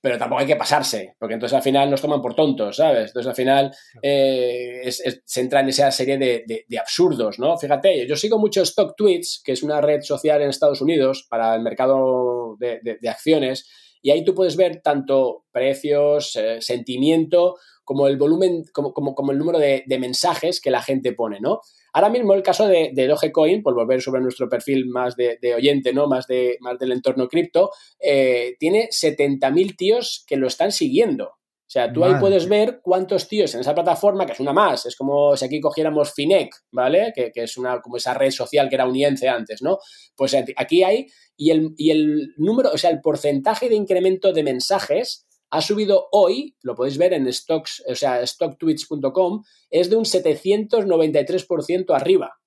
pero 0.06 0.20
tampoco 0.20 0.41
hay 0.41 0.45
que 0.45 0.56
pasarse, 0.56 1.16
porque 1.18 1.34
entonces 1.34 1.56
al 1.56 1.64
final 1.64 1.89
nos 1.89 1.99
toman 1.99 2.22
por 2.22 2.36
tontos, 2.36 2.76
¿sabes? 2.76 3.08
Entonces 3.08 3.28
al 3.28 3.36
final 3.36 3.72
eh, 4.03 4.88
se 4.91 5.41
entra 5.41 5.62
en 5.62 5.70
esa 5.70 5.89
serie 5.89 6.20
de, 6.20 6.80
absurdos, 6.80 7.39
¿no? 7.39 7.58
Fíjate, 7.58 8.08
yo 8.08 8.16
sigo 8.16 8.38
mucho 8.38 8.62
Stock 8.62 8.93
Tweets, 8.95 9.41
que 9.43 9.53
es 9.53 9.64
una 9.64 9.82
red 9.82 10.01
social 10.01 10.43
en 10.43 10.49
Estados 10.49 10.80
Unidos 10.82 11.26
para 11.28 11.56
el 11.56 11.64
mercado 11.64 12.56
de, 12.60 12.99
acciones, 13.10 13.68
y 13.99 14.12
ahí 14.12 14.24
tú 14.24 14.36
puedes 14.36 14.56
ver 14.56 14.80
tanto 14.84 15.45
precios, 15.51 16.36
eh, 16.36 16.62
sentimiento, 16.62 17.56
como 17.86 18.07
el 18.07 18.17
volumen, 18.17 18.65
como, 18.73 18.93
como, 18.93 19.31
el 19.31 19.38
número 19.38 19.59
de, 19.59 19.86
mensajes 19.99 20.59
que 20.59 20.71
la 20.71 20.81
gente 20.81 21.13
pone, 21.13 21.39
¿no? 21.39 21.61
Ahora 21.93 22.09
mismo 22.09 22.33
el 22.33 22.43
caso 22.43 22.67
de, 22.67 22.91
Dogecoin, 23.07 23.63
por 23.63 23.75
volver 23.75 24.01
sobre 24.01 24.21
nuestro 24.21 24.49
perfil 24.49 24.88
más 24.88 25.15
de, 25.15 25.38
oyente, 25.55 25.93
¿no? 25.93 26.07
Más, 26.07 26.27
de, 26.27 26.57
más 26.59 26.77
del 26.79 26.91
entorno 26.91 27.29
cripto, 27.29 27.71
eh, 27.99 28.55
tiene 28.59 28.89
70.000 28.89 29.77
tíos 29.77 30.25
que 30.27 30.36
lo 30.36 30.47
están 30.47 30.71
siguiendo. 30.71 31.36
O 31.67 31.71
sea, 31.75 31.91
tú 31.91 32.05
ahí 32.05 32.13
puedes 32.19 32.47
ver 32.47 32.79
cuántos 32.83 33.27
tíos 33.27 33.55
en 33.55 33.61
esa 33.61 33.73
plataforma, 33.73 34.25
que 34.25 34.33
es 34.33 34.39
una 34.39 34.53
más, 34.53 34.86
es 34.86 34.95
como 34.95 35.36
si 35.36 35.45
aquí 35.45 35.59
cogiéramos 35.59 36.13
Finec, 36.13 36.53
¿vale? 36.71 37.11
Que, 37.15 37.31
es 37.33 37.57
una, 37.57 37.81
como 37.81 37.97
esa 37.97 38.13
red 38.13 38.29
social 38.29 38.69
que 38.69 38.75
era 38.75 38.88
uniense 38.88 39.27
antes, 39.27 39.63
¿no? 39.63 39.79
Pues 40.15 40.36
aquí 40.57 40.83
hay, 40.83 41.07
y 41.36 41.49
el, 41.49 41.73
y 41.75 41.89
el 41.89 42.33
número, 42.38 42.69
o 42.71 42.77
sea, 42.77 42.91
el 42.91 43.01
porcentaje 43.01 43.67
de 43.67 43.75
incremento 43.75 44.31
de 44.31 44.43
mensajes 44.43 45.24
ha 45.51 45.61
subido 45.61 46.07
hoy, 46.11 46.55
lo 46.61 46.75
podéis 46.75 46.97
ver 46.97 47.13
en 47.13 47.31
stocks, 47.31 47.83
o 47.87 47.95
sea, 47.95 48.25
stocktweets.com, 48.25 49.43
es 49.69 49.89
de 49.89 49.95
un 49.95 50.05
793% 50.05 51.95
arriba. 51.95 52.37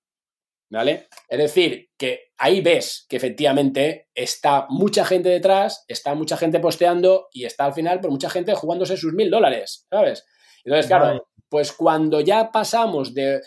¿Vale? 0.70 1.08
Es 1.28 1.38
decir, 1.38 1.88
que 1.96 2.32
ahí 2.36 2.60
ves 2.60 3.06
que 3.08 3.16
efectivamente 3.16 4.08
está 4.14 4.66
mucha 4.68 5.04
gente 5.06 5.30
detrás, 5.30 5.84
está 5.88 6.14
mucha 6.14 6.36
gente 6.36 6.60
posteando 6.60 7.28
y 7.32 7.46
está 7.46 7.64
al 7.64 7.72
final 7.72 8.00
por 8.00 8.10
mucha 8.10 8.28
gente 8.28 8.54
jugándose 8.54 8.98
sus 8.98 9.14
mil 9.14 9.30
dólares, 9.30 9.86
¿sabes? 9.88 10.26
Entonces, 10.64 10.86
claro, 10.88 11.26
pues 11.48 11.72
cuando 11.72 12.20
ya 12.20 12.52
pasamos 12.52 13.14
de, 13.14 13.40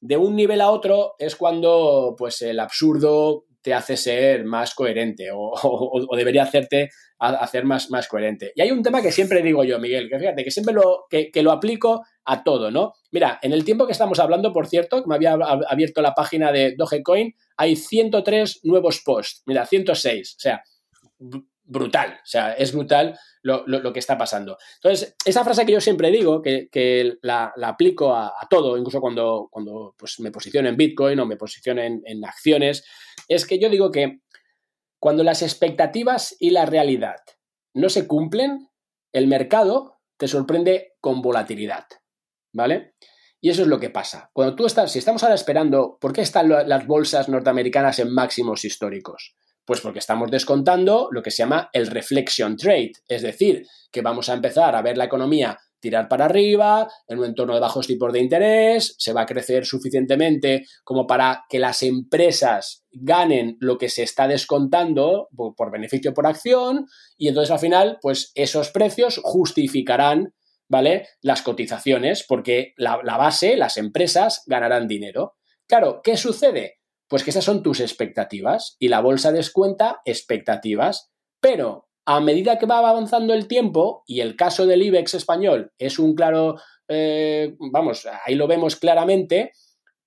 de, 0.00 0.16
un 0.16 0.34
nivel 0.34 0.60
a 0.60 0.70
otro 0.70 1.14
es 1.18 1.36
cuando 1.36 2.16
pues 2.18 2.42
el 2.42 2.58
absurdo 2.58 3.44
te 3.64 3.72
hace 3.72 3.96
ser 3.96 4.44
más 4.44 4.74
coherente 4.74 5.30
o, 5.32 6.14
debería 6.14 6.42
hacerte 6.42 6.90
hacer 7.18 7.64
más, 7.64 7.90
más 7.90 8.06
coherente. 8.08 8.52
Y 8.54 8.60
hay 8.60 8.70
un 8.70 8.82
tema 8.82 9.00
que 9.00 9.10
siempre 9.10 9.40
digo 9.42 9.64
yo, 9.64 9.78
Miguel, 9.78 10.10
que 10.10 10.18
fíjate, 10.18 10.44
que 10.44 10.50
siempre 10.50 10.74
lo, 10.74 11.06
que, 11.08 11.30
lo 11.42 11.50
aplico 11.50 12.04
a 12.26 12.44
todo, 12.44 12.70
¿no? 12.70 12.92
Mira, 13.10 13.38
en 13.40 13.54
el 13.54 13.64
tiempo 13.64 13.86
que 13.86 13.92
estamos 13.92 14.18
hablando, 14.18 14.52
por 14.52 14.66
cierto, 14.66 15.02
que 15.02 15.08
me 15.08 15.14
había 15.14 15.32
abierto 15.32 16.02
la 16.02 16.12
página 16.12 16.52
de 16.52 16.74
Dogecoin, 16.76 17.34
hay 17.56 17.76
103 17.76 18.60
nuevos 18.64 19.00
posts, 19.02 19.42
mira, 19.46 19.64
106, 19.64 20.36
o 20.36 20.40
sea, 20.40 20.62
brutal, 21.64 22.18
o 22.22 22.26
sea, 22.26 22.52
es 22.52 22.72
brutal 22.72 23.18
lo, 23.42 23.92
que 23.92 23.98
está 23.98 24.16
pasando. 24.18 24.58
Entonces, 24.76 25.16
esa 25.24 25.44
frase 25.44 25.64
que 25.64 25.72
yo 25.72 25.80
siempre 25.80 26.10
digo, 26.10 26.42
que, 26.42 27.18
la, 27.22 27.52
aplico 27.62 28.14
a, 28.14 28.34
todo, 28.48 28.76
incluso 28.76 29.00
cuando, 29.00 29.48
cuando 29.50 29.94
pues, 29.98 30.20
me 30.20 30.30
posiciono 30.30 30.68
en 30.68 30.76
Bitcoin 30.76 31.18
o 31.20 31.26
me 31.26 31.36
posiciono 31.36 31.82
en, 31.82 32.24
acciones, 32.24 32.84
es 33.28 33.46
que 33.46 33.58
yo 33.58 33.68
digo 33.68 33.90
que 33.90 34.20
cuando 34.98 35.22
las 35.22 35.42
expectativas 35.42 36.36
y 36.38 36.50
la 36.50 36.66
realidad 36.66 37.16
no 37.74 37.88
se 37.88 38.06
cumplen, 38.06 38.68
el 39.12 39.26
mercado 39.26 40.00
te 40.16 40.28
sorprende 40.28 40.94
con 41.00 41.22
volatilidad, 41.22 41.86
¿vale? 42.52 42.94
Y 43.40 43.50
eso 43.50 43.62
es 43.62 43.68
lo 43.68 43.78
que 43.78 43.90
pasa. 43.90 44.30
Cuando 44.32 44.54
tú 44.54 44.64
estás, 44.64 44.90
si 44.90 44.98
estamos 44.98 45.22
ahora 45.22 45.34
esperando, 45.34 45.98
¿por 46.00 46.14
qué 46.14 46.22
están 46.22 46.48
las 46.48 46.86
bolsas 46.86 47.28
norteamericanas 47.28 47.98
en 47.98 48.14
máximos 48.14 48.64
históricos? 48.64 49.36
Pues 49.64 49.80
porque 49.80 49.98
estamos 49.98 50.30
descontando 50.30 51.08
lo 51.10 51.22
que 51.22 51.30
se 51.30 51.38
llama 51.38 51.70
el 51.72 51.86
reflection 51.86 52.56
trade, 52.56 52.92
es 53.08 53.22
decir, 53.22 53.66
que 53.90 54.02
vamos 54.02 54.28
a 54.28 54.34
empezar 54.34 54.76
a 54.76 54.82
ver 54.82 54.98
la 54.98 55.04
economía 55.04 55.58
tirar 55.84 56.08
para 56.08 56.24
arriba, 56.24 56.88
en 57.06 57.18
un 57.18 57.26
entorno 57.26 57.52
de 57.52 57.60
bajos 57.60 57.86
tipos 57.86 58.10
de 58.10 58.20
interés, 58.20 58.94
se 58.98 59.12
va 59.12 59.20
a 59.20 59.26
crecer 59.26 59.66
suficientemente 59.66 60.64
como 60.82 61.06
para 61.06 61.44
que 61.46 61.58
las 61.58 61.82
empresas 61.82 62.86
ganen 62.90 63.58
lo 63.60 63.76
que 63.76 63.90
se 63.90 64.02
está 64.02 64.26
descontando 64.26 65.28
por, 65.36 65.70
beneficio 65.70 66.14
por 66.14 66.26
acción 66.26 66.86
y 67.18 67.28
entonces 67.28 67.50
al 67.50 67.58
final, 67.58 67.98
pues 68.00 68.32
esos 68.34 68.70
precios 68.70 69.20
justificarán, 69.22 70.32
¿vale? 70.70 71.06
Las 71.20 71.42
cotizaciones 71.42 72.24
porque 72.26 72.72
la, 72.78 73.00
la 73.04 73.18
base, 73.18 73.54
las 73.58 73.76
empresas 73.76 74.42
ganarán 74.46 74.88
dinero. 74.88 75.34
Claro, 75.66 76.00
¿qué 76.02 76.16
sucede? 76.16 76.78
Pues 77.14 77.22
que 77.22 77.30
esas 77.30 77.44
son 77.44 77.62
tus 77.62 77.78
expectativas 77.78 78.74
y 78.80 78.88
la 78.88 79.00
bolsa 79.00 79.30
descuenta 79.30 80.00
expectativas, 80.04 81.12
pero 81.40 81.86
a 82.04 82.18
medida 82.18 82.58
que 82.58 82.66
va 82.66 82.78
avanzando 82.78 83.34
el 83.34 83.46
tiempo, 83.46 84.02
y 84.04 84.18
el 84.18 84.34
caso 84.34 84.66
del 84.66 84.82
IBEX 84.82 85.14
español 85.14 85.70
es 85.78 86.00
un 86.00 86.16
claro, 86.16 86.56
eh, 86.88 87.54
vamos, 87.70 88.08
ahí 88.26 88.34
lo 88.34 88.48
vemos 88.48 88.74
claramente, 88.74 89.52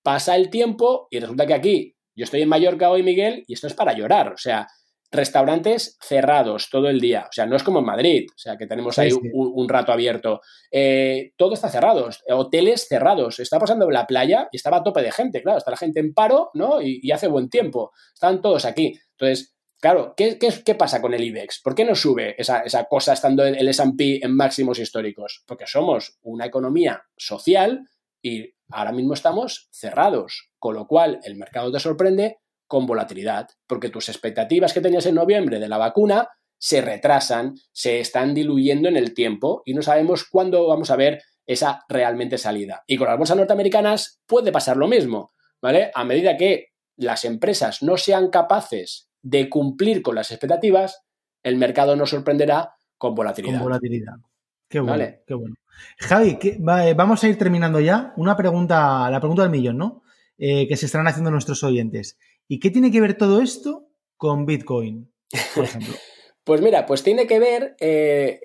pasa 0.02 0.36
el 0.36 0.50
tiempo 0.50 1.08
y 1.10 1.18
resulta 1.20 1.46
que 1.46 1.54
aquí, 1.54 1.96
yo 2.14 2.24
estoy 2.24 2.42
en 2.42 2.50
Mallorca 2.50 2.90
hoy, 2.90 3.02
Miguel, 3.02 3.42
y 3.46 3.54
esto 3.54 3.68
es 3.68 3.72
para 3.72 3.94
llorar, 3.94 4.34
o 4.34 4.36
sea, 4.36 4.66
restaurantes 5.10 5.96
cerrados 6.00 6.68
todo 6.70 6.88
el 6.88 7.00
día. 7.00 7.26
O 7.28 7.32
sea, 7.32 7.46
no 7.46 7.56
es 7.56 7.62
como 7.62 7.78
en 7.78 7.86
Madrid, 7.86 8.26
o 8.30 8.38
sea, 8.38 8.56
que 8.56 8.66
tenemos 8.66 8.98
ahí 8.98 9.10
Un, 9.32 9.68
rato 9.68 9.92
abierto. 9.92 10.40
Eh, 10.70 11.32
todo 11.36 11.54
está 11.54 11.68
cerrado, 11.68 12.08
hoteles 12.30 12.86
cerrados. 12.88 13.40
Está 13.40 13.58
pasando 13.58 13.86
en 13.86 13.92
la 13.92 14.06
playa 14.06 14.48
y 14.52 14.56
estaba 14.56 14.78
a 14.78 14.82
tope 14.82 15.02
de 15.02 15.12
gente, 15.12 15.42
claro, 15.42 15.58
está 15.58 15.70
la 15.70 15.76
gente 15.76 16.00
en 16.00 16.12
paro, 16.12 16.50
¿no? 16.54 16.80
Y, 16.82 17.10
hace 17.10 17.28
buen 17.28 17.48
tiempo. 17.48 17.92
Están 18.12 18.42
todos 18.42 18.64
aquí. 18.64 18.98
Entonces, 19.12 19.54
claro, 19.80 20.14
¿qué, 20.16 20.38
qué, 20.38 20.74
pasa 20.74 21.00
con 21.00 21.14
el 21.14 21.24
IBEX? 21.24 21.62
¿Por 21.62 21.74
qué 21.74 21.84
no 21.84 21.94
sube 21.94 22.34
esa, 22.38 22.60
esa 22.60 22.84
cosa 22.84 23.14
estando 23.14 23.44
el 23.44 23.68
S&P 23.68 24.20
en 24.22 24.36
máximos 24.36 24.78
históricos? 24.78 25.42
Porque 25.46 25.66
somos 25.66 26.18
una 26.22 26.46
economía 26.46 27.02
social 27.16 27.88
y 28.22 28.54
ahora 28.70 28.92
mismo 28.92 29.14
estamos 29.14 29.68
cerrados, 29.72 30.50
con 30.58 30.74
lo 30.74 30.86
cual 30.86 31.20
el 31.24 31.36
mercado 31.36 31.72
te 31.72 31.80
sorprende 31.80 32.38
con 32.68 32.86
volatilidad, 32.86 33.48
porque 33.66 33.88
tus 33.88 34.08
expectativas 34.08 34.72
que 34.72 34.80
tenías 34.80 35.06
en 35.06 35.16
noviembre 35.16 35.58
de 35.58 35.68
la 35.68 35.78
vacuna 35.78 36.28
se 36.58 36.80
retrasan, 36.80 37.54
se 37.72 37.98
están 37.98 38.34
diluyendo 38.34 38.88
en 38.88 38.96
el 38.96 39.14
tiempo 39.14 39.62
y 39.64 39.74
no 39.74 39.82
sabemos 39.82 40.24
cuándo 40.28 40.66
vamos 40.68 40.90
a 40.90 40.96
ver 40.96 41.22
esa 41.46 41.84
realmente 41.88 42.36
salida. 42.38 42.84
Y 42.86 42.96
con 42.96 43.08
las 43.08 43.16
bolsas 43.16 43.36
norteamericanas 43.36 44.20
puede 44.26 44.52
pasar 44.52 44.76
lo 44.76 44.86
mismo, 44.86 45.32
¿vale? 45.62 45.90
A 45.94 46.04
medida 46.04 46.36
que 46.36 46.68
las 46.96 47.24
empresas 47.24 47.82
no 47.82 47.96
sean 47.96 48.28
capaces 48.28 49.08
de 49.22 49.48
cumplir 49.48 50.02
con 50.02 50.14
las 50.14 50.30
expectativas, 50.30 51.04
el 51.42 51.56
mercado 51.56 51.96
nos 51.96 52.10
sorprenderá 52.10 52.74
con 52.98 53.14
volatilidad. 53.14 53.58
Con 53.58 53.64
volatilidad. 53.64 54.14
Qué 54.68 54.80
bueno, 54.80 55.04
qué 55.26 55.34
bueno. 55.34 55.54
Javi, 55.98 56.38
eh, 56.42 56.94
vamos 56.94 57.24
a 57.24 57.28
ir 57.28 57.38
terminando 57.38 57.80
ya. 57.80 58.12
Una 58.16 58.36
pregunta, 58.36 59.10
la 59.10 59.20
pregunta 59.20 59.42
del 59.42 59.50
millón, 59.50 59.78
¿no? 59.78 60.02
Eh, 60.36 60.68
que 60.68 60.76
se 60.76 60.86
estarán 60.86 61.06
haciendo 61.06 61.30
nuestros 61.30 61.64
oyentes. 61.64 62.18
¿Y 62.48 62.60
qué 62.60 62.70
tiene 62.70 62.90
que 62.90 63.00
ver 63.00 63.16
todo 63.16 63.40
esto 63.40 63.88
con 64.16 64.46
Bitcoin, 64.46 65.12
por 65.54 65.64
ejemplo? 65.64 65.94
Pues 66.44 66.62
mira, 66.62 66.86
pues 66.86 67.02
tiene 67.02 67.26
que 67.26 67.38
ver, 67.38 67.76
eh, 67.78 68.40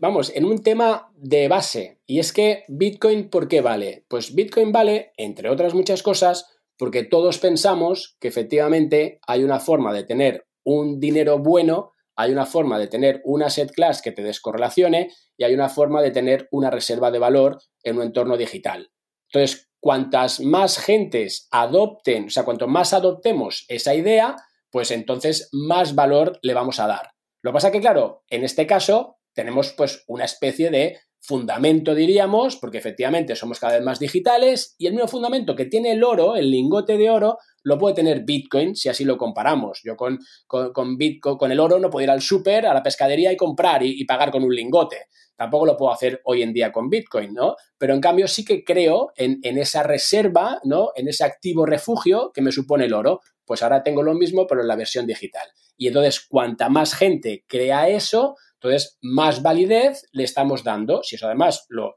vamos, 0.00 0.32
en 0.34 0.44
un 0.44 0.64
tema 0.64 1.12
de 1.14 1.46
base. 1.46 2.00
Y 2.04 2.18
es 2.18 2.32
que 2.32 2.64
Bitcoin, 2.66 3.30
¿por 3.30 3.46
qué 3.46 3.60
vale? 3.60 4.04
Pues 4.08 4.34
Bitcoin 4.34 4.72
vale, 4.72 5.12
entre 5.16 5.48
otras 5.48 5.72
muchas 5.72 6.02
cosas, 6.02 6.48
porque 6.76 7.04
todos 7.04 7.38
pensamos 7.38 8.16
que 8.18 8.26
efectivamente 8.26 9.20
hay 9.24 9.44
una 9.44 9.60
forma 9.60 9.92
de 9.92 10.02
tener 10.02 10.48
un 10.64 10.98
dinero 10.98 11.38
bueno 11.38 11.92
hay 12.16 12.32
una 12.32 12.46
forma 12.46 12.78
de 12.78 12.86
tener 12.86 13.20
un 13.24 13.42
asset 13.42 13.70
class 13.72 14.00
que 14.00 14.12
te 14.12 14.22
descorrelacione 14.22 15.10
y 15.36 15.44
hay 15.44 15.54
una 15.54 15.68
forma 15.68 16.00
de 16.02 16.10
tener 16.10 16.48
una 16.50 16.70
reserva 16.70 17.10
de 17.10 17.18
valor 17.18 17.58
en 17.82 17.96
un 17.96 18.02
entorno 18.02 18.36
digital. 18.36 18.90
Entonces, 19.32 19.68
cuantas 19.84 20.40
más 20.40 20.78
gentes 20.78 21.46
adopten, 21.50 22.24
o 22.24 22.30
sea, 22.30 22.44
cuanto 22.46 22.66
más 22.66 22.94
adoptemos 22.94 23.66
esa 23.68 23.94
idea, 23.94 24.34
pues 24.70 24.90
entonces 24.90 25.50
más 25.52 25.94
valor 25.94 26.38
le 26.40 26.54
vamos 26.54 26.80
a 26.80 26.86
dar. 26.86 27.10
Lo 27.42 27.50
que 27.50 27.52
pasa 27.52 27.70
que, 27.70 27.82
claro, 27.82 28.22
en 28.30 28.44
este 28.44 28.66
caso 28.66 29.18
tenemos 29.34 29.74
pues 29.74 30.02
una 30.06 30.24
especie 30.24 30.70
de 30.70 31.00
fundamento, 31.24 31.94
diríamos, 31.94 32.56
porque 32.56 32.76
efectivamente 32.76 33.34
somos 33.34 33.58
cada 33.58 33.74
vez 33.74 33.82
más 33.82 33.98
digitales 33.98 34.74
y 34.76 34.86
el 34.86 34.92
mismo 34.92 35.08
fundamento 35.08 35.56
que 35.56 35.64
tiene 35.64 35.92
el 35.92 36.04
oro, 36.04 36.36
el 36.36 36.50
lingote 36.50 36.98
de 36.98 37.08
oro, 37.08 37.38
lo 37.62 37.78
puede 37.78 37.94
tener 37.94 38.24
Bitcoin 38.24 38.76
si 38.76 38.90
así 38.90 39.06
lo 39.06 39.16
comparamos. 39.16 39.80
Yo 39.82 39.96
con, 39.96 40.18
con, 40.46 40.98
Bitcoin, 40.98 41.38
con 41.38 41.50
el 41.50 41.60
oro 41.60 41.78
no 41.78 41.88
puedo 41.88 42.04
ir 42.04 42.10
al 42.10 42.20
súper, 42.20 42.66
a 42.66 42.74
la 42.74 42.82
pescadería 42.82 43.32
y 43.32 43.38
comprar 43.38 43.82
y, 43.82 44.04
pagar 44.04 44.30
con 44.30 44.44
un 44.44 44.54
lingote. 44.54 45.06
Tampoco 45.34 45.64
lo 45.64 45.76
puedo 45.78 45.92
hacer 45.92 46.20
hoy 46.24 46.42
en 46.42 46.52
día 46.52 46.70
con 46.70 46.90
Bitcoin, 46.90 47.32
¿no? 47.32 47.56
Pero 47.78 47.94
en 47.94 48.02
cambio 48.02 48.28
sí 48.28 48.44
que 48.44 48.62
creo 48.62 49.12
en, 49.16 49.40
en 49.42 49.56
esa 49.56 49.82
reserva, 49.82 50.60
¿no? 50.64 50.90
En 50.94 51.08
ese 51.08 51.24
activo 51.24 51.64
refugio 51.64 52.32
que 52.34 52.42
me 52.42 52.52
supone 52.52 52.84
el 52.84 52.92
oro. 52.92 53.20
Pues 53.46 53.62
ahora 53.62 53.82
tengo 53.82 54.02
lo 54.02 54.14
mismo, 54.14 54.46
pero 54.46 54.60
en 54.60 54.68
la 54.68 54.76
versión 54.76 55.06
digital. 55.06 55.48
Y 55.76 55.88
entonces, 55.88 56.20
cuanta 56.20 56.68
más 56.68 56.94
gente 56.94 57.44
crea 57.48 57.88
eso, 57.88 58.36
entonces, 58.64 58.96
más 59.02 59.42
validez 59.42 60.06
le 60.12 60.24
estamos 60.24 60.64
dando. 60.64 61.02
Si 61.02 61.16
eso 61.16 61.26
además 61.26 61.66
lo, 61.68 61.94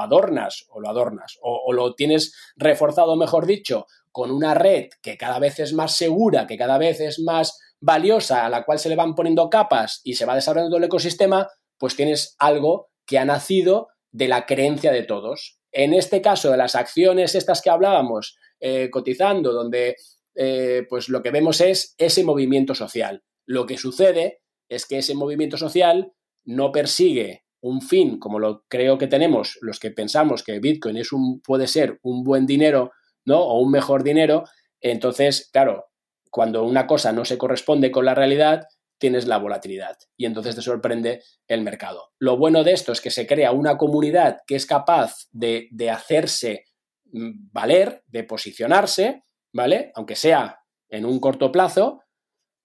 adornas 0.00 0.64
o 0.68 0.80
lo 0.80 0.88
adornas 0.88 1.38
o, 1.42 1.72
lo 1.72 1.94
tienes 1.94 2.36
reforzado, 2.54 3.16
mejor 3.16 3.46
dicho, 3.46 3.86
con 4.12 4.30
una 4.30 4.54
red 4.54 4.90
que 5.02 5.16
cada 5.16 5.40
vez 5.40 5.58
es 5.58 5.72
más 5.72 5.96
segura, 5.96 6.46
que 6.46 6.56
cada 6.56 6.78
vez 6.78 7.00
es 7.00 7.18
más 7.18 7.58
valiosa, 7.80 8.46
a 8.46 8.48
la 8.48 8.64
cual 8.64 8.78
se 8.78 8.88
le 8.88 8.94
van 8.94 9.16
poniendo 9.16 9.50
capas 9.50 10.00
y 10.04 10.14
se 10.14 10.24
va 10.24 10.36
desarrollando 10.36 10.76
el 10.76 10.84
ecosistema, 10.84 11.48
pues 11.78 11.96
tienes 11.96 12.36
algo 12.38 12.90
que 13.06 13.18
ha 13.18 13.24
nacido 13.24 13.88
de 14.12 14.28
la 14.28 14.46
creencia 14.46 14.92
de 14.92 15.02
todos. 15.02 15.58
En 15.72 15.94
este 15.94 16.22
caso 16.22 16.52
de 16.52 16.56
las 16.56 16.76
acciones 16.76 17.34
estas 17.34 17.60
que 17.60 17.70
hablábamos, 17.70 18.38
eh, 18.60 18.88
cotizando, 18.88 19.52
donde 19.52 19.96
eh, 20.36 20.86
pues 20.88 21.08
lo 21.08 21.22
que 21.22 21.32
vemos 21.32 21.60
es 21.60 21.96
ese 21.98 22.22
movimiento 22.22 22.72
social. 22.76 23.24
Lo 23.46 23.66
que 23.66 23.78
sucede 23.78 24.43
es 24.68 24.86
que 24.86 24.98
ese 24.98 25.14
movimiento 25.14 25.56
social 25.56 26.12
no 26.44 26.72
persigue 26.72 27.44
un 27.60 27.80
fin 27.80 28.18
como 28.18 28.38
lo 28.38 28.64
creo 28.68 28.98
que 28.98 29.06
tenemos 29.06 29.56
los 29.62 29.80
que 29.80 29.90
pensamos 29.90 30.42
que 30.42 30.58
Bitcoin 30.58 30.98
es 30.98 31.12
un, 31.12 31.40
puede 31.40 31.66
ser 31.66 31.98
un 32.02 32.22
buen 32.22 32.44
dinero, 32.44 32.92
¿no? 33.24 33.40
O 33.40 33.60
un 33.60 33.70
mejor 33.70 34.04
dinero. 34.04 34.44
Entonces, 34.82 35.48
claro, 35.50 35.86
cuando 36.30 36.64
una 36.64 36.86
cosa 36.86 37.12
no 37.12 37.24
se 37.24 37.38
corresponde 37.38 37.90
con 37.90 38.04
la 38.04 38.14
realidad, 38.14 38.66
tienes 38.98 39.26
la 39.26 39.38
volatilidad 39.38 39.96
y 40.16 40.26
entonces 40.26 40.56
te 40.56 40.60
sorprende 40.60 41.22
el 41.48 41.62
mercado. 41.62 42.12
Lo 42.18 42.36
bueno 42.36 42.64
de 42.64 42.72
esto 42.72 42.92
es 42.92 43.00
que 43.00 43.10
se 43.10 43.26
crea 43.26 43.52
una 43.52 43.78
comunidad 43.78 44.40
que 44.46 44.56
es 44.56 44.66
capaz 44.66 45.26
de, 45.32 45.68
de 45.70 45.90
hacerse 45.90 46.66
mm, 47.12 47.50
valer, 47.50 48.02
de 48.08 48.24
posicionarse, 48.24 49.24
¿vale? 49.54 49.90
Aunque 49.94 50.16
sea 50.16 50.60
en 50.90 51.06
un 51.06 51.18
corto 51.18 51.50
plazo, 51.50 52.03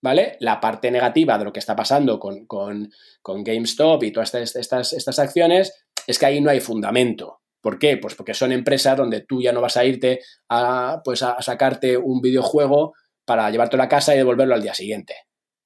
¿vale? 0.01 0.37
La 0.39 0.59
parte 0.59 0.91
negativa 0.91 1.37
de 1.37 1.45
lo 1.45 1.53
que 1.53 1.59
está 1.59 1.75
pasando 1.75 2.19
con, 2.19 2.91
GameStop 3.23 4.03
y 4.03 4.11
todas 4.11 4.33
estas, 4.35 4.93
estas, 4.93 5.19
acciones 5.19 5.85
es 6.07 6.17
que 6.17 6.25
ahí 6.25 6.41
no 6.41 6.49
hay 6.49 6.59
fundamento. 6.59 7.41
¿Por 7.61 7.77
qué? 7.77 7.97
Pues 7.97 8.15
porque 8.15 8.33
son 8.33 8.51
empresas 8.51 8.95
donde 8.95 9.21
tú 9.21 9.41
ya 9.41 9.51
no 9.51 9.61
vas 9.61 9.77
a 9.77 9.85
irte 9.85 10.21
a, 10.47 11.01
pues 11.03 11.23
a 11.23 11.41
sacarte 11.41 11.97
un 11.97 12.21
videojuego 12.21 12.93
para 13.25 13.49
llevártelo 13.51 13.83
a 13.83 13.89
casa 13.89 14.13
y 14.13 14.17
devolverlo 14.17 14.55
al 14.55 14.61
día 14.61 14.73
siguiente. 14.73 15.15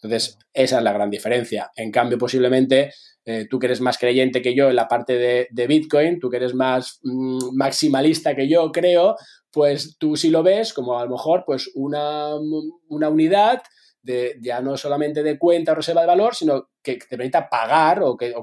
Entonces, 0.02 0.38
esa 0.54 0.80
es 0.80 0.84
la 0.84 0.92
gran 0.92 1.10
diferencia. 1.10 1.72
En 1.76 1.92
cambio, 1.92 2.18
posiblemente 2.18 2.92
eh, 3.26 3.48
tú 3.50 3.58
que 3.58 3.68
eres 3.68 3.80
más 3.80 3.98
creyente 3.98 4.42
que 4.42 4.54
yo 4.54 4.70
en 4.70 4.76
la 4.76 4.88
parte 4.88 5.48
de, 5.50 5.68
Bitcoin, 5.68 6.20
tú 6.20 6.30
que 6.30 6.38
eres 6.38 6.54
más 6.54 7.00
mm, 7.04 7.56
maximalista 7.56 8.36
que 8.36 8.50
yo, 8.50 8.70
creo, 8.72 9.16
pues 9.50 9.98
tú 9.98 10.18
sí 10.18 10.30
lo 10.30 10.44
ves 10.44 10.74
como 10.74 11.00
a 11.00 11.06
lo 11.06 11.12
mejor 11.12 11.44
pues 11.46 11.72
una, 11.76 12.36
una 12.90 13.08
unidad 13.08 13.62
de, 14.04 14.38
ya 14.42 14.62
no 14.62 14.78
solamente 14.78 15.24
de 15.24 15.40
cuenta 15.40 15.72
o 15.72 15.76
reserva 15.76 16.02
de 16.02 16.08
valor, 16.08 16.36
sino 16.36 16.70
que 16.82 16.98
te 16.98 17.18
permita 17.18 17.50
pagar 17.50 18.04
o 18.04 18.16
que, 18.16 18.34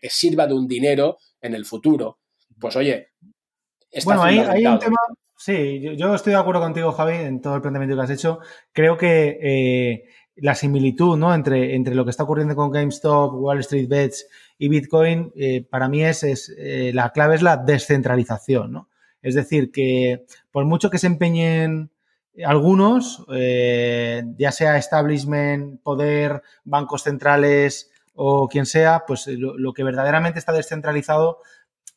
te 0.00 0.08
sirva 0.08 0.46
de 0.46 0.54
un 0.54 0.66
dinero 0.66 1.18
en 1.40 1.54
el 1.54 1.66
futuro. 1.66 2.20
Pues 2.58 2.76
oye, 2.76 3.08
bueno, 4.04 4.22
ahí 4.22 4.38
hay 4.38 4.66
un 4.66 4.78
tema. 4.78 4.96
Sí, 5.36 5.80
yo, 5.96 6.14
estoy 6.14 6.32
de 6.32 6.38
acuerdo 6.38 6.60
contigo, 6.60 6.90
Javi, 6.92 7.14
en 7.14 7.40
todo 7.40 7.54
el 7.54 7.62
planteamiento 7.62 7.94
que 7.96 8.02
has 8.02 8.10
hecho. 8.10 8.40
Creo 8.72 8.96
que 8.96 9.38
eh, 9.40 10.04
la 10.34 10.54
similitud 10.54 11.16
¿no? 11.16 11.32
entre, 11.32 11.76
entre 11.76 11.94
lo 11.94 12.04
que 12.04 12.10
está 12.10 12.24
ocurriendo 12.24 12.56
con 12.56 12.72
GameStop, 12.72 13.34
Wall 13.34 13.60
Street 13.60 13.88
Bets 13.88 14.28
y 14.58 14.68
Bitcoin, 14.68 15.32
eh, 15.36 15.64
para 15.68 15.88
mí 15.88 16.04
es, 16.04 16.24
es 16.24 16.52
eh, 16.58 16.90
la 16.92 17.10
clave 17.10 17.36
es 17.36 17.42
la 17.42 17.56
descentralización. 17.56 18.72
¿no? 18.72 18.88
Es 19.22 19.36
decir, 19.36 19.70
que 19.70 20.24
por 20.50 20.64
mucho 20.64 20.90
que 20.90 20.98
se 20.98 21.06
empeñen 21.06 21.92
algunos, 22.44 23.24
eh, 23.32 24.24
ya 24.36 24.52
sea 24.52 24.76
establishment, 24.76 25.82
poder, 25.82 26.42
bancos 26.64 27.02
centrales 27.02 27.90
o 28.14 28.48
quien 28.48 28.66
sea, 28.66 29.04
pues 29.06 29.26
lo, 29.28 29.72
que 29.72 29.84
verdaderamente 29.84 30.38
está 30.38 30.52
descentralizado 30.52 31.38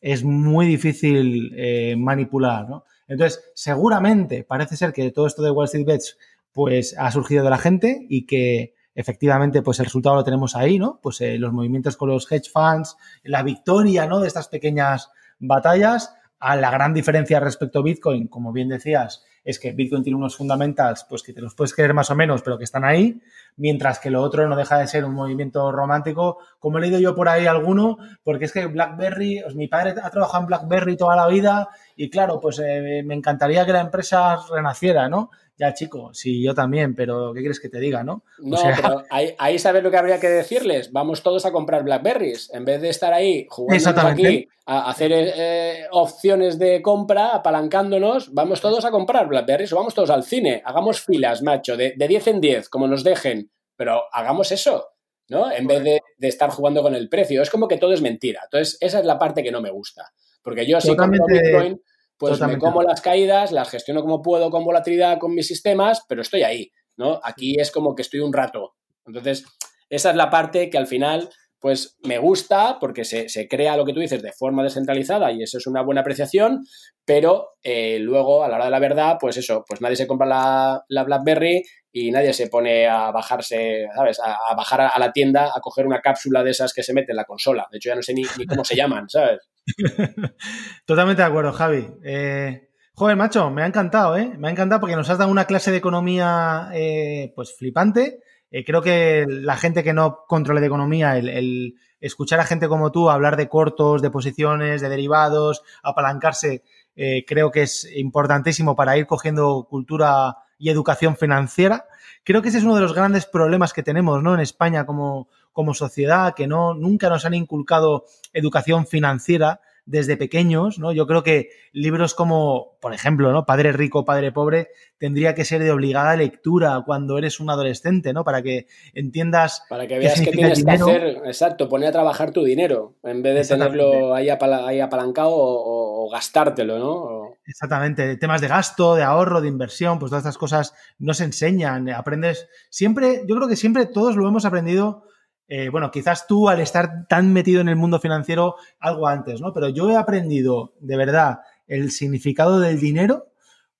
es 0.00 0.24
muy 0.24 0.66
difícil 0.66 1.52
eh, 1.56 1.96
manipular, 1.96 2.68
¿no? 2.68 2.84
Entonces, 3.08 3.50
seguramente 3.54 4.44
parece 4.44 4.76
ser 4.76 4.92
que 4.92 5.10
todo 5.10 5.26
esto 5.26 5.42
de 5.42 5.50
Wall 5.50 5.66
Street 5.66 5.86
Bets 5.86 6.18
pues 6.52 6.94
ha 6.98 7.10
surgido 7.10 7.44
de 7.44 7.50
la 7.50 7.58
gente 7.58 8.06
y 8.08 8.26
que 8.26 8.74
efectivamente 8.94 9.62
pues 9.62 9.78
el 9.80 9.86
resultado 9.86 10.16
lo 10.16 10.24
tenemos 10.24 10.54
ahí, 10.54 10.78
¿no? 10.78 11.00
Pues 11.02 11.20
eh, 11.20 11.38
los 11.38 11.52
movimientos 11.52 11.96
con 11.96 12.08
los 12.08 12.30
hedge 12.30 12.50
funds, 12.50 12.96
la 13.22 13.42
victoria, 13.42 14.06
¿no? 14.06 14.20
De 14.20 14.28
estas 14.28 14.48
pequeñas 14.48 15.10
batallas, 15.38 16.14
a 16.38 16.56
la 16.56 16.70
gran 16.70 16.92
diferencia 16.92 17.38
respecto 17.38 17.78
a 17.78 17.82
Bitcoin, 17.82 18.26
como 18.26 18.52
bien 18.52 18.68
decías, 18.68 19.24
es 19.44 19.58
que 19.58 19.72
Bitcoin 19.72 20.02
tiene 20.02 20.16
unos 20.16 20.36
fundamentals, 20.36 21.04
pues 21.08 21.22
que 21.22 21.32
te 21.32 21.40
los 21.40 21.54
puedes 21.54 21.74
creer 21.74 21.94
más 21.94 22.10
o 22.10 22.14
menos, 22.14 22.42
pero 22.42 22.58
que 22.58 22.64
están 22.64 22.84
ahí, 22.84 23.20
mientras 23.56 23.98
que 23.98 24.10
lo 24.10 24.22
otro 24.22 24.48
no 24.48 24.56
deja 24.56 24.78
de 24.78 24.86
ser 24.86 25.04
un 25.04 25.14
movimiento 25.14 25.70
romántico, 25.72 26.38
como 26.58 26.78
he 26.78 26.80
leído 26.80 26.98
yo 27.00 27.14
por 27.14 27.28
ahí 27.28 27.46
alguno, 27.46 27.98
porque 28.22 28.44
es 28.44 28.52
que 28.52 28.66
BlackBerry, 28.66 29.40
pues 29.42 29.54
mi 29.54 29.68
padre 29.68 29.94
ha 30.02 30.10
trabajado 30.10 30.42
en 30.42 30.46
BlackBerry 30.46 30.96
toda 30.96 31.16
la 31.16 31.26
vida 31.26 31.68
y 31.96 32.08
claro, 32.10 32.40
pues 32.40 32.60
eh, 32.60 33.02
me 33.04 33.14
encantaría 33.14 33.66
que 33.66 33.72
la 33.72 33.80
empresa 33.80 34.38
renaciera, 34.50 35.08
¿no? 35.08 35.30
Ya, 35.62 35.72
chico, 35.74 36.10
sí, 36.12 36.42
yo 36.42 36.56
también, 36.56 36.96
pero 36.96 37.32
¿qué 37.32 37.38
quieres 37.38 37.60
que 37.60 37.68
te 37.68 37.78
diga, 37.78 38.02
no? 38.02 38.24
No, 38.38 38.58
pero 38.74 39.04
ahí, 39.10 39.60
sabes 39.60 39.80
lo 39.84 39.92
que 39.92 39.96
habría 39.96 40.18
que 40.18 40.28
decirles. 40.28 40.90
Vamos 40.90 41.22
todos 41.22 41.46
a 41.46 41.52
comprar 41.52 41.84
Blackberries. 41.84 42.52
En 42.52 42.64
vez 42.64 42.82
de 42.82 42.88
estar 42.88 43.12
ahí 43.12 43.46
jugando 43.48 44.00
aquí 44.00 44.48
a 44.66 44.90
hacer 44.90 45.12
eh, 45.14 45.86
opciones 45.92 46.58
de 46.58 46.82
compra, 46.82 47.28
apalancándonos, 47.28 48.34
vamos 48.34 48.60
todos 48.60 48.84
a 48.84 48.90
comprar 48.90 49.28
Blackberries 49.28 49.72
o 49.72 49.76
vamos 49.76 49.94
todos 49.94 50.10
al 50.10 50.24
cine. 50.24 50.62
Hagamos 50.64 51.00
filas, 51.00 51.42
macho, 51.42 51.76
de, 51.76 51.94
de 51.96 52.08
10 52.08 52.26
en 52.26 52.40
10, 52.40 52.68
como 52.68 52.88
nos 52.88 53.04
dejen. 53.04 53.48
pero 53.76 54.02
hagamos 54.12 54.50
eso, 54.50 54.88
¿no? 55.28 55.52
En 55.52 55.68
vez 55.68 55.84
de, 55.84 56.00
estar 56.26 56.50
jugando 56.50 56.82
con 56.82 56.96
el 56.96 57.08
precio. 57.08 57.40
Es 57.40 57.50
como 57.50 57.68
que 57.68 57.78
todo 57.78 57.92
es 57.92 58.02
mentira. 58.02 58.40
Entonces, 58.46 58.78
esa 58.80 58.98
es 58.98 59.04
la 59.04 59.16
parte 59.16 59.44
que 59.44 59.52
no 59.52 59.60
me 59.60 59.70
gusta. 59.70 60.12
Porque 60.42 60.66
yo 60.66 60.80
si 60.80 60.96
compro 60.96 61.24
Bitcoin, 61.28 61.80
pues 62.28 62.40
me 62.40 62.56
como 62.56 62.82
las 62.82 63.00
caídas, 63.00 63.50
las 63.50 63.68
gestiono 63.68 64.00
como 64.00 64.22
puedo 64.22 64.48
con 64.48 64.64
volatilidad 64.64 65.18
con 65.18 65.34
mis 65.34 65.48
sistemas, 65.48 66.04
pero 66.08 66.22
estoy 66.22 66.44
ahí, 66.44 66.70
¿no? 66.96 67.18
Aquí 67.24 67.58
es 67.58 67.72
como 67.72 67.96
que 67.96 68.02
estoy 68.02 68.20
un 68.20 68.32
rato. 68.32 68.76
Entonces, 69.04 69.44
esa 69.90 70.10
es 70.10 70.16
la 70.16 70.30
parte 70.30 70.70
que 70.70 70.78
al 70.78 70.86
final 70.86 71.28
pues 71.62 71.96
me 72.02 72.18
gusta 72.18 72.78
porque 72.80 73.04
se, 73.04 73.48
crea 73.48 73.76
lo 73.76 73.84
que 73.84 73.92
tú 73.92 74.00
dices 74.00 74.20
de 74.20 74.32
forma 74.32 74.64
descentralizada 74.64 75.30
y 75.30 75.44
eso 75.44 75.58
es 75.58 75.68
una 75.68 75.80
buena 75.82 76.00
apreciación, 76.00 76.66
pero 77.04 77.50
eh, 77.62 78.00
luego 78.00 78.42
a 78.42 78.48
la 78.48 78.56
hora 78.56 78.64
de 78.64 78.70
la 78.72 78.80
verdad, 78.80 79.16
pues 79.20 79.36
eso, 79.36 79.64
pues 79.66 79.80
nadie 79.80 79.94
se 79.94 80.08
compra 80.08 80.26
la, 80.26 81.04
BlackBerry 81.04 81.62
y 81.92 82.10
nadie 82.10 82.32
se 82.32 82.48
pone 82.48 82.88
a 82.88 83.12
bajarse, 83.12 83.86
¿sabes? 83.94 84.18
A, 84.18 84.56
bajar 84.56 84.80
a, 84.80 84.98
la 84.98 85.12
tienda 85.12 85.52
a 85.54 85.60
coger 85.60 85.86
una 85.86 86.00
cápsula 86.00 86.42
de 86.42 86.50
esas 86.50 86.72
que 86.74 86.82
se 86.82 86.94
mete 86.94 87.12
en 87.12 87.16
la 87.16 87.26
consola. 87.26 87.68
De 87.70 87.78
hecho, 87.78 87.90
ya 87.90 87.94
no 87.94 88.02
sé 88.02 88.12
ni, 88.12 88.24
cómo 88.48 88.64
se 88.64 88.74
llaman, 88.74 89.08
¿sabes? 89.08 89.48
Totalmente 90.84 91.22
de 91.22 91.28
acuerdo, 91.28 91.52
Javi. 91.52 91.86
Eh, 92.04 92.70
joder, 92.92 93.16
macho, 93.16 93.50
me 93.50 93.62
ha 93.62 93.66
encantado, 93.66 94.16
¿eh? 94.16 94.32
Me 94.36 94.48
ha 94.48 94.50
encantado 94.50 94.80
porque 94.80 94.96
nos 94.96 95.08
has 95.08 95.18
dado 95.18 95.30
una 95.30 95.44
clase 95.44 95.70
de 95.70 95.76
economía, 95.76 96.70
eh, 96.74 97.32
pues 97.36 97.54
flipante 97.56 98.18
eh, 98.52 98.64
creo 98.64 98.82
que 98.82 99.24
la 99.26 99.56
gente 99.56 99.82
que 99.82 99.94
no 99.94 100.24
controle 100.28 100.60
de 100.60 100.66
economía, 100.66 101.16
el, 101.16 101.74
escuchar 102.00 102.38
a 102.38 102.44
gente 102.44 102.68
como 102.68 102.92
tú 102.92 103.08
hablar 103.08 103.36
de 103.38 103.48
cortos, 103.48 104.02
de 104.02 104.10
posiciones, 104.10 104.82
de 104.82 104.90
derivados, 104.90 105.62
apalancarse, 105.82 106.62
eh, 106.94 107.24
creo 107.26 107.50
que 107.50 107.62
es 107.62 107.88
importantísimo 107.96 108.76
para 108.76 108.98
ir 108.98 109.06
cogiendo 109.06 109.66
cultura 109.70 110.36
y 110.58 110.68
educación 110.68 111.16
financiera. 111.16 111.86
Creo 112.24 112.42
que 112.42 112.48
ese 112.48 112.58
es 112.58 112.64
uno 112.64 112.74
de 112.74 112.82
los 112.82 112.94
grandes 112.94 113.24
problemas 113.24 113.72
que 113.72 113.82
tenemos 113.82 114.22
¿no? 114.22 114.34
en 114.34 114.40
España 114.40 114.84
como, 114.84 115.28
como 115.52 115.72
sociedad, 115.72 116.34
que 116.34 116.46
no, 116.46 116.74
nunca 116.74 117.08
nos 117.08 117.24
han 117.24 117.34
inculcado 117.34 118.04
educación 118.34 118.86
financiera 118.86 119.60
desde 119.92 120.16
pequeños, 120.16 120.78
¿no? 120.78 120.90
Yo 120.90 121.06
creo 121.06 121.22
que 121.22 121.50
libros 121.72 122.14
como, 122.14 122.78
por 122.80 122.94
ejemplo, 122.94 123.30
¿no? 123.30 123.44
Padre 123.44 123.72
rico, 123.72 124.06
padre 124.06 124.32
pobre, 124.32 124.68
tendría 124.96 125.34
que 125.34 125.44
ser 125.44 125.62
de 125.62 125.70
obligada 125.70 126.16
lectura 126.16 126.82
cuando 126.86 127.18
eres 127.18 127.40
un 127.40 127.50
adolescente, 127.50 128.14
¿no? 128.14 128.24
Para 128.24 128.40
que 128.40 128.68
entiendas. 128.94 129.62
Para 129.68 129.86
que 129.86 129.98
veas 129.98 130.18
qué 130.18 130.30
tienes 130.30 130.64
que 130.64 130.70
hacer, 130.70 131.20
exacto, 131.26 131.68
poner 131.68 131.90
a 131.90 131.92
trabajar 131.92 132.30
tu 132.30 132.42
dinero, 132.42 132.94
en 133.02 133.22
vez 133.22 133.34
de 133.34 133.54
tenerlo 133.54 134.14
ahí, 134.14 134.30
apalancado 134.30 135.30
o, 135.30 136.08
gastártelo, 136.10 136.78
¿no? 136.78 137.34
Exactamente. 137.44 138.16
Temas 138.16 138.40
de 138.40 138.48
gasto, 138.48 138.94
de 138.94 139.02
ahorro, 139.02 139.42
de 139.42 139.48
inversión, 139.48 139.98
pues 139.98 140.08
todas 140.08 140.22
estas 140.22 140.38
cosas 140.38 140.74
no 140.98 141.12
se 141.12 141.24
enseñan. 141.24 141.90
Aprendes. 141.90 142.48
Siempre, 142.70 143.24
yo 143.28 143.36
creo 143.36 143.48
que 143.48 143.56
siempre 143.56 143.84
todos 143.84 144.16
lo 144.16 144.26
hemos 144.26 144.46
aprendido 144.46 145.04
eh, 145.48 145.68
bueno, 145.68 145.90
quizás 145.90 146.26
tú 146.26 146.48
al 146.48 146.60
estar 146.60 147.06
tan 147.08 147.32
metido 147.32 147.60
en 147.60 147.68
el 147.68 147.76
mundo 147.76 148.00
financiero 148.00 148.56
algo 148.80 149.06
antes, 149.06 149.40
¿no? 149.40 149.52
Pero 149.52 149.68
yo 149.68 149.90
he 149.90 149.96
aprendido 149.96 150.74
de 150.80 150.96
verdad 150.96 151.40
el 151.66 151.90
significado 151.90 152.60
del 152.60 152.80
dinero 152.80 153.32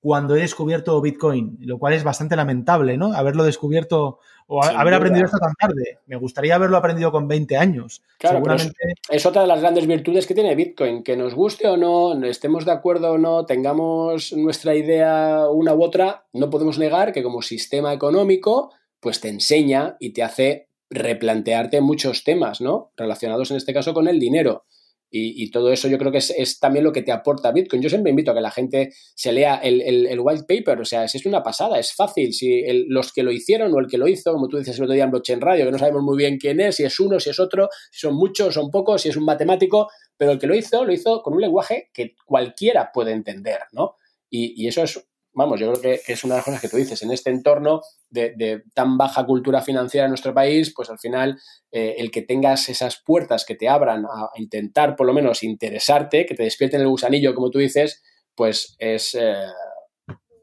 cuando 0.02 0.34
he 0.34 0.40
descubierto 0.40 1.00
Bitcoin, 1.00 1.58
lo 1.60 1.78
cual 1.78 1.92
es 1.92 2.02
bastante 2.02 2.34
lamentable, 2.34 2.96
¿no? 2.96 3.12
Haberlo 3.12 3.44
descubierto 3.44 4.18
o 4.48 4.62
haber 4.62 4.94
aprendido 4.94 5.26
esto 5.26 5.38
tan 5.38 5.54
tarde. 5.54 6.00
Me 6.06 6.16
gustaría 6.16 6.56
haberlo 6.56 6.76
aprendido 6.76 7.12
con 7.12 7.28
20 7.28 7.56
años. 7.56 8.02
Claro, 8.18 8.42
es, 9.08 9.26
otra 9.26 9.42
de 9.42 9.48
las 9.48 9.60
grandes 9.60 9.86
virtudes 9.86 10.26
que 10.26 10.34
tiene 10.34 10.56
Bitcoin, 10.56 11.04
que 11.04 11.16
nos 11.16 11.34
guste 11.36 11.68
o 11.68 11.76
no, 11.76 12.20
estemos 12.26 12.64
de 12.64 12.72
acuerdo 12.72 13.12
o 13.12 13.18
no, 13.18 13.46
tengamos 13.46 14.32
nuestra 14.32 14.74
idea 14.74 15.48
una 15.48 15.72
u 15.72 15.84
otra, 15.84 16.26
no 16.32 16.50
podemos 16.50 16.78
negar 16.78 17.12
que 17.12 17.22
como 17.22 17.40
sistema 17.40 17.92
económico, 17.92 18.72
pues 18.98 19.20
te 19.20 19.28
enseña 19.28 19.96
y 20.00 20.12
te 20.12 20.24
hace 20.24 20.71
replantearte 20.92 21.80
muchos 21.80 22.22
temas, 22.24 22.60
¿no? 22.60 22.92
Relacionados 22.96 23.50
en 23.50 23.56
este 23.56 23.72
caso 23.72 23.94
con 23.94 24.08
el 24.08 24.20
dinero. 24.20 24.66
Y, 25.14 25.50
todo 25.50 25.70
eso 25.70 25.88
yo 25.88 25.98
creo 25.98 26.10
que 26.10 26.16
es, 26.18 26.58
también 26.58 26.86
lo 26.86 26.92
que 26.92 27.02
te 27.02 27.12
aporta 27.12 27.52
Bitcoin. 27.52 27.82
Yo 27.82 27.90
siempre 27.90 28.08
invito 28.08 28.30
a 28.30 28.34
que 28.34 28.40
la 28.40 28.50
gente 28.50 28.94
se 29.14 29.30
lea 29.30 29.56
el, 29.56 30.18
white 30.18 30.44
paper, 30.48 30.80
o 30.80 30.86
sea, 30.86 31.04
es, 31.04 31.26
una 31.26 31.42
pasada, 31.42 31.78
es 31.78 31.92
fácil. 31.92 32.32
Si 32.32 32.64
los 32.88 33.12
que 33.12 33.22
lo 33.22 33.30
hicieron 33.30 33.74
o 33.74 33.78
el 33.78 33.88
que 33.88 33.98
lo 33.98 34.08
hizo, 34.08 34.32
como 34.32 34.48
tú 34.48 34.56
dices 34.56 34.78
el 34.78 34.84
otro 34.84 34.94
día 34.94 35.04
en 35.04 35.10
Blockchain 35.10 35.42
Radio, 35.42 35.66
que 35.66 35.70
no 35.70 35.78
sabemos 35.78 36.02
muy 36.02 36.16
bien 36.16 36.38
quién 36.38 36.60
es, 36.60 36.76
si 36.76 36.84
es 36.84 36.98
uno, 36.98 37.20
si 37.20 37.28
es 37.28 37.38
otro, 37.38 37.68
si 37.90 38.00
son 38.00 38.14
muchos, 38.14 38.54
son 38.54 38.70
pocos, 38.70 39.02
si 39.02 39.10
es 39.10 39.16
un 39.18 39.26
matemático, 39.26 39.90
pero 40.16 40.32
el 40.32 40.38
que 40.38 40.46
lo 40.46 40.54
hizo, 40.54 40.82
lo 40.82 40.94
hizo 40.94 41.20
con 41.20 41.34
un 41.34 41.42
lenguaje 41.42 41.90
que 41.92 42.14
cualquiera 42.24 42.90
puede 42.90 43.12
entender, 43.12 43.58
¿no? 43.72 43.96
Y, 44.30 44.64
y 44.64 44.68
eso 44.68 44.82
es 44.82 44.98
vamos, 45.34 45.60
yo 45.60 45.72
creo 45.72 45.82
que, 45.82 46.12
es 46.12 46.24
una 46.24 46.34
de 46.34 46.38
las 46.38 46.44
cosas 46.44 46.60
que 46.60 46.68
tú 46.68 46.76
dices, 46.76 47.02
en 47.02 47.12
este 47.12 47.30
entorno 47.30 47.80
de, 48.10 48.62
tan 48.74 48.96
baja 48.98 49.24
cultura 49.24 49.62
financiera 49.62 50.06
en 50.06 50.10
nuestro 50.10 50.34
país, 50.34 50.72
pues 50.74 50.90
al 50.90 50.98
final 50.98 51.38
eh, 51.70 51.96
el 51.98 52.10
que 52.10 52.22
tengas 52.22 52.68
esas 52.68 53.02
puertas 53.04 53.44
que 53.44 53.54
te 53.54 53.68
abran 53.68 54.04
a, 54.04 54.30
intentar 54.36 54.96
por 54.96 55.06
lo 55.06 55.12
menos 55.12 55.42
interesarte, 55.42 56.26
que 56.26 56.34
te 56.34 56.44
despierten 56.44 56.80
el 56.80 56.88
gusanillo, 56.88 57.34
como 57.34 57.50
tú 57.50 57.58
dices, 57.58 58.02
pues 58.34 58.76
es... 58.78 59.14
Eh, 59.14 59.46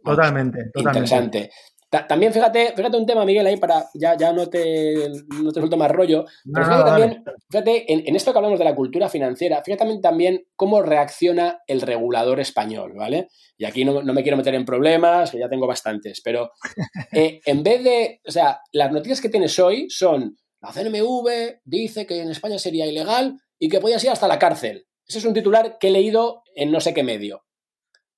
totalmente, 0.04 0.70
totalmente, 0.74 1.00
interesante. 1.00 1.50
También 1.90 2.32
fíjate, 2.32 2.74
fíjate 2.76 2.98
un 2.98 3.06
tema, 3.08 3.26
Miguel, 3.26 3.48
ahí 3.48 3.58
para 3.58 3.90
ya, 3.96 4.16
ya 4.16 4.32
no 4.32 4.48
te, 4.48 5.10
no 5.42 5.52
te 5.52 5.60
suelto 5.60 5.76
más 5.76 5.90
rollo. 5.90 6.26
Pero 6.54 6.66
fíjate 6.66 6.84
también, 6.84 7.24
fíjate, 7.50 7.94
en, 7.94 8.16
esto 8.16 8.32
que 8.32 8.38
hablamos 8.38 8.60
de 8.60 8.66
la 8.66 8.76
cultura 8.76 9.10
financiera, 9.10 9.64
fíjate 9.64 9.80
también, 9.80 10.02
también 10.02 10.48
cómo 10.56 10.84
reacciona 10.84 11.62
el 11.66 11.82
regulador 11.82 12.40
español, 12.40 12.94
¿vale? 12.96 13.30
Y 13.58 13.66
aquí 13.66 13.86
no, 13.86 14.04
me 14.04 14.22
quiero 14.22 14.38
meter 14.38 14.54
en 14.54 14.66
problemas, 14.66 15.32
que 15.32 15.40
ya 15.40 15.50
tengo 15.50 15.66
bastantes, 15.66 16.22
pero 16.24 16.52
eh, 17.12 17.42
en 17.44 17.64
vez 17.64 17.84
de, 17.84 18.22
o 18.28 18.32
sea, 18.32 18.62
las 18.72 18.92
noticias 18.92 19.20
que 19.20 19.30
tienes 19.30 19.58
hoy 19.58 19.90
son, 19.90 20.38
la 20.62 20.72
CNMV 20.72 21.62
dice 21.64 22.06
que 22.06 22.22
en 22.22 22.30
España 22.30 22.60
sería 22.60 22.86
ilegal 22.86 23.40
y 23.58 23.68
que 23.68 23.80
podías 23.80 24.04
ir 24.04 24.12
hasta 24.12 24.28
la 24.28 24.38
cárcel. 24.38 24.86
Ese 25.08 25.18
es 25.18 25.26
un 25.26 25.34
titular 25.34 25.78
que 25.80 25.88
he 25.88 25.92
leído 25.92 26.44
en 26.54 26.72
no 26.72 26.82
sé 26.82 26.94
qué 26.94 27.02
medio. 27.02 27.46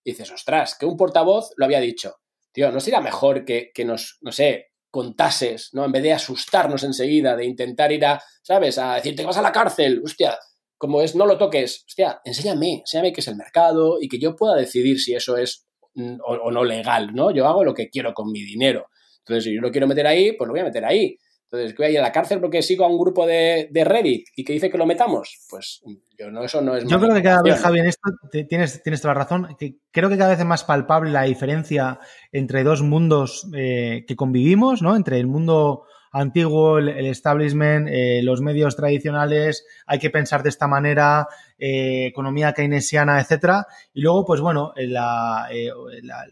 dices, 0.04 0.30
ostras, 0.30 0.76
que 0.78 0.86
un 0.86 0.98
portavoz 0.98 1.54
lo 1.56 1.64
había 1.64 1.80
dicho 1.80 2.21
tío, 2.52 2.72
¿no 2.72 2.80
sería 2.80 3.02
mejor 3.02 3.46
que, 3.46 3.72
nos, 3.86 4.18
no 4.22 4.32
sé, 4.32 4.72
contases, 4.90 5.70
¿no? 5.74 5.86
En 5.86 5.92
vez 5.92 6.04
de 6.04 6.14
asustarnos 6.14 6.84
enseguida, 6.84 7.36
de 7.36 7.46
intentar 7.46 7.92
ir 7.92 8.06
a, 8.06 8.22
¿sabes? 8.44 8.78
A 8.78 8.96
decirte 8.96 9.24
que 9.24 9.28
vas 9.28 9.38
a 9.38 9.42
la 9.42 9.52
cárcel, 9.52 10.02
hostia, 10.04 10.38
como 10.78 11.02
es, 11.02 11.16
no 11.16 11.26
lo 11.26 11.38
toques, 11.38 11.86
hostia, 11.88 12.20
enséñame, 12.26 12.80
enséñame 12.80 13.14
qué 13.14 13.22
es 13.22 13.28
el 13.28 13.36
mercado 13.36 13.98
y 14.02 14.10
que 14.10 14.20
yo 14.20 14.36
pueda 14.36 14.56
decidir 14.56 15.00
si 15.00 15.14
eso 15.14 15.38
es 15.38 15.66
mm, 15.94 16.18
o, 16.26 16.52
no 16.52 16.64
legal, 16.64 17.14
¿no? 17.14 17.32
Yo 17.32 17.48
hago 17.48 17.64
lo 17.64 17.74
que 17.74 17.90
quiero 17.90 18.14
con 18.14 18.32
mi 18.32 18.42
dinero. 18.42 18.88
Entonces, 19.20 19.44
si 19.46 19.56
yo 19.56 19.62
lo 19.62 19.72
quiero 19.72 19.88
meter 19.88 20.08
ahí, 20.08 20.34
pues 20.34 20.48
lo 20.48 20.54
voy 20.54 20.62
a 20.62 20.66
meter 20.66 20.84
ahí. 20.84 21.18
Entonces, 21.52 21.76
que 21.76 21.84
voy 21.84 21.88
a 21.88 21.92
ir 21.92 22.00
a 22.00 22.04
la 22.04 22.14
cárcel 22.14 22.40
porque 22.40 22.62
sigo 22.62 22.86
a 22.86 22.88
un 22.88 22.98
grupo 22.98 23.28
de, 23.28 23.70
Reddit 23.74 24.28
y 24.38 24.46
que 24.46 24.54
dice 24.54 24.70
que 24.70 24.78
lo 24.78 24.86
metamos. 24.86 25.38
Pues 25.50 25.82
yo 26.18 26.32
no, 26.32 26.46
eso 26.46 26.62
no 26.62 26.78
es. 26.78 26.86
Yo 26.86 26.98
creo 26.98 27.14
que 27.14 27.22
cada 27.22 27.42
vez, 27.42 27.60
Javi, 27.60 27.80
en 27.80 27.88
esto 27.88 28.10
tienes, 28.48 28.82
tienes 28.82 29.02
toda 29.02 29.14
la 29.14 29.20
razón. 29.20 29.58
Que 29.60 29.76
creo 29.92 30.08
que 30.08 30.18
cada 30.18 30.30
vez 30.30 30.40
es 30.40 30.46
más 30.46 30.64
palpable 30.64 31.12
la 31.12 31.24
diferencia 31.24 32.00
entre 32.32 32.64
dos 32.64 32.84
mundos 32.84 33.50
eh, 33.54 34.06
que 34.08 34.16
convivimos, 34.16 34.82
¿no? 34.82 34.96
Entre 34.96 35.20
el 35.20 35.28
mundo 35.28 35.84
antiguo, 36.14 36.78
el, 36.78 36.88
establishment, 37.06 37.90
eh, 37.90 38.22
los 38.24 38.40
medios 38.40 38.78
tradicionales, 38.78 39.66
hay 39.86 40.00
que 40.00 40.10
pensar 40.10 40.44
de 40.44 40.50
esta 40.50 40.68
manera, 40.68 41.28
eh, 41.58 42.06
economía 42.06 42.54
keynesiana, 42.54 43.20
etcétera. 43.20 43.68
Y 43.94 44.04
luego, 44.04 44.24
pues 44.24 44.40
bueno, 44.40 44.72
la, 44.78 45.50
la 46.02 46.26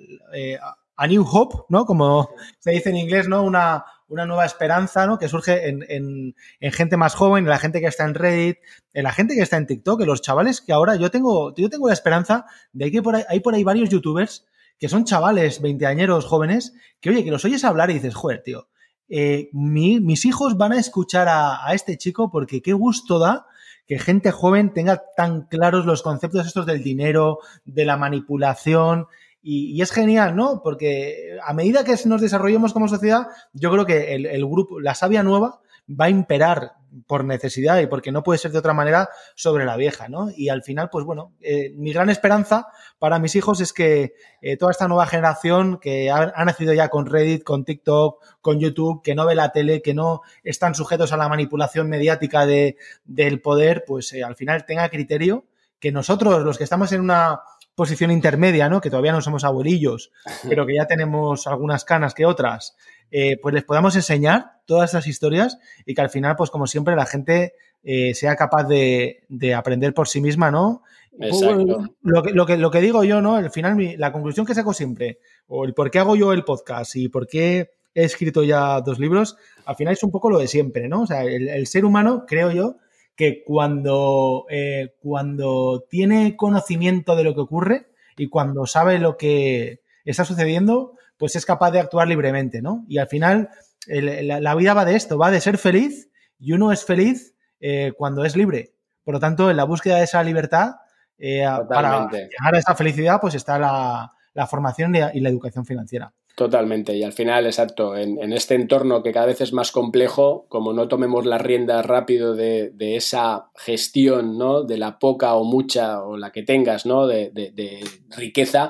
a 0.99 1.07
New 1.07 1.25
Hope, 1.25 1.63
¿no? 1.69 1.85
Como 1.85 2.29
se 2.59 2.71
dice 2.71 2.89
en 2.89 2.97
inglés, 2.97 3.29
¿no? 3.29 3.41
Una, 3.41 3.85
una 4.09 4.25
nueva 4.25 4.45
esperanza, 4.45 5.07
¿no? 5.07 5.17
Que 5.17 5.29
surge 5.29 5.69
en, 5.69 5.85
en, 5.87 6.35
en, 6.59 6.71
gente 6.73 6.97
más 6.97 7.15
joven, 7.15 7.45
en 7.45 7.49
la 7.49 7.57
gente 7.57 7.79
que 7.79 7.87
está 7.87 8.03
en 8.03 8.15
Reddit, 8.15 8.57
en 8.93 9.03
la 9.03 9.13
gente 9.13 9.33
que 9.33 9.41
está 9.41 9.55
en 9.55 9.65
TikTok, 9.65 10.01
en 10.01 10.07
los 10.07 10.21
chavales 10.21 10.59
que 10.59 10.73
ahora 10.73 10.97
yo 10.97 11.09
tengo, 11.09 11.55
yo 11.55 11.69
tengo 11.69 11.87
la 11.87 11.93
esperanza 11.93 12.47
de 12.73 12.91
que 12.91 13.01
por 13.01 13.15
ahí, 13.15 13.23
hay 13.29 13.39
por 13.39 13.55
ahí 13.55 13.63
varios 13.63 13.87
youtubers 13.89 14.45
que 14.77 14.89
son 14.89 15.05
chavales, 15.05 15.61
veinteañeros 15.61 16.25
jóvenes, 16.25 16.73
que 16.99 17.11
oye, 17.11 17.23
que 17.23 17.31
los 17.31 17.45
oyes 17.45 17.63
hablar 17.63 17.89
y 17.91 17.93
dices, 17.93 18.13
joder, 18.13 18.43
tío, 18.43 18.67
eh, 19.07 19.49
mis 19.53 20.25
hijos 20.25 20.57
van 20.57 20.73
a 20.73 20.79
escuchar 20.79 21.29
a, 21.29 21.65
a 21.65 21.73
este 21.75 21.97
chico 21.97 22.29
porque 22.29 22.61
qué 22.61 22.73
gusto 22.73 23.19
da 23.19 23.45
que 23.87 23.97
gente 23.97 24.31
joven 24.31 24.73
tenga 24.73 25.01
tan 25.15 25.47
claros 25.47 25.85
los 25.85 26.03
conceptos 26.03 26.45
estos 26.45 26.65
del 26.67 26.83
dinero, 26.83 27.39
de 27.65 27.85
la 27.85 27.97
manipulación, 27.97 29.07
y, 29.41 29.81
es 29.81 29.91
genial, 29.91 30.35
¿no? 30.35 30.61
Porque 30.63 31.37
a 31.43 31.53
medida 31.53 31.83
que 31.83 31.95
nos 32.05 32.21
desarrollemos 32.21 32.73
como 32.73 32.87
sociedad, 32.87 33.27
yo 33.53 33.71
creo 33.71 33.85
que 33.85 34.13
el, 34.15 34.45
grupo, 34.45 34.79
la 34.79 34.95
savia 34.95 35.23
nueva, 35.23 35.61
va 35.89 36.05
a 36.05 36.09
imperar 36.09 36.73
por 37.07 37.23
necesidad 37.23 37.79
y 37.79 37.87
porque 37.87 38.11
no 38.11 38.23
puede 38.23 38.39
ser 38.39 38.51
de 38.51 38.57
otra 38.57 38.73
manera 38.73 39.09
sobre 39.35 39.65
la 39.65 39.77
vieja, 39.77 40.09
¿no? 40.09 40.29
Y 40.35 40.49
al 40.49 40.63
final, 40.63 40.89
pues 40.91 41.05
bueno, 41.05 41.33
eh, 41.39 41.71
mi 41.75 41.93
gran 41.93 42.09
esperanza 42.09 42.67
para 42.97 43.19
mis 43.19 43.35
hijos 43.35 43.61
es 43.61 43.73
que 43.73 44.13
eh, 44.41 44.57
toda 44.57 44.71
esta 44.71 44.87
nueva 44.87 45.05
generación 45.05 45.79
que 45.79 46.09
ha, 46.09 46.43
nacido 46.45 46.73
ya 46.73 46.89
con 46.89 47.05
Reddit, 47.05 47.43
con 47.43 47.63
TikTok, 47.63 48.23
con 48.41 48.59
YouTube, 48.59 49.01
que 49.03 49.15
no 49.15 49.25
ve 49.25 49.35
la 49.35 49.51
tele, 49.51 49.81
que 49.81 49.93
no 49.93 50.21
están 50.43 50.75
sujetos 50.75 51.13
a 51.13 51.17
la 51.17 51.29
manipulación 51.29 51.89
mediática 51.89 52.45
de, 52.45 52.77
del 53.05 53.41
poder, 53.41 53.83
pues 53.85 54.11
eh, 54.13 54.23
al 54.23 54.35
final 54.35 54.65
tenga 54.65 54.89
criterio, 54.89 55.45
que 55.79 55.91
nosotros, 55.91 56.43
los 56.43 56.57
que 56.57 56.65
estamos 56.65 56.91
en 56.91 57.01
una 57.01 57.39
posición 57.79 58.11
intermedia, 58.11 58.67
¿no? 58.67 58.81
Que 58.81 58.89
todavía 58.89 59.13
no 59.13 59.21
somos 59.21 59.45
abuelillos, 59.45 60.11
pero 60.49 60.65
que 60.65 60.75
ya 60.75 60.85
tenemos 60.85 61.47
algunas 61.47 61.85
canas 61.85 62.13
que 62.13 62.25
otras. 62.25 62.75
eh, 63.09 63.37
pues 63.41 63.55
les 63.55 63.63
podamos 63.63 63.95
enseñar 63.95 64.59
todas 64.65 64.91
esas 64.91 65.07
historias 65.07 65.57
y 65.85 65.95
que 65.95 66.01
al 66.01 66.09
final, 66.09 66.35
pues 66.35 66.49
como 66.49 66.67
siempre, 66.67 66.97
la 66.97 67.05
gente 67.05 67.53
eh, 67.83 68.13
sea 68.13 68.35
capaz 68.35 68.65
de, 68.65 69.23
aprender 69.55 69.93
por 69.93 70.09
sí 70.09 70.19
misma, 70.19 70.51
¿no? 70.51 70.83
Exacto. 71.21 71.85
Lo 72.01 72.21
que, 72.21 72.31
lo, 72.31 72.45
que, 72.45 72.57
lo 72.57 72.69
que 72.69 72.81
digo 72.81 73.05
yo, 73.05 73.21
¿no? 73.21 73.35
Al 73.35 73.49
final, 73.49 73.77
la 73.97 74.11
conclusión 74.11 74.45
que 74.45 74.53
saco 74.53 74.73
siempre, 74.73 75.19
o 75.47 75.63
el 75.63 75.73
por 75.73 75.89
qué 75.89 75.99
hago 75.99 76.17
yo 76.17 76.33
el 76.33 76.43
podcast 76.43 76.97
y 76.97 77.07
por 77.07 77.27
qué 77.27 77.71
he 77.95 78.03
escrito 78.03 78.43
ya 78.43 78.81
dos 78.81 78.99
libros, 78.99 79.37
al 79.65 79.77
final 79.77 79.93
es 79.93 80.03
un 80.03 80.11
poco 80.11 80.29
lo 80.29 80.39
de 80.39 80.47
siempre, 80.47 80.89
¿no? 80.89 81.03
O 81.03 81.07
sea, 81.07 81.23
el, 81.23 81.65
ser 81.65 81.85
humano, 81.85 82.25
creo 82.27 82.51
yo, 82.51 82.75
que 83.19 83.43
cuando, 83.43 84.45
eh, 84.49 84.95
cuando 85.01 85.85
tiene 85.89 86.37
conocimiento 86.37 87.17
de 87.17 87.25
lo 87.25 87.35
que 87.35 87.41
ocurre 87.41 87.87
y 88.15 88.29
cuando 88.29 88.65
sabe 88.65 88.97
lo 88.97 89.17
que 89.17 89.81
está 90.05 90.23
sucediendo, 90.23 90.93
pues 91.17 91.35
es 91.35 91.45
capaz 91.45 91.71
de 91.71 91.81
actuar 91.81 92.07
libremente, 92.07 92.61
¿no? 92.61 92.85
Y 92.87 92.97
al 92.97 93.09
final 93.09 93.49
la, 93.87 94.55
vida 94.55 94.73
va 94.73 94.85
de 94.85 94.95
esto, 94.95 95.17
va 95.17 95.31
de 95.31 95.41
ser 95.41 95.57
feliz 95.57 96.09
y 96.39 96.53
uno 96.53 96.71
es 96.71 96.85
feliz 96.85 97.35
eh, 97.59 97.91
cuando 97.97 98.23
es 98.23 98.37
libre. 98.37 98.71
Por 99.03 99.15
lo 99.15 99.19
tanto, 99.19 99.51
en 99.51 99.57
la 99.57 99.65
búsqueda 99.65 99.97
de 99.97 100.05
esa 100.05 100.23
libertad, 100.23 100.75
eh, 101.17 101.45
para 101.67 102.09
llegar 102.09 102.55
a 102.55 102.57
esa 102.57 102.73
felicidad, 102.73 103.19
pues 103.19 103.35
está 103.35 103.59
la, 103.59 104.47
formación 104.47 104.95
y 104.95 105.19
la 105.19 105.27
educación 105.27 105.65
financiera. 105.65 106.13
Totalmente, 106.35 106.95
y 106.95 107.03
al 107.03 107.11
final, 107.11 107.47
exacto, 107.47 107.97
en, 107.97 108.31
este 108.31 108.55
entorno 108.55 109.03
que 109.03 109.11
cada 109.11 109.25
vez 109.25 109.41
es 109.41 109.51
más 109.51 109.73
complejo, 109.73 110.45
como 110.47 110.71
no 110.71 110.87
tomemos 110.87 111.25
las 111.25 111.41
riendas 111.41 111.85
rápido 111.85 112.33
de, 112.33 112.71
esa 112.79 113.49
gestión, 113.55 114.37
¿no? 114.37 114.63
De 114.63 114.77
la 114.77 114.99
poca 114.99 115.33
o 115.33 115.43
mucha 115.43 116.01
o 116.01 116.15
la 116.15 116.31
que 116.31 116.43
tengas, 116.43 116.85
¿no? 116.85 117.07
De, 117.07 117.31
de 117.31 117.83
riqueza, 118.15 118.69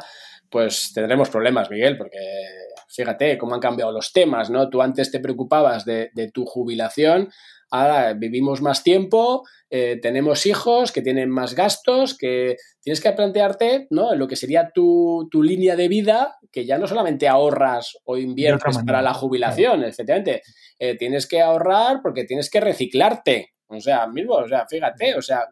pues 0.49 0.91
tendremos 0.93 1.29
problemas, 1.29 1.69
Miguel, 1.69 1.97
porque 1.97 2.17
fíjate 2.89 3.37
cómo 3.37 3.55
han 3.55 3.61
cambiado 3.61 3.91
los 3.91 4.11
temas, 4.11 4.49
¿no? 4.49 4.69
Tú 4.69 4.81
antes 4.81 5.11
te 5.11 5.19
preocupabas 5.19 5.85
de, 5.85 6.11
tu 6.33 6.45
jubilación, 6.45 7.29
ahora 7.71 8.13
vivimos 8.13 8.61
más 8.61 8.83
tiempo, 8.83 9.43
eh, 9.69 9.99
tenemos 10.01 10.45
hijos 10.45 10.91
que 10.91 11.01
tienen 11.01 11.29
más 11.29 11.55
gastos, 11.55 12.17
que 12.17 12.57
tienes 12.81 13.01
que 13.01 13.11
plantearte, 13.11 13.87
¿no? 13.91 14.15
Lo 14.15 14.27
que 14.27 14.35
sería 14.35 14.71
tu, 14.73 15.29
línea 15.33 15.75
de 15.75 15.87
vida, 15.87 16.37
que 16.51 16.65
ya 16.65 16.77
no 16.77 16.87
solamente 16.87 17.27
ahorras 17.27 17.97
o 18.03 18.17
inviertes 18.17 18.79
para 18.85 19.01
la 19.01 19.13
jubilación, 19.13 19.83
efectivamente, 19.83 20.41
eh, 20.79 20.97
tienes 20.97 21.27
que 21.27 21.41
ahorrar 21.41 21.99
porque 22.01 22.25
tienes 22.25 22.49
que 22.49 22.59
reciclarte. 22.59 23.53
O 23.71 23.79
sea, 23.79 24.07
mismo, 24.07 24.33
o 24.33 24.47
sea, 24.47 24.65
fíjate, 24.67 25.15
o 25.15 25.21
sea, 25.21 25.43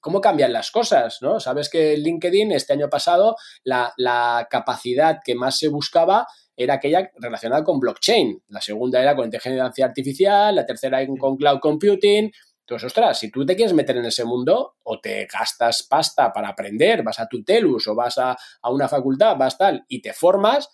cómo 0.00 0.22
cambian 0.22 0.50
las 0.50 0.70
cosas, 0.70 1.18
¿no? 1.20 1.40
Sabes 1.40 1.68
que 1.68 1.94
LinkedIn 1.98 2.52
este 2.52 2.72
año 2.72 2.88
pasado 2.88 3.36
la, 3.64 3.92
la 3.98 4.46
capacidad 4.48 5.18
que 5.22 5.34
más 5.34 5.58
se 5.58 5.68
buscaba 5.68 6.26
era 6.56 6.74
aquella 6.74 7.10
relacionada 7.16 7.62
con 7.62 7.78
blockchain. 7.78 8.42
La 8.48 8.60
segunda 8.60 9.00
era 9.00 9.14
con 9.14 9.26
inteligencia 9.26 9.84
artificial, 9.84 10.54
la 10.54 10.66
tercera 10.66 11.06
con 11.18 11.36
cloud 11.36 11.60
computing. 11.60 12.32
Entonces, 12.60 12.86
ostras, 12.86 13.18
si 13.20 13.30
tú 13.30 13.46
te 13.46 13.54
quieres 13.54 13.74
meter 13.74 13.96
en 13.96 14.06
ese 14.06 14.24
mundo, 14.24 14.74
o 14.82 15.00
te 15.00 15.26
gastas 15.26 15.84
pasta 15.84 16.32
para 16.32 16.48
aprender, 16.48 17.04
vas 17.04 17.20
a 17.20 17.28
tu 17.28 17.44
telus 17.44 17.86
o 17.86 17.94
vas 17.94 18.18
a, 18.18 18.36
una 18.64 18.88
facultad, 18.88 19.36
vas 19.36 19.56
tal, 19.56 19.84
y 19.86 20.02
te 20.02 20.12
formas, 20.12 20.68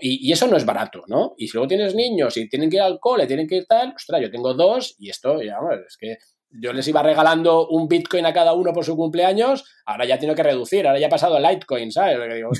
y, 0.00 0.32
eso 0.32 0.48
no 0.48 0.56
es 0.56 0.64
barato, 0.64 1.04
¿no? 1.06 1.34
Y 1.36 1.46
si 1.46 1.56
luego 1.56 1.68
tienes 1.68 1.94
niños 1.94 2.36
y 2.36 2.48
tienen 2.48 2.68
que 2.68 2.76
ir 2.76 2.82
al 2.82 2.98
cole, 2.98 3.28
tienen 3.28 3.46
que 3.46 3.56
ir 3.56 3.66
tal, 3.66 3.92
ostras, 3.94 4.20
yo 4.20 4.32
tengo 4.32 4.54
dos 4.54 4.96
y 4.98 5.10
esto, 5.10 5.40
ya, 5.40 5.58
es 5.86 5.96
que 5.96 6.18
yo 6.52 6.72
les 6.72 6.86
iba 6.88 7.02
regalando 7.02 7.68
un 7.68 7.88
Bitcoin 7.88 8.26
a 8.26 8.32
cada 8.32 8.52
uno 8.52 8.72
por 8.72 8.84
su 8.84 8.96
cumpleaños, 8.96 9.64
ahora 9.86 10.04
ya 10.04 10.18
tengo 10.18 10.34
que 10.34 10.42
reducir, 10.42 10.86
ahora 10.86 10.98
ya 10.98 11.06
ha 11.06 11.10
pasado 11.10 11.36
a 11.36 11.40
Litecoin, 11.40 11.90
¿sabes? 11.90 12.18
digo, 12.34 12.50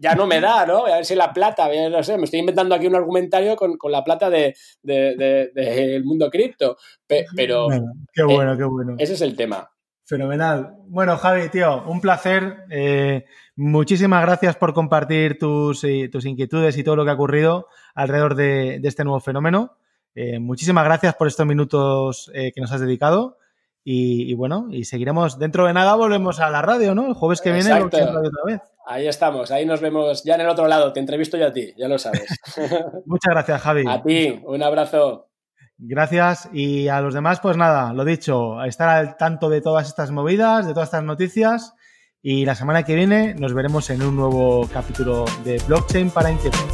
ya, 0.00 0.14
no 0.14 0.26
me 0.26 0.40
da, 0.40 0.66
¿no? 0.66 0.86
A 0.86 0.96
ver 0.96 1.04
si 1.04 1.14
la 1.14 1.32
plata, 1.32 1.68
no 1.90 2.02
sé, 2.02 2.18
me 2.18 2.24
estoy 2.24 2.40
inventando 2.40 2.74
aquí 2.74 2.86
un 2.86 2.96
argumentario 2.96 3.56
con, 3.56 3.78
la 3.90 4.02
plata 4.02 4.30
del 4.30 4.54
de, 4.82 6.02
mundo 6.04 6.30
cripto, 6.30 6.76
pero... 7.06 7.68
qué 8.12 8.22
bueno, 8.24 8.56
qué 8.56 8.64
bueno. 8.64 8.96
Ese 8.98 9.14
es 9.14 9.20
el 9.20 9.36
tema. 9.36 9.70
Fenomenal. 10.06 10.76
Bueno, 10.88 11.16
Javi, 11.16 11.48
tío, 11.48 11.82
un 11.86 12.02
placer. 12.02 12.66
Eh, 12.68 13.24
muchísimas 13.56 14.22
gracias 14.22 14.54
por 14.54 14.74
compartir 14.74 15.38
tus, 15.38 15.82
eh, 15.84 16.10
tus, 16.12 16.26
inquietudes 16.26 16.76
y 16.76 16.84
todo 16.84 16.96
lo 16.96 17.04
que 17.04 17.10
ha 17.10 17.14
ocurrido 17.14 17.68
alrededor 17.94 18.34
de 18.34 18.80
este 18.84 19.04
nuevo 19.04 19.20
fenómeno. 19.20 19.78
Eh, 20.14 20.38
muchísimas 20.38 20.84
gracias 20.84 21.14
por 21.14 21.26
estos 21.26 21.46
minutos 21.46 22.30
eh, 22.34 22.52
que 22.52 22.60
nos 22.60 22.72
has 22.72 22.80
dedicado. 22.80 23.38
Y, 23.86 24.32
bueno, 24.32 24.68
y 24.70 24.84
seguiremos. 24.84 25.38
Dentro 25.38 25.66
de 25.66 25.74
nada 25.74 25.94
volvemos 25.94 26.40
a 26.40 26.48
la 26.48 26.62
radio, 26.62 26.94
¿no? 26.94 27.06
El 27.06 27.12
jueves 27.12 27.42
que 27.42 27.52
viene 27.52 27.70
otra 27.74 28.06
vez. 28.46 28.60
Ahí 28.86 29.06
estamos, 29.06 29.50
ahí 29.50 29.66
nos 29.66 29.82
vemos 29.82 30.24
ya 30.24 30.36
en 30.36 30.42
el 30.42 30.48
otro 30.48 30.66
lado. 30.66 30.92
Te 30.92 31.00
entrevisto 31.00 31.36
yo 31.36 31.48
a 31.48 31.52
ti, 31.52 31.74
ya 31.76 31.86
lo 31.86 31.98
sabes. 31.98 32.26
Muchas 33.06 33.30
gracias, 33.30 33.60
Javi. 33.60 33.84
A 33.86 34.02
ti, 34.02 34.40
un 34.42 34.62
abrazo. 34.62 35.28
Gracias 35.76 36.48
y 36.52 36.88
a 36.88 37.00
los 37.00 37.12
demás, 37.12 37.40
pues 37.40 37.56
nada, 37.56 37.92
lo 37.92 38.04
dicho, 38.04 38.62
estar 38.64 38.88
al 38.88 39.16
tanto 39.16 39.50
de 39.50 39.60
todas 39.60 39.88
estas 39.88 40.12
movidas, 40.12 40.66
de 40.66 40.72
todas 40.72 40.88
estas 40.88 41.02
noticias 41.02 41.74
y 42.22 42.46
la 42.46 42.54
semana 42.54 42.84
que 42.84 42.94
viene 42.94 43.34
nos 43.34 43.52
veremos 43.52 43.90
en 43.90 44.02
un 44.02 44.16
nuevo 44.16 44.66
capítulo 44.72 45.24
de 45.44 45.60
Blockchain 45.66 46.10
para 46.10 46.30
inquietos. 46.30 46.64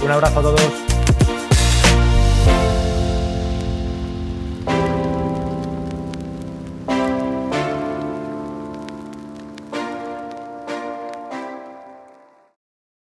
Un 0.00 0.10
abrazo 0.10 0.40
a 0.40 0.42
todos. 0.42 0.91